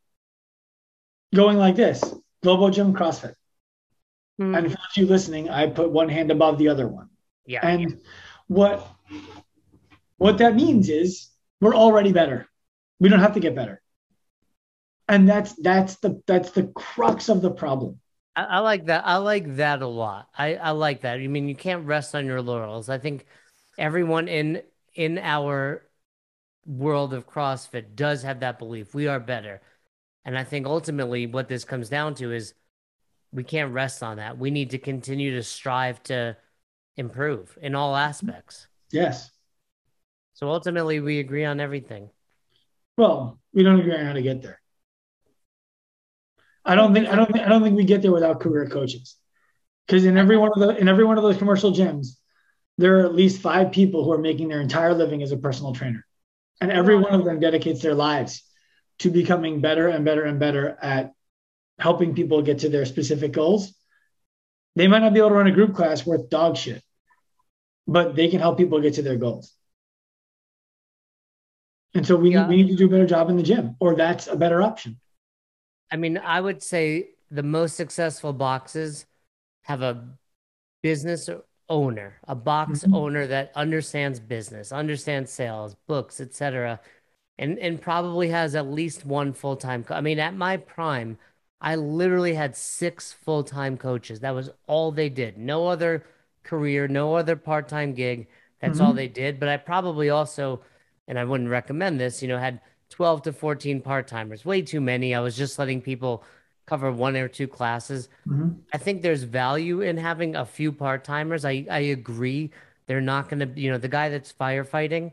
[1.34, 2.04] going like this:
[2.44, 3.34] global gym, CrossFit.
[4.40, 4.58] Mm.
[4.58, 7.10] And for you listening, I put one hand above the other one.
[7.46, 7.66] Yeah.
[7.66, 7.98] And yeah.
[8.48, 8.88] what
[10.18, 11.30] what that means is
[11.60, 12.48] we're already better.
[13.00, 13.82] We don't have to get better.
[15.08, 18.00] And that's that's the that's the crux of the problem.
[18.36, 19.04] I, I, like that.
[19.06, 20.30] I like that a lot.
[20.38, 21.20] I, I like that.
[21.20, 22.88] I mean, you can't rest on your laurels.
[22.88, 23.26] I think
[23.78, 24.62] everyone in
[24.94, 25.84] in our
[26.66, 28.94] world of CrossFit does have that belief.
[28.94, 29.62] We are better.
[30.26, 32.54] And I think ultimately what this comes down to is
[33.32, 34.38] we can't rest on that.
[34.38, 36.38] We need to continue to strive to
[36.98, 38.68] improve in all aspects.
[38.92, 39.32] Yes.
[40.34, 42.10] So ultimately we agree on everything.
[42.98, 44.60] Well, we don't agree on how to get there.
[46.64, 49.16] I don't think I don't think I don't think we get there without career coaches.
[49.88, 52.18] Because in every one of the in every one of those commercial gyms,
[52.78, 55.74] there are at least five people who are making their entire living as a personal
[55.74, 56.06] trainer.
[56.62, 58.44] And every one of them dedicates their lives
[59.00, 61.12] to becoming better and better and better at
[61.80, 63.74] helping people get to their specific goals.
[64.76, 66.84] They might not be able to run a group class worth dog shit,
[67.88, 69.52] but they can help people get to their goals.
[71.96, 72.44] And so we, Yeah.
[72.44, 74.62] need, we need to do a better job in the gym, or that's a better
[74.62, 75.00] job in the gym, or that's a better option.
[75.92, 79.08] I mean, I would say the most successful boxes
[79.64, 80.08] have a
[80.84, 81.28] business
[81.72, 82.94] owner, a box Mhm.
[82.94, 86.80] owner that understands business, understands sales, books, etc.,
[87.40, 89.84] and and probably has at least one full-time.
[89.84, 91.18] Co- I mean, at my prime,
[91.62, 94.20] I literally had six full-time coaches.
[94.22, 95.38] That was all they did.
[95.38, 96.06] No other
[96.44, 98.28] career, no other part-time gig.
[98.60, 98.96] That's all Mhm.
[98.96, 99.40] they did.
[99.40, 100.62] But I probably also,
[101.08, 104.46] and I wouldn't recommend this, you know, had 12 to 14 part-timers.
[104.46, 105.16] Way too many.
[105.16, 106.24] I was just letting people
[106.66, 108.10] cover one or two classes.
[108.28, 108.60] Mhm.
[108.74, 111.44] I think there's value in having a few part-timers.
[111.46, 112.52] I I agree.
[112.88, 115.12] They're not going to, you know, the guy that's firefighting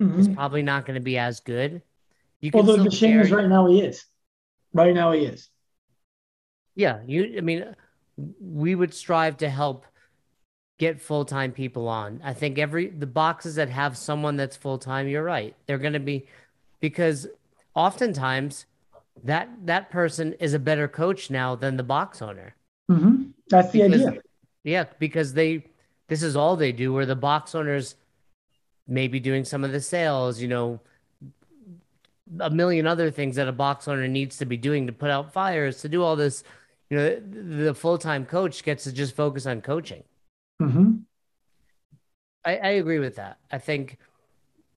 [0.00, 0.34] is Mhm.
[0.34, 1.82] probably not going to be as good.
[2.40, 4.06] You can Although the shame is right now he is.
[4.72, 5.50] Right now he is.
[6.74, 7.74] Yeah, you I mean
[8.40, 9.86] we would strive to help
[10.78, 12.20] get full-time people on.
[12.22, 15.56] I think every the boxes that have someone that's full-time, you're right.
[15.66, 16.26] They're going to be
[16.80, 17.26] because
[17.74, 18.66] oftentimes
[19.24, 22.54] that that person is a better coach now than the box owner.
[22.90, 23.32] Mhm.
[23.48, 24.22] That's the Because- idea.
[24.64, 25.64] Yeah, because they
[26.08, 27.94] this is all they do where the box owners
[28.86, 30.80] may be doing some of the sales, you know,
[32.40, 35.32] a million other things that a box owner needs to be doing to put out
[35.32, 36.44] fires, to do all this.
[36.90, 40.04] You know, the, the full-time coach gets to just focus on coaching.
[40.62, 41.02] Mhm.
[42.44, 43.38] I, I agree with that.
[43.50, 43.98] I think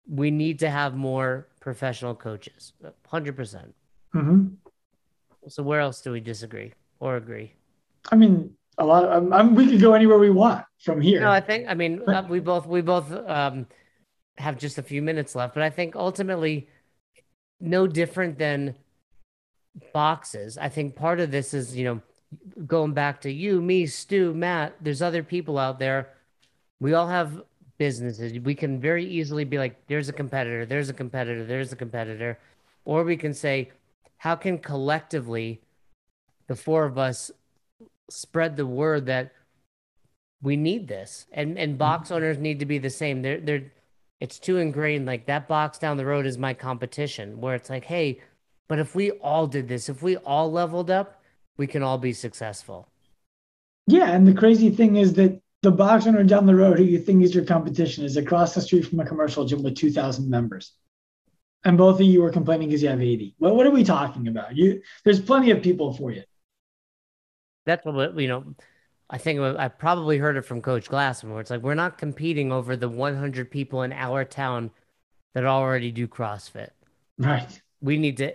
[0.08, 2.74] we need to have more professional coaches.
[3.10, 3.74] 100%.
[4.14, 4.58] Mhm.
[5.48, 7.54] So where else do we disagree or agree?
[8.12, 9.06] I mean, a lot.
[9.06, 11.22] Of, um, um, we could go anywhere we want from here.
[11.22, 13.68] No, I think I mean uh, we both we both um,
[14.38, 16.68] have just a few minutes left, but I think ultimately
[17.60, 18.76] no different than
[19.94, 20.58] boxes.
[20.58, 22.02] I think part of this is you know
[22.66, 24.76] going back to you, me, Stu, Matt.
[24.82, 26.10] There's other people out there.
[26.80, 27.42] We all have
[27.78, 28.40] businesses.
[28.40, 30.66] We can very easily be like, "There's a competitor.
[30.66, 31.46] There's a competitor.
[31.46, 32.40] There's a competitor,"
[32.86, 33.72] or we can say,
[34.22, 35.62] "How can collectively
[36.48, 37.32] the four of us
[38.10, 39.34] spread the word that?"
[40.44, 41.78] we need this and and mm-hmm.
[41.78, 43.72] box owners need to be the same they're they're
[44.20, 47.86] it's too ingrained like that box down the road is my competition where it's like
[47.86, 48.20] hey
[48.68, 51.22] but if we all did this if we all leveled up
[51.58, 52.88] we can all be successful
[53.88, 57.00] Yeah, and the crazy thing is that the box owner down the road who you
[57.00, 60.74] think is your competition is across the street from a commercial gym with 2,000 members.
[61.64, 63.36] And both of you are complaining because you have 80.
[63.40, 64.56] Well, what are we talking about?
[64.56, 66.24] You, there's plenty of people for you.
[67.66, 68.44] that's what you know
[69.10, 72.52] i think i probably heard it from coach glassman where it's like we're not competing
[72.52, 74.72] over the 100 people in our town
[75.34, 76.70] that already do crossfit
[77.18, 77.62] Right.
[77.82, 78.34] we need to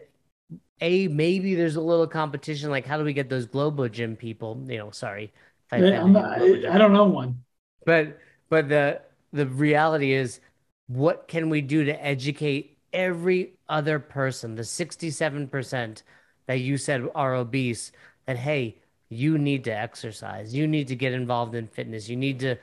[0.81, 4.62] a maybe there's a little competition like how do we get those globo gym people
[4.69, 5.32] you know sorry
[5.73, 7.43] I not, I don't know one.
[7.85, 9.01] but but the
[9.32, 10.40] the reality is
[10.86, 16.02] what can we do to educate every other person the 67%
[16.47, 17.93] that you said are obese
[18.27, 18.77] that hey
[19.09, 22.56] you need to exercise you need to get involved in fitness you need to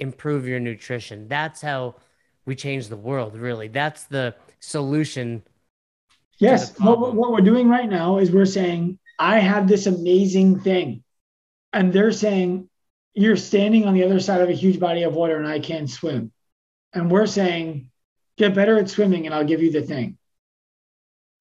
[0.00, 1.94] improve your nutrition that's how
[2.44, 5.42] we change the world really that's the solution
[6.38, 6.78] Yes.
[6.78, 11.02] What, what we're doing right now is we're saying, I have this amazing thing.
[11.72, 12.68] And they're saying,
[13.14, 15.88] you're standing on the other side of a huge body of water and I can't
[15.88, 16.32] swim.
[16.92, 17.90] And we're saying,
[18.36, 20.18] get better at swimming and I'll give you the thing.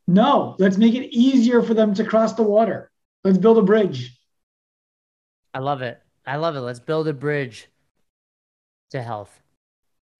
[0.07, 2.91] No, let's make it easier for them to cross the water.
[3.23, 4.11] Let's build a bridge.
[5.53, 7.67] i love it i love it let's build a bridge
[8.91, 9.41] to health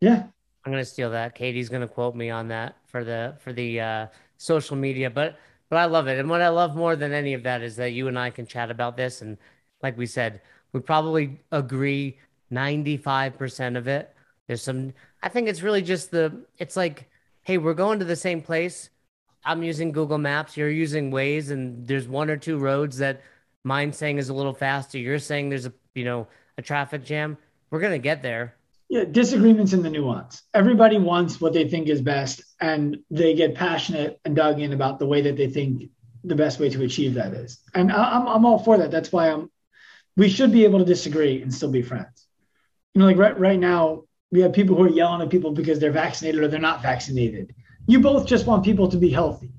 [0.01, 0.27] Yeah.
[0.65, 1.35] I'm gonna steal that.
[1.35, 4.07] Katie's gonna quote me on that for the for the uh,
[4.37, 5.37] social media, but
[5.69, 6.17] but I love it.
[6.19, 8.47] And what I love more than any of that is that you and I can
[8.47, 9.21] chat about this.
[9.21, 9.37] And
[9.83, 10.41] like we said,
[10.73, 12.17] we probably agree
[12.51, 14.14] 95% of it.
[14.47, 14.93] There's some.
[15.21, 16.45] I think it's really just the.
[16.57, 17.09] It's like,
[17.43, 18.89] hey, we're going to the same place.
[19.43, 20.57] I'm using Google Maps.
[20.57, 23.21] You're using Waze, and there's one or two roads that
[23.63, 24.97] mine's saying is a little faster.
[24.97, 26.27] You're saying there's a you know
[26.57, 27.37] a traffic jam.
[27.69, 28.55] We're gonna get there.
[28.87, 30.43] Yeah, disagreements in the nuance.
[30.53, 34.99] Everybody wants what they think is best, and they get passionate and dug in about
[34.99, 35.89] the way that they think
[36.23, 37.59] the best way to achieve that is.
[37.73, 38.91] And I'm I'm all for that.
[38.91, 39.49] That's why I'm.
[40.17, 42.27] We should be able to disagree and still be friends.
[42.93, 45.79] You know, like right right now, we have people who are yelling at people because
[45.79, 47.53] they're vaccinated or they're not vaccinated.
[47.87, 49.51] You both just want people to be healthy,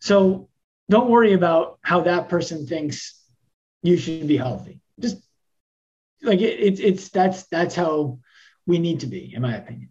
[0.00, 0.48] so
[0.88, 3.22] don't worry about how that person thinks
[3.82, 4.80] you should be healthy.
[4.98, 5.18] Just
[6.22, 8.18] like it, it's it's that's that's how
[8.66, 9.90] we need to be, in my opinion.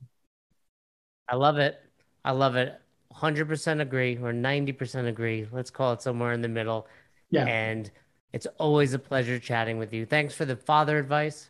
[1.28, 1.80] I love it.
[2.26, 2.80] I love it.
[3.14, 5.48] 100% agree or 90% agree.
[5.52, 6.88] Let's call it somewhere in the middle.
[7.30, 7.46] Yeah.
[7.46, 7.92] And
[8.34, 10.06] it's always a pleasure chatting with you.
[10.06, 11.50] Thanks for the father advice.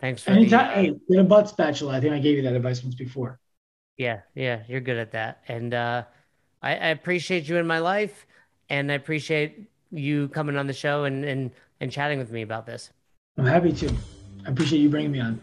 [0.00, 1.94] Thanks for Anytime, the hey, get a butt spatula.
[1.94, 3.38] I think I gave you that advice once before.
[3.96, 5.42] Yeah, yeah, you're good at that.
[5.48, 6.04] And uh,
[6.62, 8.26] I, I appreciate you in my life,
[8.68, 11.50] and I appreciate you coming on the show and and
[11.80, 12.90] and chatting with me about this.
[13.38, 13.92] I'm happy to.
[14.46, 15.40] I appreciate you bringing me on.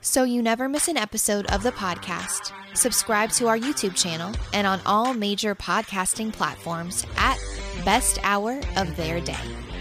[0.00, 2.52] So you never miss an episode of the podcast.
[2.74, 7.38] Subscribe to our YouTube channel and on all major podcasting platforms at
[7.84, 9.71] Best Hour of Their Day.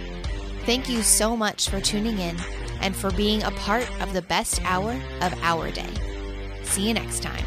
[0.65, 2.37] Thank you so much for tuning in
[2.81, 5.89] and for being a part of the best hour of our day.
[6.61, 7.43] See you next time.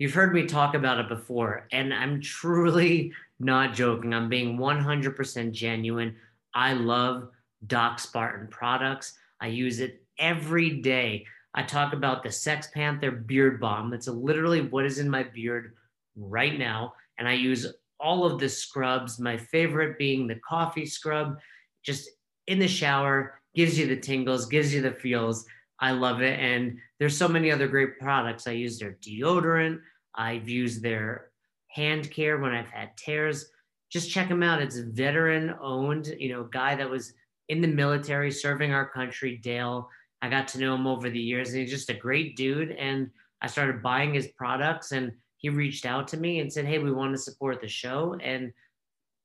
[0.00, 4.12] You've heard me talk about it before, and I'm truly not joking.
[4.12, 6.16] I'm being 100% genuine.
[6.54, 7.28] I love
[7.68, 9.12] Doc Spartan products.
[9.40, 11.24] I use it every day.
[11.54, 13.90] I talk about the Sex Panther Beard Balm.
[13.90, 15.74] That's literally what is in my beard
[16.20, 16.92] right now.
[17.18, 17.66] And I use
[17.98, 21.38] all of the scrubs, my favorite being the coffee scrub,
[21.84, 22.08] just
[22.46, 25.44] in the shower, gives you the tingles, gives you the feels.
[25.80, 26.38] I love it.
[26.38, 28.46] And there's so many other great products.
[28.46, 29.80] I use their deodorant.
[30.14, 31.30] I've used their
[31.68, 33.50] hand care when I've had tears.
[33.90, 34.62] Just check them out.
[34.62, 37.12] It's veteran owned, you know, guy that was
[37.48, 39.88] in the military serving our country, Dale.
[40.22, 42.72] I got to know him over the years and he's just a great dude.
[42.72, 43.10] And
[43.42, 46.92] I started buying his products and he reached out to me and said, Hey, we
[46.92, 48.14] want to support the show.
[48.22, 48.52] And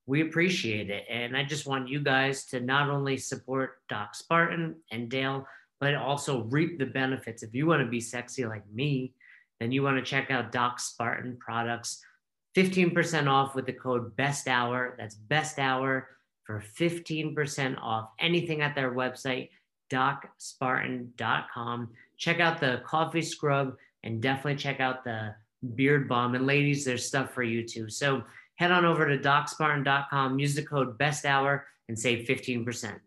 [0.07, 1.03] we appreciate it.
[1.09, 5.45] And I just want you guys to not only support Doc Spartan and Dale,
[5.81, 7.43] but also reap the benefits.
[7.43, 9.13] If you want to be sexy like me,
[9.59, 12.01] then you want to check out Doc Spartan products.
[12.55, 14.95] 15% off with the code best hour.
[14.97, 16.07] That's best hour
[16.45, 19.49] for 15% off anything at their website,
[19.91, 21.89] docspartan.com.
[22.17, 25.35] Check out the coffee scrub and definitely check out the
[25.75, 26.35] beard balm.
[26.35, 27.89] And ladies, there's stuff for you too.
[27.89, 28.23] So
[28.55, 32.99] head on over to docspartan.com, use the code best hour and save 15%.